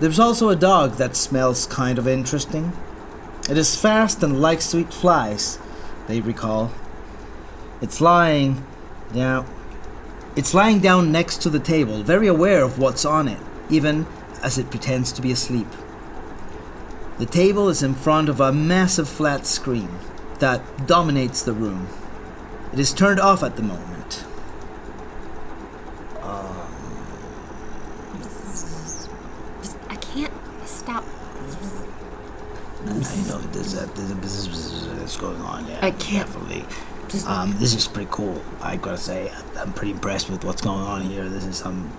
There's 0.00 0.18
also 0.18 0.48
a 0.48 0.56
dog 0.56 0.94
that 0.94 1.16
smells 1.16 1.66
kind 1.66 1.98
of 1.98 2.08
interesting. 2.08 2.72
It 3.48 3.56
is 3.56 3.80
fast 3.80 4.22
and 4.22 4.40
likes 4.40 4.70
to 4.70 4.78
eat 4.78 4.92
flies, 4.92 5.58
they 6.08 6.20
recall. 6.20 6.72
It's 7.80 8.00
lying 8.00 8.64
down. 9.12 9.46
It's 10.36 10.54
lying 10.54 10.80
down 10.80 11.12
next 11.12 11.42
to 11.42 11.50
the 11.50 11.60
table, 11.60 12.02
very 12.02 12.26
aware 12.26 12.62
of 12.64 12.78
what's 12.78 13.04
on 13.04 13.28
it, 13.28 13.40
even 13.70 14.06
as 14.42 14.58
it 14.58 14.70
pretends 14.70 15.12
to 15.12 15.22
be 15.22 15.30
asleep. 15.30 15.68
The 17.18 17.26
table 17.26 17.68
is 17.68 17.82
in 17.82 17.94
front 17.94 18.28
of 18.28 18.40
a 18.40 18.52
massive 18.52 19.08
flat 19.08 19.46
screen 19.46 19.88
that 20.40 20.88
dominates 20.88 21.42
the 21.42 21.52
room. 21.52 21.86
It 22.74 22.80
is 22.80 22.92
turned 22.92 23.20
off 23.20 23.44
at 23.44 23.54
the 23.54 23.62
moment. 23.62 24.24
I 29.88 29.94
can't 29.94 30.32
stop. 30.64 31.04
I 32.82 33.28
know 33.28 33.38
there's 33.52 33.74
a, 33.80 33.86
there's 33.86 34.10
a 34.10 34.14
business 34.16 34.88
that's 34.98 35.16
going 35.16 35.40
on. 35.42 35.68
Yeah, 35.68 35.78
I 35.82 35.92
can't- 35.92 36.26
Definitely. 36.26 36.64
Um, 37.28 37.54
this 37.58 37.76
is 37.76 37.86
pretty 37.86 38.08
cool. 38.10 38.42
I 38.60 38.74
gotta 38.74 38.98
say, 38.98 39.30
I'm 39.56 39.72
pretty 39.72 39.92
impressed 39.92 40.28
with 40.28 40.42
what's 40.44 40.60
going 40.60 40.80
on 40.80 41.02
here. 41.02 41.28
This 41.28 41.44
is 41.44 41.56
some, 41.58 41.92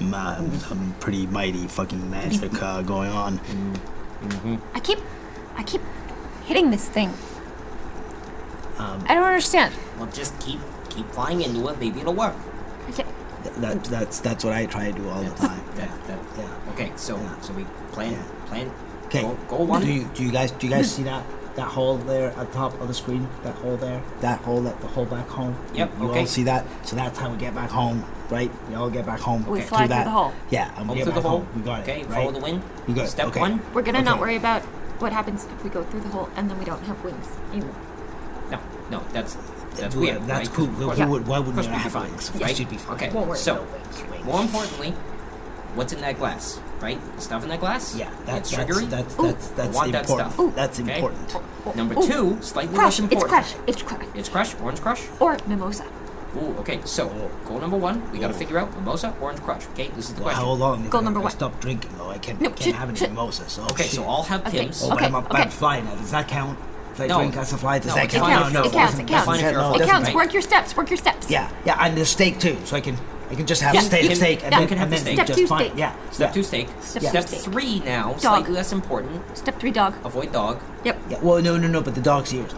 um, 0.00 0.14
uh, 0.14 0.40
some 0.60 0.94
pretty 1.00 1.26
mighty 1.26 1.66
fucking 1.66 2.10
magic 2.10 2.62
uh, 2.62 2.80
going 2.80 3.10
on. 3.10 3.40
I 4.72 4.80
keep. 4.80 5.00
I 5.56 5.64
keep 5.64 5.82
hitting 6.46 6.70
this 6.70 6.88
thing. 6.88 7.10
Um, 8.78 9.04
I 9.06 9.14
don't 9.14 9.24
understand. 9.24 9.74
Well, 9.98 10.10
just 10.12 10.38
keep 10.40 10.60
keep 10.90 11.06
flying 11.10 11.42
into 11.42 11.66
it. 11.68 11.78
Maybe 11.80 12.00
it'll 12.00 12.14
work. 12.14 12.34
Okay. 12.90 13.02
can't- 13.02 13.08
th- 13.42 13.54
that, 13.56 13.84
that's 13.84 14.20
that's 14.20 14.44
what 14.44 14.52
I 14.52 14.66
try 14.66 14.90
to 14.90 14.96
do 14.96 15.08
all 15.08 15.22
the 15.22 15.30
time. 15.30 15.62
That, 15.76 15.90
that, 16.06 16.18
Yeah. 16.38 16.72
Okay, 16.72 16.92
so 16.96 17.16
Yeah. 17.16 17.40
so 17.40 17.52
we 17.52 17.64
plan 17.92 18.12
Yeah. 18.12 18.46
plan. 18.46 18.70
Okay. 19.06 19.22
Go, 19.22 19.38
go 19.48 19.56
one. 19.64 19.82
Do 19.82 19.92
you 19.92 20.04
do 20.14 20.24
you 20.24 20.30
guys 20.32 20.50
do 20.52 20.66
you 20.66 20.72
guys 20.72 20.90
hmm. 20.90 20.96
see 20.96 21.02
that 21.04 21.24
that 21.56 21.68
hole 21.68 21.96
there 21.98 22.30
at 22.30 22.36
the 22.50 22.52
top 22.52 22.80
of 22.80 22.88
the 22.88 22.94
screen? 22.94 23.28
That 23.44 23.54
hole 23.56 23.76
there. 23.76 24.02
That 24.20 24.40
hole 24.40 24.60
that 24.62 24.80
the 24.80 24.88
hole 24.88 25.04
back 25.04 25.28
home. 25.28 25.56
Yep, 25.74 25.90
You 26.00 26.10
okay. 26.10 26.20
all 26.20 26.26
see 26.26 26.42
that? 26.44 26.64
So 26.84 26.96
that's 26.96 27.18
how 27.18 27.30
we 27.30 27.36
get 27.36 27.54
back 27.54 27.70
home, 27.70 28.04
right? 28.28 28.50
We 28.68 28.74
all 28.74 28.90
get 28.90 29.06
back 29.06 29.20
home. 29.20 29.46
We 29.46 29.60
through 29.60 29.68
fly 29.68 29.78
through 29.78 29.88
that. 29.88 30.04
the 30.04 30.10
hole. 30.10 30.32
Yeah, 30.50 30.72
and 30.76 30.88
we 30.88 30.92
Up 30.92 30.96
get 30.96 31.04
through 31.04 31.12
the 31.12 31.20
back 31.20 31.30
hole. 31.30 31.38
home. 31.40 31.48
We 31.54 31.62
got 31.62 31.80
Okay, 31.82 32.00
it. 32.00 32.06
follow 32.06 32.24
right? 32.24 32.34
the 32.34 32.40
wind. 32.40 32.62
We 32.88 32.94
got 32.94 33.04
it. 33.04 33.08
Step 33.10 33.26
okay. 33.28 33.40
one. 33.40 33.60
We're 33.72 33.82
gonna 33.82 34.02
not 34.02 34.18
worry 34.18 34.36
about 34.36 34.62
what 35.00 35.12
happens 35.12 35.44
if 35.44 35.62
we 35.62 35.70
go 35.70 35.84
through 35.84 36.00
the 36.00 36.08
hole 36.08 36.28
and 36.36 36.50
then 36.50 36.58
we 36.58 36.64
don't 36.64 36.82
have 36.84 37.02
wings 37.04 37.28
anymore. 37.52 37.74
No, 38.50 38.58
no, 38.90 39.02
that's 39.12 39.36
that's 39.76 39.94
Yeah, 39.94 40.00
weird. 40.00 40.26
that's 40.26 40.48
right? 40.48 40.56
cool. 40.56 40.64
Of 40.66 40.70
Who 40.74 40.84
course- 40.86 40.98
would- 40.98 41.26
why 41.26 41.38
wouldn't 41.38 41.64
you 41.64 41.70
we'd 41.70 41.78
have 41.78 41.92
fine, 41.92 42.10
wings? 42.10 42.30
Right? 42.34 42.50
It 42.50 42.56
should 42.56 42.70
be 42.70 42.76
fine. 42.78 42.96
Okay. 42.96 43.10
Won't 43.10 43.36
So, 43.38 43.54
about 43.54 43.72
wings, 43.72 44.10
wings. 44.10 44.24
more 44.24 44.40
importantly, 44.42 44.94
what's 45.74 45.92
in 45.92 46.00
that 46.00 46.18
glass? 46.18 46.60
Right? 46.80 46.98
The 47.16 47.22
stuff 47.22 47.42
in 47.44 47.48
that 47.48 47.60
glass. 47.60 47.94
Yeah, 47.96 48.10
that's 48.26 48.50
it's 48.50 48.56
that's 48.56 48.68
sugary. 48.72 48.86
that's 48.86 49.18
Ooh. 49.18 49.22
that's 49.22 49.48
that's 49.48 49.74
want 49.74 49.92
that 49.92 50.00
important. 50.04 50.32
stuff. 50.32 50.40
Ooh. 50.44 50.52
That's 50.54 50.80
Okay. 50.80 50.94
important. 50.94 51.76
Number 51.76 51.94
Ooh. 51.98 52.06
two, 52.06 52.38
slightly 52.42 52.74
Crush. 52.76 53.00
less 53.00 53.12
It's 53.12 53.24
crush. 53.24 53.54
It's 53.66 53.82
crush. 53.82 54.06
It's 54.14 54.28
crush. 54.28 54.54
Orange 54.62 54.80
crush. 54.82 55.02
Or 55.20 55.36
mimosa. 55.46 55.84
Ooh, 56.36 56.56
okay. 56.58 56.80
So, 56.84 57.08
oh. 57.08 57.30
goal 57.48 57.60
number 57.60 57.76
one, 57.76 58.02
we 58.10 58.18
got 58.18 58.26
to 58.28 58.34
oh. 58.34 58.36
figure 58.36 58.58
out 58.58 58.74
mimosa, 58.76 59.14
orange 59.20 59.40
crush. 59.40 59.62
Okay, 59.72 59.88
this 59.94 60.08
is 60.08 60.14
the 60.14 60.22
Well, 60.24 60.34
question. 60.34 60.44
how 60.44 60.50
long? 60.52 60.88
Goal 60.88 60.88
if 60.88 60.94
I- 60.94 61.00
number 61.04 61.20
I 61.20 61.22
one. 61.22 61.32
Stop 61.32 61.60
drinking 61.60 61.90
though. 61.96 62.10
I 62.10 62.18
can't. 62.18 62.40
No, 62.40 62.48
I 62.48 62.52
can't 62.52 62.62
shit, 62.62 62.74
have 62.74 62.88
any 62.88 62.98
shit. 62.98 63.10
mimosas. 63.10 63.52
So 63.52 63.62
Okay, 63.70 63.84
shit. 63.84 63.92
so 63.92 64.04
I'll 64.04 64.24
have 64.24 64.42
Tim's. 64.42 64.54
Okay. 64.54 64.64
Tim's. 64.64 64.82
Oh, 64.82 64.88
but 64.88 64.96
Okay, 64.96 65.06
I'm 65.06 65.14
a 65.14 65.18
okay. 65.18 65.28
bad 65.44 65.52
fly 65.52 65.80
now. 65.80 65.94
Does 65.94 66.10
that 66.10 66.26
count? 66.28 66.58
If 66.94 67.00
I 67.00 67.06
No. 67.08 67.18
drink 67.18 67.36
as 67.36 67.52
a 67.52 67.58
fly, 67.58 67.78
does 67.80 67.88
No, 67.88 67.94
that 67.96 68.04
it's 68.04 68.14
count? 68.14 68.24
fine 68.26 68.34
no, 68.34 68.42
no, 68.42 68.52
you're 68.52 68.62
a 68.62 68.66
It 68.66 68.72
counts. 68.72 68.98
It 69.00 69.06
counts. 69.08 69.26
fine 69.26 69.36
if 69.40 69.42
you're 69.42 69.50
a 69.50 69.54
no, 69.54 69.74
fly. 69.74 69.84
It 69.84 69.88
counts. 69.88 70.14
Work 70.14 70.32
your 70.32 70.42
steps. 70.42 70.76
Work 70.76 70.90
your 70.90 70.96
steps. 70.96 71.28
Yeah, 71.28 71.50
yeah, 71.64 71.76
and 71.84 71.96
the 71.96 72.04
steak 72.06 72.38
too. 72.38 72.56
So 72.64 72.76
I 72.76 72.80
can, 72.80 72.96
I 73.32 73.34
can 73.34 73.46
just 73.46 73.62
have 73.62 73.74
Yeah, 73.74 73.80
steak, 73.80 74.02
you 74.02 74.08
can- 74.10 74.16
steak, 74.16 74.42
and 74.44 74.52
yeah. 74.52 74.58
then, 74.60 74.68
can 74.68 74.78
have 74.78 74.86
and 74.86 74.92
the 74.92 74.96
then 74.96 75.04
steak. 75.04 75.14
Step 75.16 75.26
just 75.26 75.38
two, 75.40 75.46
fine. 75.48 75.64
steak. 75.66 75.72
Yeah. 75.76 75.92
Step 76.12 76.28
yeah. 76.28 76.34
two, 76.34 76.42
steak. 76.44 76.68
Step 76.80 77.02
Step, 77.02 77.24
three 77.24 77.80
now, 77.80 78.10
Dog. 78.10 78.20
slightly 78.20 78.52
less 78.52 78.72
important. 78.72 79.36
Step 79.36 79.58
three, 79.58 79.72
dog. 79.72 79.94
Avoid 80.04 80.30
dog. 80.32 80.60
Yep. 80.84 81.00
Yeah. 81.10 81.18
Well, 81.20 81.42
no, 81.42 81.56
no, 81.56 81.66
no. 81.66 81.80
But 81.82 81.96
the 81.96 82.00
dog's 82.00 82.32
ears. 82.32 82.52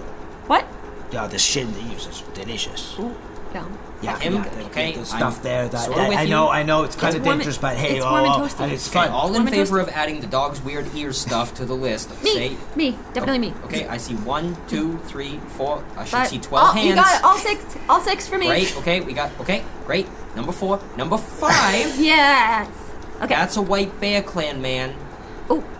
What? 0.48 0.66
Yeah, 1.12 1.26
the 1.28 1.38
shin 1.38 1.72
they 1.72 1.80
use 1.94 2.06
is 2.06 2.22
delicious. 2.34 2.94
Ooh, 2.98 3.14
yum. 3.56 3.78
Yeah, 4.02 4.18
Him, 4.18 4.34
yeah, 4.34 4.42
the, 4.50 4.64
okay, 4.66 4.92
the 4.92 4.98
I'm 4.98 5.04
stuff 5.06 5.42
there. 5.42 5.68
That, 5.68 5.80
sorta 5.86 6.00
that- 6.00 6.08
with 6.10 6.18
I 6.18 6.22
you. 6.22 6.30
know, 6.30 6.48
I 6.50 6.62
know. 6.62 6.82
It's 6.84 6.94
kind 6.96 7.14
It's 7.14 7.20
of 7.20 7.24
warm- 7.24 7.38
dangerous, 7.38 7.56
but 7.58 7.76
hey, 7.76 7.96
it's 7.96 8.04
oh, 8.04 8.10
warm 8.10 8.24
and 8.24 8.32
oh, 8.34 8.38
toasty. 8.46 8.60
and 8.60 8.72
it's 8.72 8.88
Okay, 8.88 8.98
fun. 8.98 9.08
all 9.10 9.34
in 9.34 9.46
favor 9.46 9.78
toasty. 9.78 9.82
of 9.82 9.88
adding 9.88 10.20
the 10.20 10.26
dog's 10.26 10.60
weird 10.62 10.94
ear 10.94 11.12
stuff 11.14 11.54
to 11.54 11.64
the 11.64 11.74
list. 11.74 12.10
Me. 12.22 12.34
Say, 12.34 12.56
Me. 12.76 12.90
Definitely 13.14 13.38
me. 13.38 13.54
okay, 13.64 13.88
I 13.88 13.96
see 13.96 14.14
one, 14.16 14.54
two, 14.68 14.98
three, 15.06 15.40
four. 15.56 15.82
I 15.96 16.04
should 16.04 16.10
Five. 16.12 16.28
see 16.28 16.38
twelve 16.38 16.68
oh, 16.70 16.72
hands. 16.72 16.88
You 16.88 16.94
got 16.94 17.18
it. 17.18 17.24
All 17.24 17.38
six. 17.38 17.76
All 17.88 18.00
six 18.00 18.28
for 18.28 18.36
me. 18.36 18.46
Great. 18.48 18.76
Okay, 18.78 19.00
we 19.00 19.14
got. 19.14 19.30
Okay, 19.40 19.64
great. 19.86 20.06
Number 20.36 20.52
four. 20.52 20.78
Number 20.98 21.16
five. 21.16 21.98
Yes. 21.98 22.68
Okay. 23.16 23.28
That's 23.28 23.56
a 23.56 23.62
white 23.62 23.98
bear 23.98 24.20
clan 24.22 24.60
man. 24.60 24.94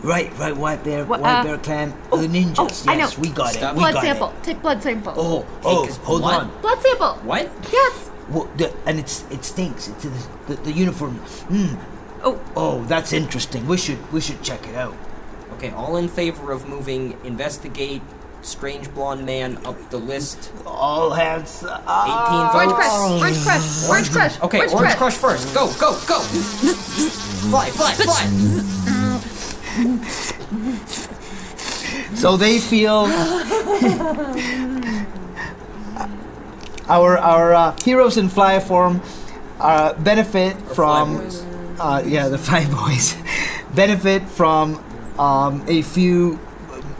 Right, 0.03 0.33
right. 0.39 0.57
White 0.57 0.85
bear, 0.85 1.05
What, 1.05 1.21
white 1.21 1.41
uh, 1.41 1.45
bear 1.45 1.59
clan, 1.59 1.93
oh, 2.13 2.19
the 2.19 2.29
ninjas. 2.29 2.55
oh, 2.59 2.65
yes, 2.69 2.87
I 2.87 2.95
know. 2.97 3.11
we 3.19 3.29
got 3.31 3.53
Stuff. 3.55 3.73
it. 3.73 3.75
We 3.75 3.81
blood 3.81 3.95
got 3.95 4.03
sample. 4.05 4.29
it. 4.31 4.43
Take 4.45 4.63
blood 4.63 4.83
sample. 4.83 5.15
Oh, 5.17 5.47
oh, 5.65 5.87
his 5.87 5.97
hold 5.99 6.21
blood. 6.23 6.43
on. 6.45 6.61
Blood 6.63 6.81
sample. 6.83 7.15
What? 7.25 7.51
Yes. 7.73 8.11
Well, 8.29 8.49
the, 8.57 8.73
and 8.87 8.99
it's 9.01 9.25
it 9.31 9.45
stinks. 9.45 9.89
It's 9.89 10.05
the, 10.05 10.11
the, 10.49 10.55
the 10.63 10.73
uniform. 10.73 11.17
Mm. 11.49 11.79
Oh. 12.23 12.41
Oh, 12.57 12.85
that's 12.85 13.13
interesting. 13.13 13.67
We 13.67 13.77
should 13.77 13.99
we 14.13 14.21
should 14.21 14.43
check 14.43 14.67
it 14.69 14.75
out. 14.77 14.95
Okay, 15.55 15.71
all 15.71 15.97
in 15.97 16.09
favor 16.09 16.53
of 16.53 16.69
moving 16.69 17.17
investigate 17.25 18.03
strange 18.43 18.93
blonde 18.95 19.25
man 19.27 19.59
up 19.67 19.77
the 19.91 19.97
list. 19.99 20.53
All 20.67 21.11
hands. 21.13 21.63
18 21.63 21.71
Uh, 21.87 22.51
Orange 22.55 22.71
votes. 22.73 22.79
crush. 22.79 23.21
Orange 23.21 23.43
crush. 23.43 23.89
Orange 23.89 24.11
crush. 24.13 24.41
Okay, 24.43 24.59
Orange, 24.59 24.75
orange 24.75 24.95
crush 24.97 25.15
first. 25.17 25.55
Go, 25.55 25.67
go, 25.81 25.93
go. 26.07 26.21
fly, 27.51 27.71
fly, 27.71 27.93
fly. 27.95 28.93
so 32.15 32.37
they 32.37 32.59
feel. 32.59 33.07
our 36.89 37.19
our 37.19 37.55
uh, 37.55 37.77
heroes 37.85 38.17
in 38.17 38.29
fly 38.29 38.61
form 38.61 39.01
uh, 39.61 39.93
benefit 39.95 40.57
from 40.75 41.17
boys. 41.17 41.43
uh, 41.81 42.03
yeah 42.07 42.29
the 42.29 42.39
five 42.39 42.71
boys 42.71 43.17
benefit 43.75 44.23
from 44.29 44.83
um, 45.19 45.65
a 45.69 45.83
few 45.83 46.39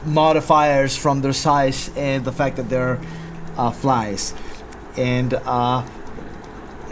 modifiers 0.05 0.97
from 0.97 1.21
their 1.21 1.33
size 1.33 1.91
and 1.97 2.25
the 2.25 2.33
fact 2.33 2.57
that 2.57 2.69
they're 2.69 3.01
uh, 3.57 3.71
flies 3.71 4.35
and 4.97 5.35
uh, 5.35 5.85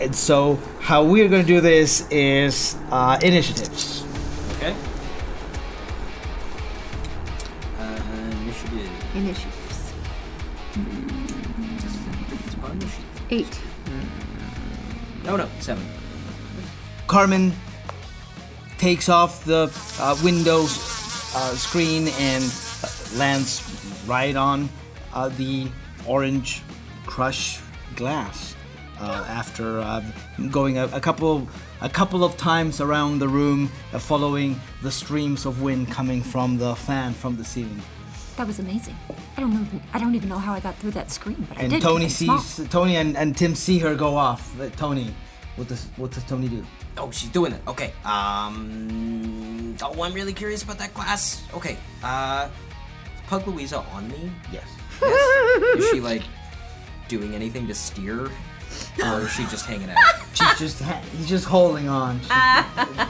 and 0.00 0.14
so 0.14 0.58
how 0.80 1.04
we're 1.04 1.28
going 1.28 1.42
to 1.42 1.48
do 1.48 1.60
this 1.60 2.08
is 2.10 2.76
uh, 2.90 3.18
initiatives 3.22 4.04
initiative. 8.74 9.14
Initiatives. 9.14 9.92
It's 12.46 12.54
part 12.56 12.72
initiative. 12.72 13.22
Eight. 13.30 13.60
No, 15.24 15.36
no, 15.36 15.48
seven. 15.60 15.86
Carmen 17.06 17.52
takes 18.78 19.08
off 19.08 19.44
the 19.44 19.72
uh, 19.98 20.16
Windows 20.22 20.76
uh, 21.34 21.54
screen 21.54 22.08
and 22.18 22.44
uh, 22.82 22.88
lands 23.16 23.62
right 24.06 24.36
on 24.36 24.68
uh, 25.12 25.28
the 25.30 25.68
orange 26.06 26.62
crush 27.06 27.60
glass. 27.96 28.56
Uh, 29.00 29.24
after 29.28 29.80
uh, 29.80 30.00
going 30.50 30.78
a, 30.78 30.86
a 30.92 31.00
couple 31.00 31.48
a 31.80 31.88
couple 31.88 32.22
of 32.22 32.36
times 32.36 32.80
around 32.80 33.18
the 33.18 33.26
room, 33.26 33.68
uh, 33.92 33.98
following 33.98 34.58
the 34.82 34.90
streams 34.90 35.46
of 35.46 35.60
wind 35.62 35.90
coming 35.90 36.22
from 36.22 36.56
the 36.58 36.76
fan 36.76 37.12
from 37.12 37.36
the 37.36 37.44
ceiling, 37.44 37.82
That 38.36 38.46
was 38.48 38.58
amazing. 38.58 38.96
I 39.36 39.40
don't 39.40 39.54
know. 39.54 39.80
I 39.92 39.98
don't 39.98 40.14
even 40.16 40.28
know 40.28 40.38
how 40.38 40.52
I 40.54 40.60
got 40.60 40.74
through 40.76 40.90
that 40.92 41.10
screen, 41.10 41.46
but 41.48 41.58
I 41.58 41.62
did. 41.62 41.72
and 41.74 41.82
Tony 41.82 42.04
I'm 42.04 42.10
small. 42.10 42.38
sees 42.40 42.68
Tony 42.68 42.96
and, 42.96 43.16
and 43.16 43.36
Tim 43.36 43.54
see 43.54 43.78
her 43.78 43.94
go 43.94 44.16
off. 44.16 44.58
Uh, 44.60 44.70
Tony, 44.70 45.14
what 45.56 45.68
does 45.68 45.86
what 45.96 46.10
does 46.10 46.24
Tony 46.24 46.48
do? 46.48 46.64
Oh, 46.98 47.10
she's 47.10 47.28
doing 47.30 47.52
it. 47.52 47.60
Okay. 47.68 47.92
Um. 48.04 49.76
Oh, 49.82 50.02
I'm 50.02 50.12
really 50.14 50.32
curious 50.32 50.62
about 50.62 50.78
that 50.78 50.94
class. 50.94 51.42
Okay. 51.54 51.76
Uh, 52.02 52.48
is 53.14 53.20
Pug 53.28 53.46
Louisa 53.46 53.78
on 53.92 54.08
me? 54.08 54.30
Yes. 54.52 54.64
Yes. 55.00 55.76
is 55.76 55.90
she 55.90 56.00
like 56.10 56.22
doing 57.08 57.34
anything 57.34 57.66
to 57.68 57.74
steer, 57.74 58.30
or 59.04 59.20
is 59.20 59.32
she 59.32 59.42
just 59.46 59.66
hanging 59.66 59.90
out? 59.90 59.96
She's 60.34 60.58
just 60.58 60.82
ha- 60.82 61.02
he's 61.16 61.28
just 61.28 61.44
holding 61.44 61.88
on. 61.88 62.18
She, 62.20 62.28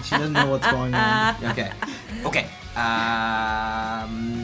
she 0.05 0.11
doesn't 0.17 0.35
know 0.35 0.51
what's 0.51 0.71
going 0.71 0.93
on. 0.95 1.37
Okay. 1.47 1.73
Okay. 2.27 2.47
Um. 2.77 4.44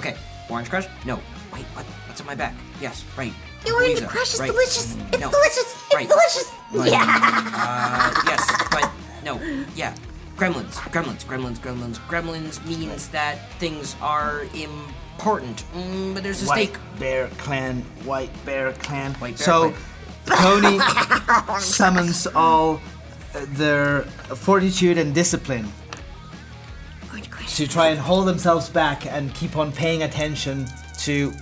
Okay. 0.00 0.16
Orange 0.48 0.70
Crush? 0.70 0.86
No. 1.04 1.16
Wait. 1.52 1.64
What? 1.74 1.84
What's 2.08 2.20
on 2.22 2.26
my 2.26 2.34
back? 2.34 2.54
Yes. 2.80 3.04
Right. 3.18 3.32
The 3.64 3.72
orange 3.72 3.90
Louisa, 4.00 4.06
crush 4.06 4.32
is 4.34 4.40
right. 4.40 4.46
delicious. 4.50 4.96
It's 5.12 5.20
No. 5.20 5.30
delicious. 5.30 5.58
It's 5.58 5.94
Right. 5.94 6.08
delicious. 6.08 6.46
Right. 6.72 6.90
Yeah. 6.90 7.50
Uh, 7.54 8.22
yes, 8.26 8.50
but 8.70 8.90
no. 9.22 9.38
Yeah. 9.76 9.94
Gremlins. 10.38 10.76
Gremlins. 10.90 11.24
Gremlins. 11.26 11.58
Gremlins. 11.60 11.98
Gremlins 12.08 12.64
means 12.64 13.08
that 13.08 13.36
things 13.58 13.94
are 14.00 14.46
important. 14.54 15.64
Mm, 15.76 16.14
but 16.14 16.22
there's 16.22 16.42
a 16.42 16.46
White 16.46 16.70
stake. 16.70 16.78
Bear 16.98 17.28
Clan, 17.36 17.82
White 18.04 18.32
Bear 18.46 18.72
Clan. 18.72 19.12
White 19.20 19.36
Bear 19.36 19.44
so 19.44 19.74
Tony 20.24 20.80
summons 21.60 22.26
all 22.34 22.80
uh, 23.34 23.44
their 23.50 24.02
fortitude 24.46 24.96
and 24.96 25.14
discipline 25.14 25.70
to 27.56 27.66
try 27.66 27.88
and 27.88 27.98
hold 27.98 28.26
themselves 28.26 28.68
back 28.68 29.06
and 29.06 29.34
keep 29.34 29.56
on 29.56 29.72
paying 29.72 30.02
attention 30.02 30.66
to 30.98 31.32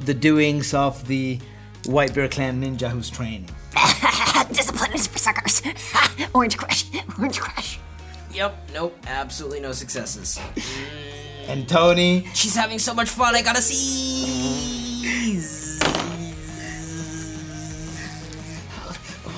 the 0.00 0.14
doings 0.14 0.72
of 0.74 1.06
the 1.06 1.38
White 1.86 2.14
Bear 2.14 2.28
Clan 2.28 2.62
ninja 2.62 2.88
who's 2.88 3.10
training. 3.10 3.48
Discipline 4.52 4.92
is 4.94 5.06
for 5.06 5.18
suckers. 5.18 5.62
orange 6.34 6.56
crush. 6.56 6.84
Orange 7.18 7.40
crush. 7.40 7.78
Yep. 8.32 8.70
Nope. 8.74 8.96
Absolutely 9.06 9.60
no 9.60 9.72
successes. 9.72 10.40
And 11.48 11.68
Tony 11.68 12.28
She's 12.32 12.54
having 12.54 12.78
so 12.78 12.94
much 12.94 13.08
fun. 13.08 13.34
I 13.34 13.42
gotta 13.42 13.60
seize. 13.60 14.70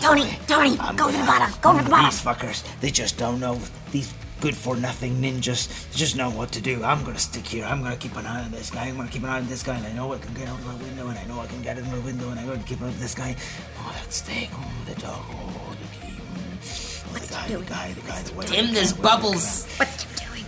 Tony. 0.02 0.36
Tony. 0.46 0.76
go 0.94 1.08
for 1.10 1.16
the 1.16 1.24
bottom. 1.24 1.50
Go 1.62 1.72
for 1.78 1.84
the 1.84 1.88
bottom. 1.88 2.10
These 2.10 2.22
fuckers, 2.22 2.80
they 2.80 2.90
just 2.90 3.16
don't 3.16 3.40
know. 3.40 3.58
These 3.92 4.12
good 4.42 4.56
for 4.56 4.76
nothing 4.76 5.22
ninjas 5.22 5.70
just 5.94 6.16
know 6.16 6.28
what 6.28 6.50
to 6.50 6.60
do. 6.60 6.82
I'm 6.82 7.04
gonna 7.04 7.18
stick 7.18 7.46
here. 7.46 7.64
I'm 7.64 7.80
gonna 7.80 7.96
keep 7.96 8.16
an 8.16 8.26
eye 8.26 8.42
on 8.42 8.50
this 8.50 8.70
guy. 8.70 8.88
I'm 8.88 8.96
gonna 8.96 9.08
keep 9.08 9.22
an 9.22 9.28
eye 9.28 9.38
on 9.38 9.46
this 9.46 9.62
guy, 9.62 9.76
and 9.76 9.86
I 9.86 9.92
know 9.92 10.12
I 10.12 10.18
can 10.18 10.34
get 10.34 10.48
out 10.48 10.58
of 10.58 10.66
my 10.66 10.74
window, 10.74 11.06
and 11.06 11.16
I 11.16 11.24
know 11.26 11.38
I 11.38 11.46
can 11.46 11.62
get 11.62 11.78
in 11.78 11.86
my 11.86 11.98
window, 12.00 12.28
and 12.30 12.40
I'm 12.40 12.46
gonna 12.48 12.60
keep 12.64 12.80
an 12.80 12.86
eye 12.86 12.88
on 12.88 12.98
this 12.98 13.14
guy. 13.14 13.36
Oh, 13.78 13.92
that 13.94 14.12
steak. 14.12 14.50
Oh, 14.52 14.72
the 14.84 15.00
dog. 15.00 15.22
Oh, 15.30 15.76
the 15.80 15.86
key. 15.94 16.18
Oh, 16.18 17.14
the 17.14 17.26
guy, 17.32 17.46
the 17.46 17.64
guy, 17.64 17.92
the 17.92 18.00
guy, 18.00 18.22
the 18.22 18.34
way. 18.34 18.46
Tim, 18.46 18.74
there's 18.74 18.92
bubbles. 18.92 19.72
What's 19.76 20.02
Tim 20.02 20.26
doing? 20.26 20.46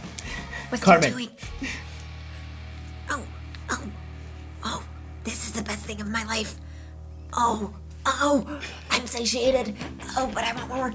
What's 0.71 0.83
Carmen. 0.83 1.11
Tim 1.11 1.13
doing? 1.13 1.31
Oh, 3.11 3.23
oh, 3.71 3.83
oh! 4.65 4.83
This 5.23 5.47
is 5.47 5.53
the 5.53 5.63
best 5.63 5.87
thing 5.87 6.01
of 6.01 6.09
my 6.09 6.25
life. 6.25 6.57
Oh, 7.33 7.73
oh! 8.07 8.61
I'm 8.91 9.07
satiated. 9.07 9.75
Oh, 10.17 10.31
but 10.33 10.45
I 10.45 10.53
want 10.55 10.69
more. 10.69 10.93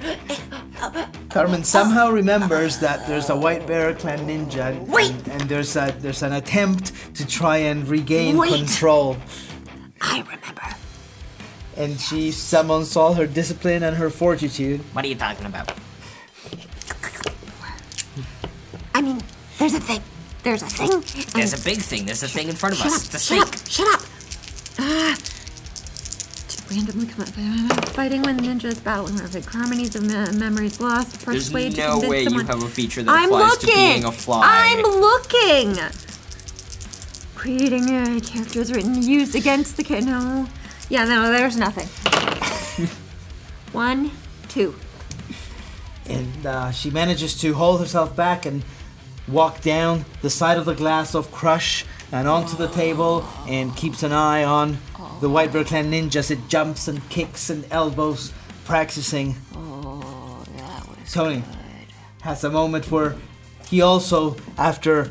Oh, 0.82 1.10
Carmen 1.30 1.64
somehow 1.64 2.10
remembers 2.12 2.80
that 2.80 3.05
there's 3.07 3.30
a 3.30 3.36
white 3.36 3.68
bear 3.68 3.93
clan 3.93 4.20
ninja, 4.20 4.72
and, 4.72 4.88
Wait. 4.88 5.12
and 5.28 5.41
there's 5.41 5.76
a 5.76 5.93
there's 5.99 6.24
an 6.24 6.34
attempt 6.34 6.93
to 7.16 7.28
try 7.28 7.57
and 7.57 7.88
regain 7.88 8.38
Wait. 8.38 8.53
control. 8.55 9.18
I 10.01 10.20
remember. 10.22 10.62
And 11.76 11.99
she 11.99 12.32
summons 12.32 12.95
all 12.95 13.14
her 13.16 13.28
discipline 13.28 13.84
and 13.84 13.97
her 13.97 14.10
fortitude. 14.10 14.80
What 14.93 15.03
are 15.03 15.07
you 15.07 15.16
talking 15.16 15.45
about? 15.45 15.72
I 18.95 19.01
mean, 19.01 19.22
there's 19.57 19.74
a 19.74 19.80
thing. 19.80 20.01
There's 20.43 20.62
a 20.62 20.68
thing. 20.68 20.89
There's 21.34 21.53
a 21.53 21.64
big 21.64 21.80
thing. 21.80 22.05
There's 22.05 22.24
a 22.24 22.28
thing 22.28 22.47
in 22.49 22.55
front 22.55 22.76
of 22.76 22.80
Shut 22.80 22.88
us. 22.93 23.05
up! 23.05 23.12
The 23.12 23.20
Shut 23.20 23.47
snake. 23.47 23.47
up! 23.47 23.70
Shut 23.70 23.88
up! 23.93 24.10
Ah. 24.80 25.18
Randomly 26.70 27.08
come 27.08 27.22
up. 27.22 27.90
Fighting 27.90 28.22
when 28.22 28.40
ninjas 28.40 28.84
battling 28.84 29.16
with 29.16 29.46
harmonies 29.46 29.96
of 29.96 30.04
me- 30.04 30.38
memories 30.38 30.80
lost. 30.80 31.20
There's 31.26 31.46
Persuade 31.50 31.72
to 31.76 31.82
no 31.82 31.92
convince 32.00 32.10
way 32.12 32.24
you 32.24 32.40
have 32.46 32.64
a 32.64 32.68
feature 32.68 33.02
that 33.02 33.12
I'm 33.12 33.26
applies 33.26 33.50
looking. 33.52 33.70
to 33.70 33.76
being 33.76 34.06
a 34.06 34.12
fly. 34.12 34.42
I'm 34.46 34.84
looking. 34.84 35.78
Creating 37.36 37.90
uh, 37.90 38.20
characters 38.24 38.72
written 38.72 39.02
used 39.02 39.34
against 39.36 39.78
the 39.78 39.84
kid. 39.84 40.06
No. 40.06 40.48
Yeah, 40.90 41.06
no, 41.06 41.32
there's 41.32 41.56
nothing. 41.58 41.88
One, 43.72 44.12
two. 44.48 44.76
and 46.08 46.46
uh, 46.46 46.72
she 46.72 46.90
manages 46.90 47.40
to 47.42 47.54
hold 47.54 47.80
herself 47.80 48.16
back 48.16 48.46
and 48.46 48.64
walk 49.28 49.62
down 49.62 50.06
the 50.22 50.30
side 50.30 50.58
of 50.58 50.66
the 50.66 50.74
glass 50.74 51.14
of 51.16 51.32
Crush 51.32 51.86
and 52.12 52.28
onto 52.28 52.58
the 52.58 52.68
table 52.68 53.28
and 53.48 53.76
keeps 53.76 54.02
an 54.04 54.12
eye 54.12 54.44
on 54.44 54.80
the 55.22 55.30
White 55.30 55.52
Bear 55.54 55.64
Clan 55.64 55.92
ninja 55.92 56.18
as 56.18 56.32
it 56.32 56.48
jumps 56.48 56.88
and 56.88 57.08
kicks 57.10 57.50
and 57.50 57.66
elbows, 57.72 58.32
practicing. 58.66 59.36
Oh, 59.56 60.44
that 60.58 60.88
was 60.88 61.12
Tony 61.14 61.44
has 62.22 62.44
a 62.44 62.50
moment 62.50 62.92
where 62.92 63.16
he 63.68 63.82
also, 63.82 64.36
after 64.58 65.10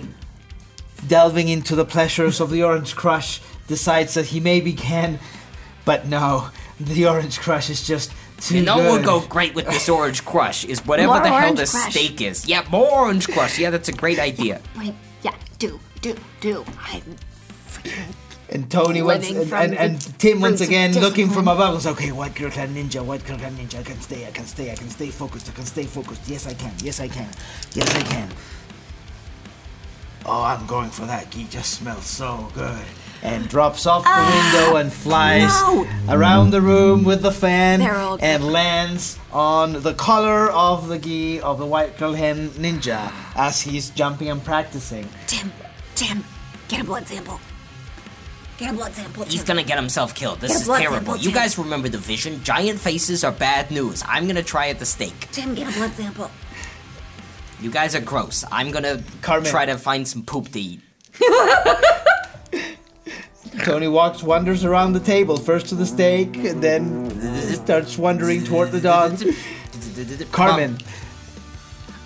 delving 1.06 1.48
into 1.48 1.74
the 1.74 1.84
pleasures 1.84 2.40
of 2.40 2.50
the 2.50 2.62
Orange 2.62 2.94
Crush, 2.96 3.40
decides 3.66 4.14
that 4.14 4.26
he 4.26 4.40
maybe 4.40 4.72
can, 4.72 5.18
but 5.84 6.06
no, 6.06 6.50
the 6.80 7.06
Orange 7.06 7.38
Crush 7.40 7.70
is 7.70 7.86
just 7.86 8.12
too 8.40 8.56
You 8.58 8.62
know 8.64 8.76
good. 8.76 8.84
what 8.86 8.92
would 8.92 9.04
go 9.06 9.20
great 9.28 9.54
with 9.54 9.66
this 9.66 9.88
orange 9.88 10.24
crush 10.24 10.64
is 10.64 10.84
whatever 10.86 11.08
More 11.14 11.20
the 11.22 11.28
hell 11.28 11.36
orange 11.42 11.58
this 11.58 11.72
crush. 11.72 11.92
steak 11.92 12.20
is. 12.20 12.46
Yeah, 12.46 12.64
more 12.70 12.88
orange 12.88 13.26
crush. 13.26 13.58
Yeah, 13.58 13.70
that's 13.70 13.88
a 13.88 13.92
great 13.92 14.18
idea. 14.20 14.60
Wait, 14.78 14.94
yeah, 15.22 15.34
do, 15.58 15.80
do, 16.02 16.14
do. 16.40 16.64
I'm 16.78 17.02
And 18.50 18.70
Tony 18.70 19.02
once 19.02 19.28
Living 19.30 19.52
and, 19.52 19.74
and, 19.74 19.92
and 19.92 20.18
Tim 20.18 20.40
once 20.40 20.62
again 20.62 20.94
looking 20.94 21.28
from 21.28 21.48
above. 21.48 21.74
Goes, 21.74 21.86
okay, 21.86 22.12
White 22.12 22.34
Girl 22.34 22.50
Clan 22.50 22.74
Ninja, 22.74 23.04
White 23.04 23.24
Girl 23.26 23.36
Clan 23.36 23.54
Ninja. 23.56 23.80
I 23.80 23.82
can 23.82 24.00
stay. 24.00 24.26
I 24.26 24.30
can 24.30 24.46
stay. 24.46 24.72
I 24.72 24.74
can 24.74 24.88
stay 24.88 25.10
focused. 25.10 25.50
I 25.50 25.52
can 25.52 25.66
stay 25.66 25.84
focused. 25.84 26.26
Yes, 26.26 26.46
I 26.46 26.54
can. 26.54 26.72
Yes, 26.82 26.98
I 26.98 27.08
can. 27.08 27.28
Yes, 27.74 27.94
I 27.94 28.02
can. 28.02 28.30
Oh, 30.24 30.42
I'm 30.42 30.66
going 30.66 30.90
for 30.90 31.06
that. 31.06 31.32
He 31.32 31.44
just 31.44 31.74
smells 31.74 32.06
so 32.06 32.48
good. 32.54 32.84
And 33.22 33.48
drops 33.48 33.86
off 33.86 34.04
the 34.04 34.10
ah, 34.12 34.52
window 34.62 34.76
and 34.78 34.92
flies 34.92 35.60
no. 35.62 35.86
around 36.08 36.50
the 36.50 36.60
room 36.60 37.02
with 37.02 37.20
the 37.22 37.32
fan 37.32 37.82
and 38.20 38.46
lands 38.46 39.18
on 39.32 39.82
the 39.82 39.92
collar 39.92 40.50
of 40.50 40.88
the 40.88 40.98
gi 40.98 41.40
of 41.40 41.58
the 41.58 41.66
White 41.66 41.98
Girl 41.98 42.12
Hen 42.12 42.50
Ninja 42.50 43.12
as 43.34 43.62
he's 43.62 43.90
jumping 43.90 44.30
and 44.30 44.44
practicing. 44.44 45.08
Tim, 45.26 45.52
Tim, 45.96 46.24
get 46.68 46.80
a 46.80 46.84
blood 46.84 47.08
sample. 47.08 47.40
Get 48.58 48.72
a 48.72 48.74
blood 48.74 48.92
sample. 48.92 49.24
He's 49.24 49.44
gonna 49.44 49.62
get 49.62 49.78
himself 49.78 50.14
killed. 50.16 50.40
This 50.40 50.52
Get 50.52 50.62
is 50.62 50.68
terrible. 50.88 51.16
You 51.16 51.30
guys 51.30 51.56
remember 51.56 51.88
the 51.88 51.98
vision? 51.98 52.42
Giant 52.42 52.80
faces 52.80 53.22
are 53.22 53.30
bad 53.30 53.70
news. 53.70 54.02
I'm 54.06 54.26
gonna 54.26 54.42
try 54.42 54.68
at 54.68 54.80
the 54.80 54.86
stake. 54.86 55.28
Tim, 55.30 55.54
get 55.54 55.72
a 55.72 55.78
blood 55.78 55.92
sample. 55.92 56.28
You 57.60 57.70
guys 57.70 57.94
are 57.94 58.00
gross. 58.00 58.44
I'm 58.50 58.72
gonna 58.72 59.02
Carmen. 59.22 59.48
try 59.48 59.64
to 59.66 59.78
find 59.78 60.06
some 60.08 60.24
poop 60.24 60.48
to 60.48 60.60
eat. 60.60 60.80
Tony 63.64 63.88
walks, 63.88 64.22
wanders 64.22 64.64
around 64.64 64.92
the 64.92 65.00
table, 65.00 65.36
first 65.36 65.68
to 65.68 65.74
the 65.74 65.86
steak, 65.86 66.36
and 66.36 66.62
then 66.62 67.10
starts 67.54 67.96
wandering 67.98 68.44
toward 68.44 68.72
the 68.72 68.80
dog. 68.80 69.20
Carmen. 70.32 70.78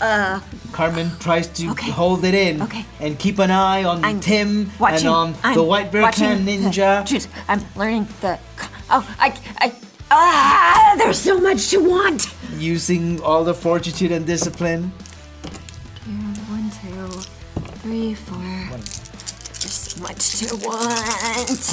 Uh, 0.03 0.41
Carmen 0.73 1.11
tries 1.21 1.47
to 1.47 1.71
Okay. 1.71 1.91
hold 1.93 2.25
it 2.25 2.35
in 2.35 2.61
Okay. 2.63 2.85
and 2.99 3.17
keep 3.19 3.39
an 3.39 3.53
eye 3.53 3.85
on 3.85 4.05
I'm 4.05 4.19
Tim 4.19 4.71
watching. 4.81 5.07
and 5.07 5.15
on 5.15 5.35
I'm 5.45 5.55
the 5.55 5.63
White 5.63 5.93
Bear 5.93 6.03
watching 6.03 6.25
Clan 6.25 6.45
the 6.45 6.59
Ninja. 6.59 7.05
juice. 7.07 7.29
I'm 7.49 7.65
learning 7.77 8.09
the. 8.21 8.37
Oh, 8.91 9.07
I, 9.21 9.33
I. 9.61 9.73
Ah, 10.11 10.95
there's 10.99 11.19
so 11.19 11.39
much 11.41 11.69
to 11.71 11.79
want. 11.79 12.27
using 12.59 13.21
all 13.23 13.45
the 13.45 13.55
fortitude 13.55 14.11
and 14.13 14.27
discipline. 14.27 14.93
One, 16.51 16.71
two, 16.83 17.09
three, 17.81 18.15
four. 18.15 18.43
There's 18.77 19.73
so 19.73 20.03
much 20.03 20.39
to 20.41 20.57
want. 20.67 21.65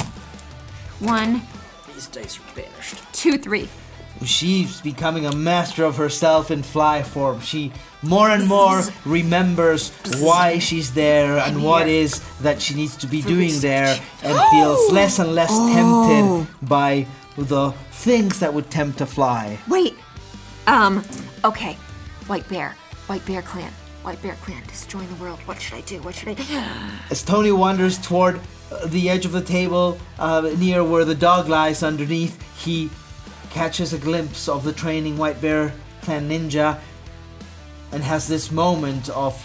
One, 1.00 1.42
These 1.94 2.08
dice 2.08 2.38
are 2.40 2.56
banished. 2.56 2.96
two, 3.12 3.38
three. 3.40 3.68
She's 4.24 4.82
becoming 4.82 5.26
a 5.26 5.36
master 5.36 5.84
of 5.86 5.96
herself 5.98 6.52
in 6.52 6.62
fly 6.64 7.02
form. 7.04 7.40
She 7.42 7.72
more 8.02 8.30
and 8.30 8.48
more 8.48 8.82
remembers 9.06 9.92
why 10.20 10.60
she's 10.60 10.94
there 10.94 11.38
and 11.38 11.64
what 11.64 11.88
is 11.88 12.22
that 12.40 12.62
she 12.62 12.74
needs 12.74 12.96
to 12.98 13.08
be 13.08 13.22
doing 13.22 13.52
there 13.60 14.00
and 14.24 14.40
feels 14.52 14.92
less 14.92 15.20
and 15.20 15.36
less 15.36 15.50
Oh. 15.52 15.68
tempted 15.74 16.68
by 16.68 17.06
the 17.38 17.72
things 17.92 18.40
that 18.40 18.54
would 18.54 18.70
tempt 18.70 19.02
a 19.02 19.06
fly. 19.06 19.58
Wait. 19.68 19.96
Um. 20.68 21.04
Okay. 21.44 21.74
White 22.28 22.48
bear. 22.48 22.76
White 23.08 23.26
bear 23.26 23.42
clan. 23.42 23.72
White 24.04 24.22
bear 24.22 24.36
clan. 24.44 24.62
Destroying 24.68 25.08
the 25.10 25.16
world. 25.24 25.40
What 25.46 25.62
should 25.62 25.74
I 25.78 25.82
do? 25.82 26.02
What 26.02 26.16
should 26.16 26.30
I 26.30 26.34
do? 26.36 26.44
As 27.12 27.24
Tony 27.24 27.52
wanders 27.52 27.98
toward 27.98 28.40
uh, 28.72 28.86
the 28.88 29.10
edge 29.10 29.26
of 29.26 29.32
the 29.32 29.42
table, 29.42 29.98
uh, 30.20 30.50
near 30.58 30.84
where 30.84 31.06
the 31.06 31.16
dog 31.16 31.50
lies 31.50 31.82
underneath, 31.84 32.38
he 32.64 32.90
catches 33.50 33.94
a 33.94 33.98
glimpse 33.98 34.48
of 34.48 34.64
the 34.64 34.72
training 34.74 35.18
White 35.18 35.42
Bear 35.42 35.74
Clan 36.04 36.30
ninja 36.30 36.78
and 37.92 38.04
has 38.04 38.28
this 38.28 38.52
moment 38.52 39.10
of, 39.10 39.36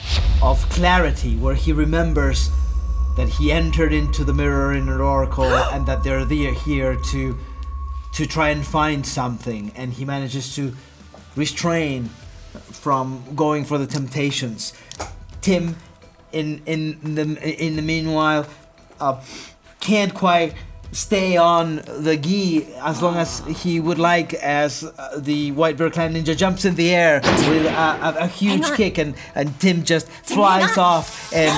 of 0.43 0.69
clarity 0.69 1.37
where 1.37 1.55
he 1.55 1.73
remembers 1.73 2.51
that 3.17 3.29
he 3.29 3.53
entered 3.53 3.93
into 3.93 4.25
the 4.25 4.35
mirror 4.35 4.73
in 4.73 4.89
an 4.89 5.01
oracle 5.01 5.45
and 5.73 5.87
that 5.87 6.03
they're 6.03 6.25
there 6.25 6.55
here 6.55 6.97
to 6.97 7.39
to 8.13 8.27
try 8.27 8.51
and 8.51 8.65
find 8.65 9.05
something. 9.05 9.73
And 9.75 9.93
he 9.93 10.05
manages 10.05 10.55
to 10.55 10.77
restrain 11.35 12.11
from 12.71 13.25
going 13.35 13.65
for 13.65 13.77
the 13.77 13.87
temptations. 13.87 14.73
Tim 15.41 15.77
in 16.33 16.63
in 16.67 17.15
the 17.15 17.65
in 17.65 17.77
the 17.77 17.83
meanwhile 17.83 18.47
uh, 19.01 19.21
can't 19.81 20.15
quite 20.15 20.55
stay 20.93 21.37
on 21.37 21.77
the 21.99 22.17
gi 22.17 22.67
as 22.81 23.03
long 23.03 23.17
as 23.17 23.41
he 23.63 23.81
would 23.81 23.99
like 23.99 24.35
as 24.35 24.85
uh, 24.85 25.19
the 25.19 25.53
white 25.53 25.77
bear 25.77 25.91
clan 25.91 26.15
ninja 26.15 26.37
jumps 26.37 26.65
in 26.65 26.75
the 26.77 26.95
air 26.95 27.21
with 27.23 27.67
a, 27.67 27.69
a, 27.71 28.17
a 28.21 28.27
huge 28.27 28.65
kick 28.73 28.99
and 28.99 29.15
and 29.35 29.59
tim 29.61 29.83
just 29.83 30.07
flies 30.09 30.79
off 30.79 31.33
and 31.33 31.53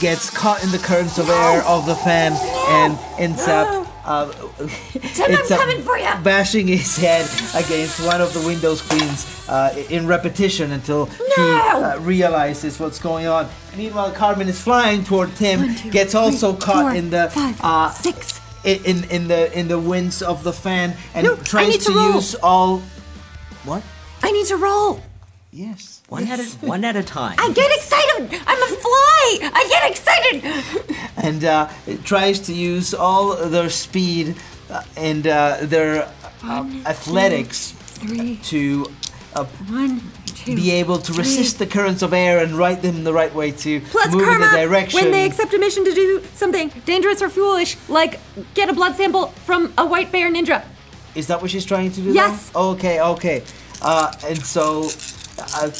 gets 0.00 0.30
caught 0.30 0.62
in 0.62 0.70
the 0.70 0.78
currents 0.78 1.18
of 1.18 1.28
air 1.28 1.62
of 1.64 1.86
the 1.86 1.94
fan 1.96 2.32
and 2.68 2.98
ends 3.18 3.46
up 3.48 3.86
uh, 4.08 4.32
Tim, 5.12 5.36
I'm 5.36 5.46
coming 5.46 5.82
for 5.82 5.98
ya. 5.98 6.18
bashing 6.22 6.66
his 6.66 6.96
head 6.96 7.26
against 7.54 8.04
one 8.06 8.22
of 8.22 8.32
the 8.32 8.40
window 8.40 8.74
screens 8.74 9.26
uh, 9.50 9.84
in 9.90 10.06
repetition 10.06 10.72
until 10.72 11.06
he 11.06 11.34
uh, 11.36 11.98
realizes 12.00 12.80
what's 12.80 12.98
going 12.98 13.26
on. 13.26 13.50
Meanwhile, 13.76 14.12
Carmen 14.12 14.48
is 14.48 14.62
flying 14.62 15.04
toward 15.04 15.36
Tim, 15.36 15.60
One, 15.60 15.74
two, 15.74 15.90
gets 15.90 16.12
three, 16.12 16.20
also 16.20 16.56
caught 16.56 16.84
four, 16.84 16.94
in 16.94 17.10
the 17.10 17.28
five, 17.28 17.60
uh, 17.60 17.90
six. 17.90 18.40
I- 18.64 18.80
in 18.84 19.04
in 19.10 19.28
the 19.28 19.52
in 19.58 19.68
the 19.68 19.78
winds 19.78 20.22
of 20.22 20.42
the 20.44 20.52
fan 20.52 20.96
and 21.14 21.24
No, 21.26 21.34
I 21.34 21.36
tries 21.42 21.68
need 21.68 21.80
to 21.82 21.92
roll. 21.92 22.14
use 22.14 22.34
all. 22.42 22.82
What? 23.64 23.82
I 24.22 24.30
need 24.32 24.46
to 24.46 24.56
roll. 24.56 25.00
Yes. 25.52 26.02
One 26.08 26.26
at 26.28 26.40
a 26.40 26.44
one 26.66 26.84
at 26.84 26.96
a 26.96 27.02
time. 27.02 27.36
I 27.38 27.50
get 27.52 27.70
excited. 27.78 28.40
I'm 28.46 28.62
a 28.62 28.66
fly. 28.76 29.50
I 29.54 29.62
get 29.74 29.90
excited. 29.90 30.36
and 31.16 31.44
uh, 31.44 31.68
it 31.86 32.04
tries 32.04 32.40
to 32.40 32.52
use 32.52 32.94
all 32.94 33.34
their 33.48 33.70
speed 33.70 34.36
uh, 34.70 34.82
and 34.96 35.26
uh, 35.26 35.58
their 35.62 36.02
uh, 36.04 36.62
One, 36.62 36.82
athletics 36.86 37.72
Three. 37.98 38.36
to 38.50 38.86
uh, 39.34 39.44
One, 39.68 40.00
two. 40.00 40.06
Be 40.56 40.70
able 40.72 40.98
to 40.98 41.12
resist 41.12 41.58
the 41.58 41.66
currents 41.66 42.02
of 42.02 42.12
air 42.12 42.38
and 42.42 42.52
ride 42.52 42.82
them 42.82 43.04
the 43.04 43.12
right 43.12 43.34
way 43.34 43.50
to 43.52 43.80
Plus 43.80 44.12
move 44.12 44.24
karma 44.24 44.46
in 44.46 44.50
the 44.52 44.58
direction. 44.68 45.00
when 45.00 45.10
they 45.10 45.24
accept 45.24 45.52
a 45.54 45.58
mission 45.58 45.84
to 45.84 45.94
do 45.94 46.22
something 46.34 46.70
dangerous 46.86 47.20
or 47.22 47.28
foolish, 47.28 47.76
like 47.88 48.20
get 48.54 48.68
a 48.68 48.72
blood 48.72 48.96
sample 48.96 49.28
from 49.44 49.72
a 49.78 49.86
white 49.86 50.10
bear 50.12 50.30
ninja. 50.32 50.64
Is 51.14 51.26
that 51.28 51.40
what 51.42 51.50
she's 51.50 51.64
trying 51.64 51.90
to 51.92 52.00
do? 52.00 52.12
Yes. 52.12 52.52
now? 52.54 52.60
Okay, 52.60 53.00
okay. 53.00 53.42
Uh, 53.82 54.12
and 54.24 54.38
so 54.44 54.88
uh, 55.38 55.70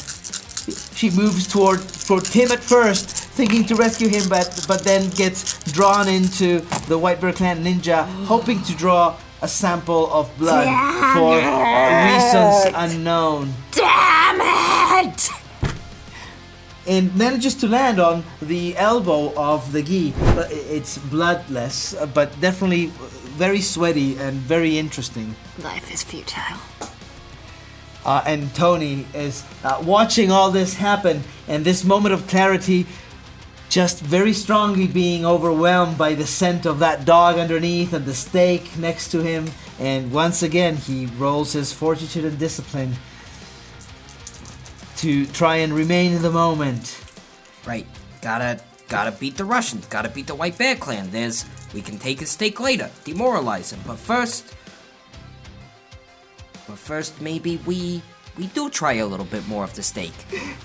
she 0.95 1.09
moves 1.11 1.47
toward 1.47 1.79
toward 2.07 2.25
Tim 2.25 2.51
at 2.51 2.59
first, 2.63 3.07
thinking 3.09 3.63
to 3.65 3.75
rescue 3.75 4.07
him, 4.09 4.27
but 4.29 4.65
but 4.67 4.83
then 4.83 5.09
gets 5.11 5.57
drawn 5.71 6.07
into 6.07 6.59
the 6.87 6.97
White 6.97 7.21
Bear 7.21 7.33
Clan 7.33 7.63
ninja, 7.63 8.05
hoping 8.25 8.61
to 8.63 8.73
draw 8.75 9.15
a 9.41 9.47
sample 9.47 10.11
of 10.11 10.29
blood 10.37 10.67
for 11.13 11.35
reasons 11.37 12.73
unknown. 12.75 13.53
And 16.89 17.15
manages 17.15 17.53
to 17.53 17.67
land 17.67 17.99
on 17.99 18.23
the 18.41 18.75
elbow 18.75 19.31
of 19.35 19.71
the 19.71 19.83
gi. 19.83 20.11
It's 20.49 20.97
bloodless, 20.97 21.93
uh, 21.93 22.07
but 22.07 22.41
definitely 22.41 22.87
uh, 22.87 23.05
very 23.37 23.61
sweaty 23.61 24.17
and 24.17 24.37
very 24.37 24.79
interesting. 24.79 25.35
Life 25.63 25.93
is 25.93 26.01
futile. 26.01 26.57
Uh, 28.03 28.23
and 28.25 28.53
Tony 28.55 29.05
is 29.13 29.43
uh, 29.63 29.79
watching 29.85 30.31
all 30.31 30.49
this 30.49 30.73
happen, 30.73 31.23
and 31.47 31.63
this 31.63 31.83
moment 31.83 32.13
of 32.13 32.27
clarity, 32.27 32.87
just 33.69 34.01
very 34.01 34.33
strongly 34.33 34.87
being 34.87 35.27
overwhelmed 35.27 35.95
by 35.95 36.15
the 36.15 36.25
scent 36.25 36.65
of 36.65 36.79
that 36.79 37.05
dog 37.05 37.37
underneath 37.37 37.93
and 37.93 38.05
the 38.05 38.15
steak 38.15 38.75
next 38.79 39.09
to 39.09 39.21
him. 39.21 39.45
And 39.77 40.11
once 40.11 40.41
again, 40.41 40.75
he 40.75 41.05
rolls 41.05 41.53
his 41.53 41.71
fortitude 41.71 42.25
and 42.25 42.39
discipline 42.39 42.95
to 44.99 45.25
try 45.27 45.57
and 45.57 45.71
remain 45.73 46.11
in 46.11 46.21
the 46.21 46.31
moment. 46.31 47.01
Right. 47.65 47.87
Gotta 48.21 48.61
gotta 48.89 49.11
beat 49.11 49.37
the 49.37 49.45
Russians. 49.45 49.85
Gotta 49.87 50.09
beat 50.09 50.27
the 50.27 50.35
White 50.35 50.57
Bear 50.57 50.75
Clan. 50.75 51.09
There's 51.11 51.45
we 51.73 51.81
can 51.81 51.97
take 51.97 52.19
his 52.19 52.29
stake 52.31 52.59
later, 52.59 52.89
demoralize 53.05 53.71
him. 53.71 53.79
But 53.87 53.97
first, 53.97 54.55
but 56.67 56.77
first 56.77 57.21
maybe 57.21 57.61
we 57.65 58.01
we 58.37 58.47
do 58.47 58.69
try 58.69 58.93
a 58.93 59.05
little 59.05 59.25
bit 59.25 59.47
more 59.47 59.63
of 59.63 59.73
the 59.73 59.83
steak. 59.83 60.13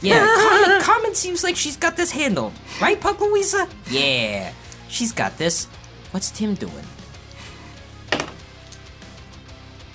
Yeah, 0.02 0.24
Carmen, 0.64 0.80
Carmen 0.82 1.14
seems 1.14 1.44
like 1.44 1.56
she's 1.56 1.76
got 1.76 1.96
this 1.96 2.10
handled, 2.10 2.52
right, 2.80 3.00
Pug 3.00 3.20
Louisa? 3.20 3.68
Yeah, 3.90 4.52
she's 4.88 5.12
got 5.12 5.36
this. 5.38 5.66
What's 6.10 6.30
Tim 6.30 6.54
doing? 6.54 6.84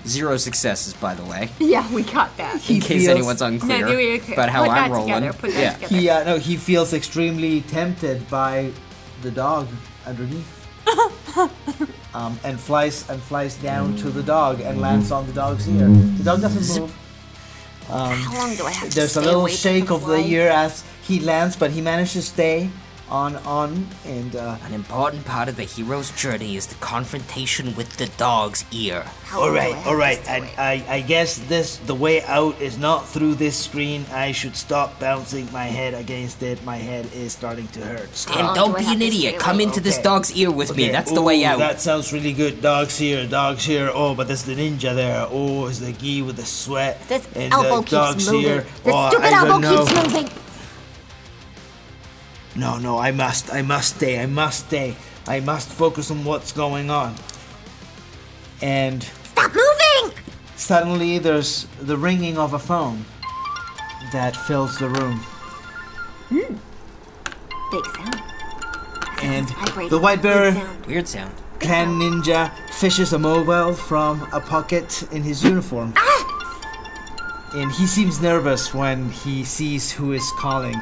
Zero 0.08 0.38
successes, 0.38 0.94
by 0.94 1.14
the 1.14 1.24
way. 1.24 1.50
Yeah, 1.60 1.92
we 1.94 2.04
got 2.04 2.36
that. 2.38 2.54
In 2.56 2.60
He 2.60 2.80
case 2.80 3.06
feels- 3.06 3.08
anyone's 3.10 3.42
unclear 3.42 3.86
No, 3.86 3.96
we- 3.96 4.16
okay. 4.20 4.34
about 4.34 4.50
how 4.50 4.64
Put 4.64 4.72
I'm 4.72 4.90
that 4.90 4.96
rolling. 4.96 5.14
together, 5.14 5.34
put 5.34 5.52
that 5.52 5.60
yeah. 5.60 5.74
together. 5.74 5.96
He 5.96 6.10
uh, 6.10 6.24
no, 6.24 6.38
he 6.38 6.56
feels 6.58 6.94
extremely 6.94 7.62
tempted 7.62 8.30
by 8.30 8.72
the 9.22 9.32
dog 9.32 9.68
underneath. 10.06 10.56
um, 12.16 12.40
and 12.44 12.60
flies 12.60 13.08
and 13.10 13.22
flies 13.22 13.56
down 13.58 13.96
to 13.98 14.10
the 14.10 14.24
dog 14.24 14.62
and 14.62 14.82
lands 14.82 15.12
on 15.12 15.28
the 15.28 15.34
dog's 15.34 15.68
ear. 15.70 15.88
The 15.88 16.24
dog 16.24 16.42
doesn't 16.42 16.82
move. 16.82 16.96
Um, 17.90 18.14
How 18.18 18.38
long 18.40 18.56
do 18.56 18.66
I 18.66 18.72
have 18.72 18.90
to 18.90 18.96
there's 18.96 19.18
a 19.18 19.22
little 19.22 19.48
shake 19.48 19.92
of 19.92 20.06
the 20.06 20.18
ear 20.18 20.48
as 20.50 20.84
he 21.04 21.20
lands, 21.20 21.56
but 21.56 21.72
he 21.72 21.82
manages 21.82 22.14
to 22.14 22.22
stay 22.22 22.70
on 23.10 23.36
on 23.38 23.88
and 24.06 24.36
uh, 24.36 24.58
An 24.66 24.74
important 24.74 25.26
part 25.26 25.48
of 25.50 25.56
the 25.56 25.64
hero's 25.64 26.12
journey 26.12 26.56
is 26.56 26.68
the 26.68 26.76
confrontation 26.76 27.76
with 27.76 27.98
the 27.98 28.08
dog's 28.18 28.66
ear. 28.72 29.04
How 29.24 29.42
all 29.42 29.46
long 29.48 29.54
do 29.56 29.60
I 29.60 29.64
right, 29.66 29.76
have 29.76 29.88
all 29.88 29.94
to 29.94 30.00
right. 30.00 30.18
stay 30.24 30.36
And 30.36 30.44
away? 30.46 30.54
I, 30.58 30.86
I 30.96 31.02
guess 31.02 31.38
this 31.38 31.78
the 31.78 31.96
way 31.96 32.22
out 32.24 32.60
is 32.62 32.78
not 32.78 33.08
through 33.08 33.36
this 33.36 33.58
screen. 33.58 34.06
I 34.12 34.32
should 34.32 34.56
stop 34.56 35.00
bouncing 35.00 35.52
my 35.52 35.66
head 35.66 35.94
against 35.94 36.42
it. 36.44 36.64
My 36.64 36.78
head 36.78 37.08
is 37.14 37.34
starting 37.34 37.68
to 37.70 37.82
hurt. 37.82 38.10
And 38.36 38.56
don't 38.56 38.78
do 38.78 38.86
be 38.86 38.94
an 38.94 39.02
idiot. 39.02 39.40
Come 39.40 39.56
away? 39.58 39.64
into 39.66 39.80
this 39.82 39.98
dog's 40.00 40.32
ear 40.36 40.52
with 40.52 40.76
me. 40.76 40.84
Okay, 40.86 40.92
That's 40.92 41.12
the 41.12 41.22
way 41.22 41.44
out. 41.46 41.60
That 41.60 41.80
sounds 41.80 42.12
really 42.14 42.34
good. 42.34 42.62
Dogs 42.62 42.98
here, 42.98 43.26
dogs 43.28 43.66
here. 43.66 43.90
Oh, 43.94 44.16
but 44.16 44.28
there's 44.28 44.44
the 44.44 44.56
ninja 44.56 44.94
there. 44.96 45.26
Oh, 45.30 45.68
is 45.68 45.80
the 45.80 45.92
gi 45.94 46.22
with 46.22 46.36
the 46.38 46.46
sweat. 46.46 47.02
This 47.08 47.28
and 47.36 47.54
elbow 47.54 47.78
the 47.78 47.82
keeps 47.82 47.92
dogs 47.92 48.26
moving. 48.32 48.42
here. 48.42 48.62
This 48.84 48.94
oh, 48.96 49.10
stupid 49.10 49.26
I 49.26 49.38
elbow 49.38 49.48
don't 49.50 49.62
know. 49.62 49.86
keeps 49.86 50.14
moving. 50.14 50.30
No, 52.60 52.78
no, 52.78 52.98
I 52.98 53.12
must, 53.12 53.54
I 53.54 53.62
must 53.62 53.96
stay. 53.96 54.22
I 54.22 54.26
must 54.26 54.68
stay. 54.68 54.96
I 55.28 55.40
must 55.40 55.70
focus 55.70 56.12
on 56.12 56.26
what's 56.26 56.52
going 56.52 56.90
on. 56.90 57.16
And 58.62 59.04
Stop 59.24 59.52
moving! 59.56 60.18
suddenly, 60.58 61.20
there's 61.20 61.68
the 61.80 61.96
ringing 61.96 62.38
of 62.38 62.54
a 62.54 62.60
phone 62.60 63.06
that 64.12 64.36
fills 64.36 64.78
the 64.78 64.90
room, 64.90 65.20
Hmm. 66.30 66.56
Big 67.72 67.86
sound. 67.96 68.22
and 69.24 69.48
the 69.90 69.98
white 70.00 70.22
Big 70.22 70.32
bear 70.34 70.52
sound. 70.54 70.86
Weird 70.86 71.08
sound. 71.08 71.34
clan 71.60 72.00
ninja 72.00 72.52
fishes 72.74 73.14
a 73.14 73.20
mobile 73.20 73.74
from 73.74 74.28
a 74.34 74.40
pocket 74.42 75.04
in 75.14 75.24
his 75.24 75.44
uniform. 75.44 75.94
Ah! 75.96 77.52
And 77.56 77.72
he 77.72 77.88
seems 77.88 78.22
nervous 78.22 78.74
when 78.74 79.10
he 79.12 79.44
sees 79.46 79.92
who 79.92 80.12
is 80.12 80.30
calling. 80.38 80.76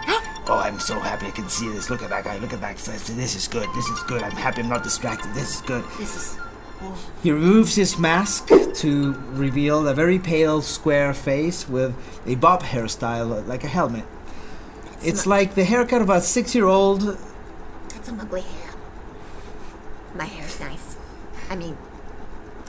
Oh, 0.49 0.57
I'm 0.57 0.79
so 0.79 0.99
happy 0.99 1.27
I 1.27 1.31
can 1.31 1.49
see 1.49 1.67
this. 1.69 1.89
Look 1.89 2.01
at 2.01 2.09
that 2.09 2.23
guy. 2.23 2.37
Look 2.37 2.53
at 2.53 2.61
that. 2.61 2.77
This 2.77 3.35
is 3.35 3.47
good. 3.47 3.67
This 3.75 3.87
is 3.87 3.99
good. 4.03 4.23
I'm 4.23 4.31
happy 4.31 4.61
I'm 4.61 4.69
not 4.69 4.83
distracted. 4.83 5.33
This 5.33 5.55
is 5.55 5.61
good. 5.61 5.83
This 5.97 6.15
is. 6.15 6.39
He 7.23 7.31
removes 7.31 7.75
his 7.75 7.97
mask 7.97 8.47
to 8.47 9.13
reveal 9.31 9.87
a 9.87 9.93
very 9.93 10.19
pale, 10.19 10.61
square 10.61 11.13
face 11.13 11.67
with 11.67 11.95
a 12.25 12.35
bob 12.35 12.61
hairstyle 12.61 13.45
like 13.47 13.63
a 13.63 13.67
helmet. 13.67 14.05
It's 15.03 15.25
like 15.25 15.55
the 15.55 15.63
haircut 15.63 16.01
of 16.01 16.09
a 16.09 16.21
six 16.21 16.55
year 16.55 16.65
old. 16.65 17.17
That's 17.89 18.07
some 18.07 18.19
ugly 18.19 18.41
hair. 18.41 18.73
My 20.15 20.25
hair's 20.25 20.59
nice. 20.59 20.97
I 21.49 21.55
mean, 21.55 21.77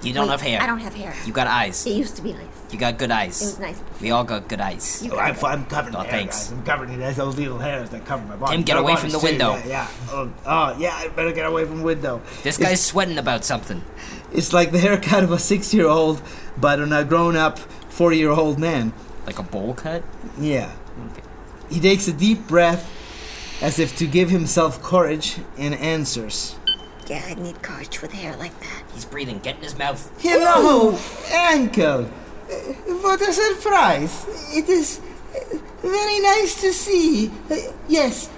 You 0.02 0.12
don't 0.12 0.26
wait, 0.26 0.32
have 0.32 0.40
hair. 0.40 0.62
I 0.62 0.66
don't 0.66 0.78
have 0.78 0.94
hair. 0.94 1.14
You 1.26 1.32
got 1.32 1.46
eyes. 1.48 1.84
It 1.86 1.90
used 1.96 2.14
to 2.16 2.22
be 2.22 2.32
nice. 2.32 2.44
You 2.70 2.78
got 2.78 2.98
good 2.98 3.10
eyes. 3.10 3.40
It 3.42 3.44
was 3.46 3.58
nice. 3.58 3.82
We 4.00 4.10
all 4.12 4.22
got 4.24 4.48
good 4.48 4.60
eyes. 4.60 5.02
You 5.04 5.12
Oh, 5.12 5.18
I'm, 5.18 5.36
I'm 5.44 5.64
covered 5.66 5.94
Oh, 5.96 6.00
in 6.00 6.04
hair, 6.04 6.12
thanks. 6.12 6.36
guys. 6.48 6.52
I'm 6.52 6.64
covered 6.64 6.90
in 6.90 7.00
those 7.00 7.18
little 7.36 7.58
hairs 7.58 7.90
that 7.90 8.04
cover 8.04 8.24
my 8.26 8.36
body. 8.36 8.56
Tim, 8.56 8.64
get 8.64 8.74
My 8.74 8.80
away 8.82 8.92
from 8.96 9.10
body's 9.10 9.12
the 9.14 9.18
too, 9.18 9.26
window. 9.26 9.50
Yeah, 9.56 9.66
yeah. 9.66 9.88
Oh, 10.10 10.32
oh, 10.46 10.76
yeah, 10.78 10.94
I 10.94 11.08
better 11.08 11.32
get 11.32 11.46
away 11.46 11.64
from 11.64 11.78
the 11.78 11.84
window. 11.84 12.22
This 12.44 12.56
It's- 12.58 12.70
guy's 12.70 12.80
sweating 12.84 13.18
about 13.18 13.44
something. 13.44 13.82
It's 14.32 14.52
like 14.52 14.70
the 14.72 14.78
haircut 14.78 15.24
of 15.24 15.32
a 15.32 15.38
six 15.38 15.74
year 15.74 15.88
old, 15.88 16.22
but 16.56 16.78
on 16.80 16.92
a 16.92 17.02
grown 17.04 17.34
up 17.34 17.58
40 17.88 18.18
year 18.18 18.30
old 18.30 18.58
man. 18.58 18.92
Like 19.26 19.38
a 19.38 19.42
bowl 19.42 19.74
cut? 19.74 20.04
Yeah. 20.38 20.70
He 21.70 21.80
takes 21.80 22.06
a 22.08 22.12
deep 22.12 22.46
breath 22.46 22.88
as 23.60 23.78
if 23.78 23.96
to 23.98 24.06
give 24.06 24.30
himself 24.30 24.82
courage 24.82 25.38
and 25.58 25.74
answers. 25.74 26.54
Yeah, 27.08 27.24
I 27.26 27.34
need 27.34 27.62
courage 27.62 28.02
with 28.02 28.12
hair 28.12 28.36
like 28.36 28.58
that. 28.60 28.82
He's 28.92 29.06
breathing. 29.06 29.38
Get 29.38 29.56
in 29.56 29.62
his 29.62 29.78
mouth. 29.78 30.12
Hello, 30.20 30.98
Uncle. 31.34 32.04
What 32.04 33.20
a 33.22 33.32
surprise. 33.32 34.26
It 34.54 34.68
is 34.68 35.00
very 35.82 36.20
nice 36.20 36.60
to 36.60 36.72
see. 36.72 37.30
Yes, 37.88 38.28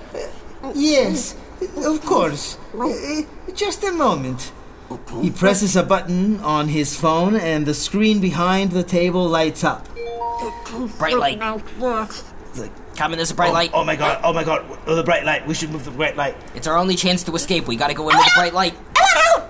yes, 0.74 1.36
of 1.84 2.04
course. 2.06 2.58
Just 3.54 3.82
a 3.82 3.92
moment. 3.92 4.52
He 5.20 5.30
presses 5.30 5.76
a 5.76 5.82
button 5.82 6.40
on 6.40 6.68
his 6.68 6.96
phone 6.98 7.36
and 7.36 7.66
the 7.66 7.74
screen 7.74 8.20
behind 8.20 8.72
the 8.72 8.82
table 8.82 9.26
lights 9.26 9.64
up. 9.64 9.88
Bright 10.98 11.16
light. 11.16 11.40
Come 11.40 11.62
in, 13.12 13.16
there's 13.16 13.30
a 13.30 13.34
bright 13.34 13.51
oh, 13.51 13.55
light. 13.55 13.70
Oh 13.72 13.84
my 13.84 13.96
god, 13.96 14.20
oh 14.22 14.32
my 14.32 14.44
god, 14.44 14.64
oh, 14.86 14.94
the 14.94 15.03
bright 15.03 15.24
light. 15.24 15.46
We 15.46 15.55
should 15.55 15.70
move 15.70 15.84
the 15.84 15.90
bright 15.90 16.16
light. 16.16 16.36
It's 16.55 16.66
our 16.66 16.76
only 16.76 16.96
chance 16.96 17.22
to 17.24 17.34
escape. 17.34 17.66
We 17.66 17.76
gotta 17.76 17.94
go 17.94 18.09
into 18.09 18.22
the 18.22 18.32
bright 18.36 18.55
light. 18.55 18.74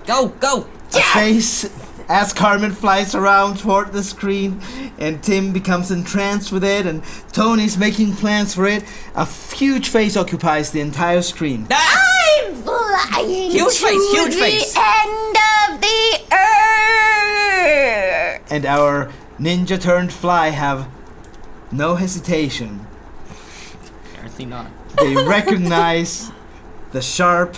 Go, 0.05 0.29
go. 0.39 0.67
A 0.95 1.01
face 1.13 1.69
as 2.09 2.33
Carmen 2.33 2.71
flies 2.71 3.15
around 3.15 3.59
toward 3.59 3.93
the 3.93 4.03
screen, 4.03 4.59
and 4.97 5.23
Tim 5.23 5.53
becomes 5.53 5.91
entranced 5.91 6.51
with 6.51 6.63
it, 6.63 6.85
and 6.85 7.03
Tony's 7.31 7.77
making 7.77 8.13
plans 8.13 8.53
for 8.53 8.65
it. 8.65 8.83
A 9.15 9.25
huge 9.25 9.87
face 9.87 10.17
occupies 10.17 10.71
the 10.71 10.81
entire 10.81 11.21
screen. 11.21 11.67
I'm 11.69 12.55
flying 12.55 13.51
Huge 13.51 13.77
to 13.77 13.85
face, 13.85 14.11
huge 14.11 14.33
the 14.33 14.39
face. 14.41 14.75
end 14.75 15.37
of 15.69 15.79
the 15.79 16.19
earth. 16.33 18.51
And 18.51 18.65
our 18.65 19.09
ninja 19.39 19.79
turned 19.79 20.11
fly 20.11 20.49
have 20.49 20.89
no 21.71 21.95
hesitation. 21.95 22.85
Apparently 24.21 24.45
not. 24.45 24.67
They 24.97 25.15
recognize 25.15 26.31
the 26.91 27.01
sharp, 27.01 27.57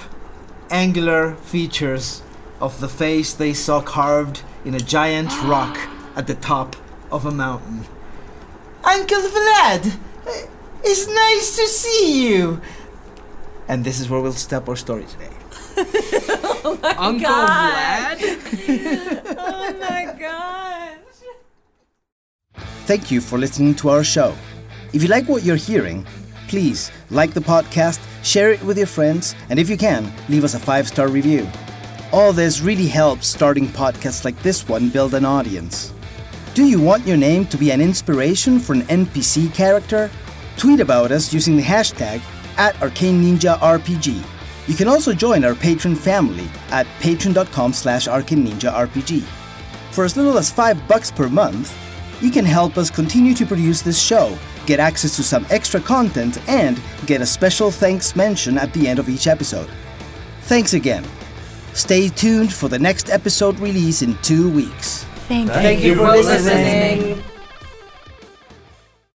angular 0.70 1.36
features 1.36 2.24
of 2.61 2.80
the 2.80 2.88
face 2.88 3.34
they 3.34 3.53
saw 3.53 3.82
carved 3.82 4.43
in 4.64 4.74
a 4.74 4.80
giant 4.80 5.30
rock 5.43 5.78
at 6.16 6.26
the 6.28 6.36
top 6.36 6.78
of 7.11 7.26
a 7.26 7.32
mountain. 7.32 7.84
Uncle 8.86 9.18
Vlad, 9.20 9.97
it's 10.86 11.05
nice 11.05 11.57
to 11.57 11.68
see 11.68 12.30
you. 12.30 12.61
And 13.68 13.84
this 13.84 13.99
is 13.99 14.09
where 14.09 14.22
we'll 14.22 14.32
stop 14.32 14.70
our 14.70 14.78
story 14.78 15.05
today. 15.05 15.30
Oh 16.66 16.80
Uncle 16.97 17.28
God. 17.28 18.18
Vlad? 18.18 19.36
Oh 19.38 19.78
my 19.82 20.16
gosh. 20.18 20.97
Thank 22.86 23.11
you 23.11 23.20
for 23.20 23.38
listening 23.38 23.76
to 23.76 23.89
our 23.89 24.03
show. 24.03 24.34
If 24.93 25.01
you 25.03 25.09
like 25.09 25.28
what 25.28 25.43
you're 25.43 25.57
hearing, 25.57 26.05
please 26.54 26.91
like 27.10 27.34
the 27.34 27.39
podcast, 27.39 27.99
share 28.24 28.51
it 28.51 28.62
with 28.62 28.78
your 28.78 28.86
friends, 28.86 29.34
and 29.49 29.58
if 29.58 29.68
you 29.72 29.76
can, 29.76 30.14
leave 30.30 30.43
us 30.43 30.54
a 30.54 30.60
five 30.60 30.88
star 30.88 31.08
review. 31.08 31.49
All 32.12 32.32
this 32.32 32.62
really 32.62 32.86
helps 32.86 33.26
starting 33.26 33.68
podcasts 33.70 34.24
like 34.24 34.39
this 34.43 34.70
one 34.70 34.89
build 34.89 35.16
an 35.16 35.26
audience. 35.26 35.91
Do 36.54 36.64
you 36.64 36.80
want 36.80 37.08
your 37.08 37.18
name 37.18 37.47
to 37.47 37.58
be 37.58 37.72
an 37.72 37.82
inspiration 37.82 38.60
for 38.60 38.74
an 38.74 38.84
NPC 38.84 39.51
character? 39.51 40.12
Tweet 40.56 40.80
about 40.80 41.12
us 41.12 41.34
using 41.34 41.58
the 41.58 41.64
hashtag 41.64 42.22
at 42.60 42.80
Arcane 42.84 43.24
Ninja 43.24 43.58
RPG. 43.58 44.24
You 44.68 44.76
can 44.76 44.88
also 44.88 45.12
join 45.12 45.43
our 45.43 45.56
Patreon 45.56 45.97
family 45.97 46.47
at 46.70 46.86
patreon.com 46.99 47.74
slash 47.74 48.08
Arcane 48.08 48.45
Ninja 48.45 48.72
RPG. 48.72 49.24
For 49.89 50.04
as 50.04 50.16
little 50.16 50.38
as 50.38 50.51
5 50.51 50.88
bucks 50.88 51.10
per 51.10 51.30
month, 51.30 51.76
you 52.22 52.30
can 52.30 52.45
help 52.45 52.78
us 52.78 52.91
continue 52.91 53.34
to 53.34 53.45
produce 53.47 53.82
this 53.82 53.99
show, 53.99 54.38
get 54.66 54.80
access 54.80 55.16
to 55.16 55.24
some 55.24 55.45
extra 55.49 55.80
content, 55.80 56.38
and 56.49 56.82
get 57.05 57.22
a 57.22 57.26
special 57.26 57.72
thanks 57.72 58.16
mention 58.16 58.57
at 58.57 58.74
the 58.74 58.88
end 58.88 58.99
of 58.99 59.09
each 59.09 59.28
episode. 59.28 59.70
Thanks 60.41 60.74
again. 60.74 61.05
Stay 61.74 62.09
tuned 62.09 62.53
for 62.53 62.70
the 62.70 62.80
next 62.80 63.09
episode 63.09 63.59
release 63.59 64.01
in 64.01 64.16
two 64.18 64.49
weeks. 64.49 65.05
Thank, 65.28 65.49
Thank 65.49 65.84
you 65.84 65.95
for 65.95 66.11
listening. 66.11 67.22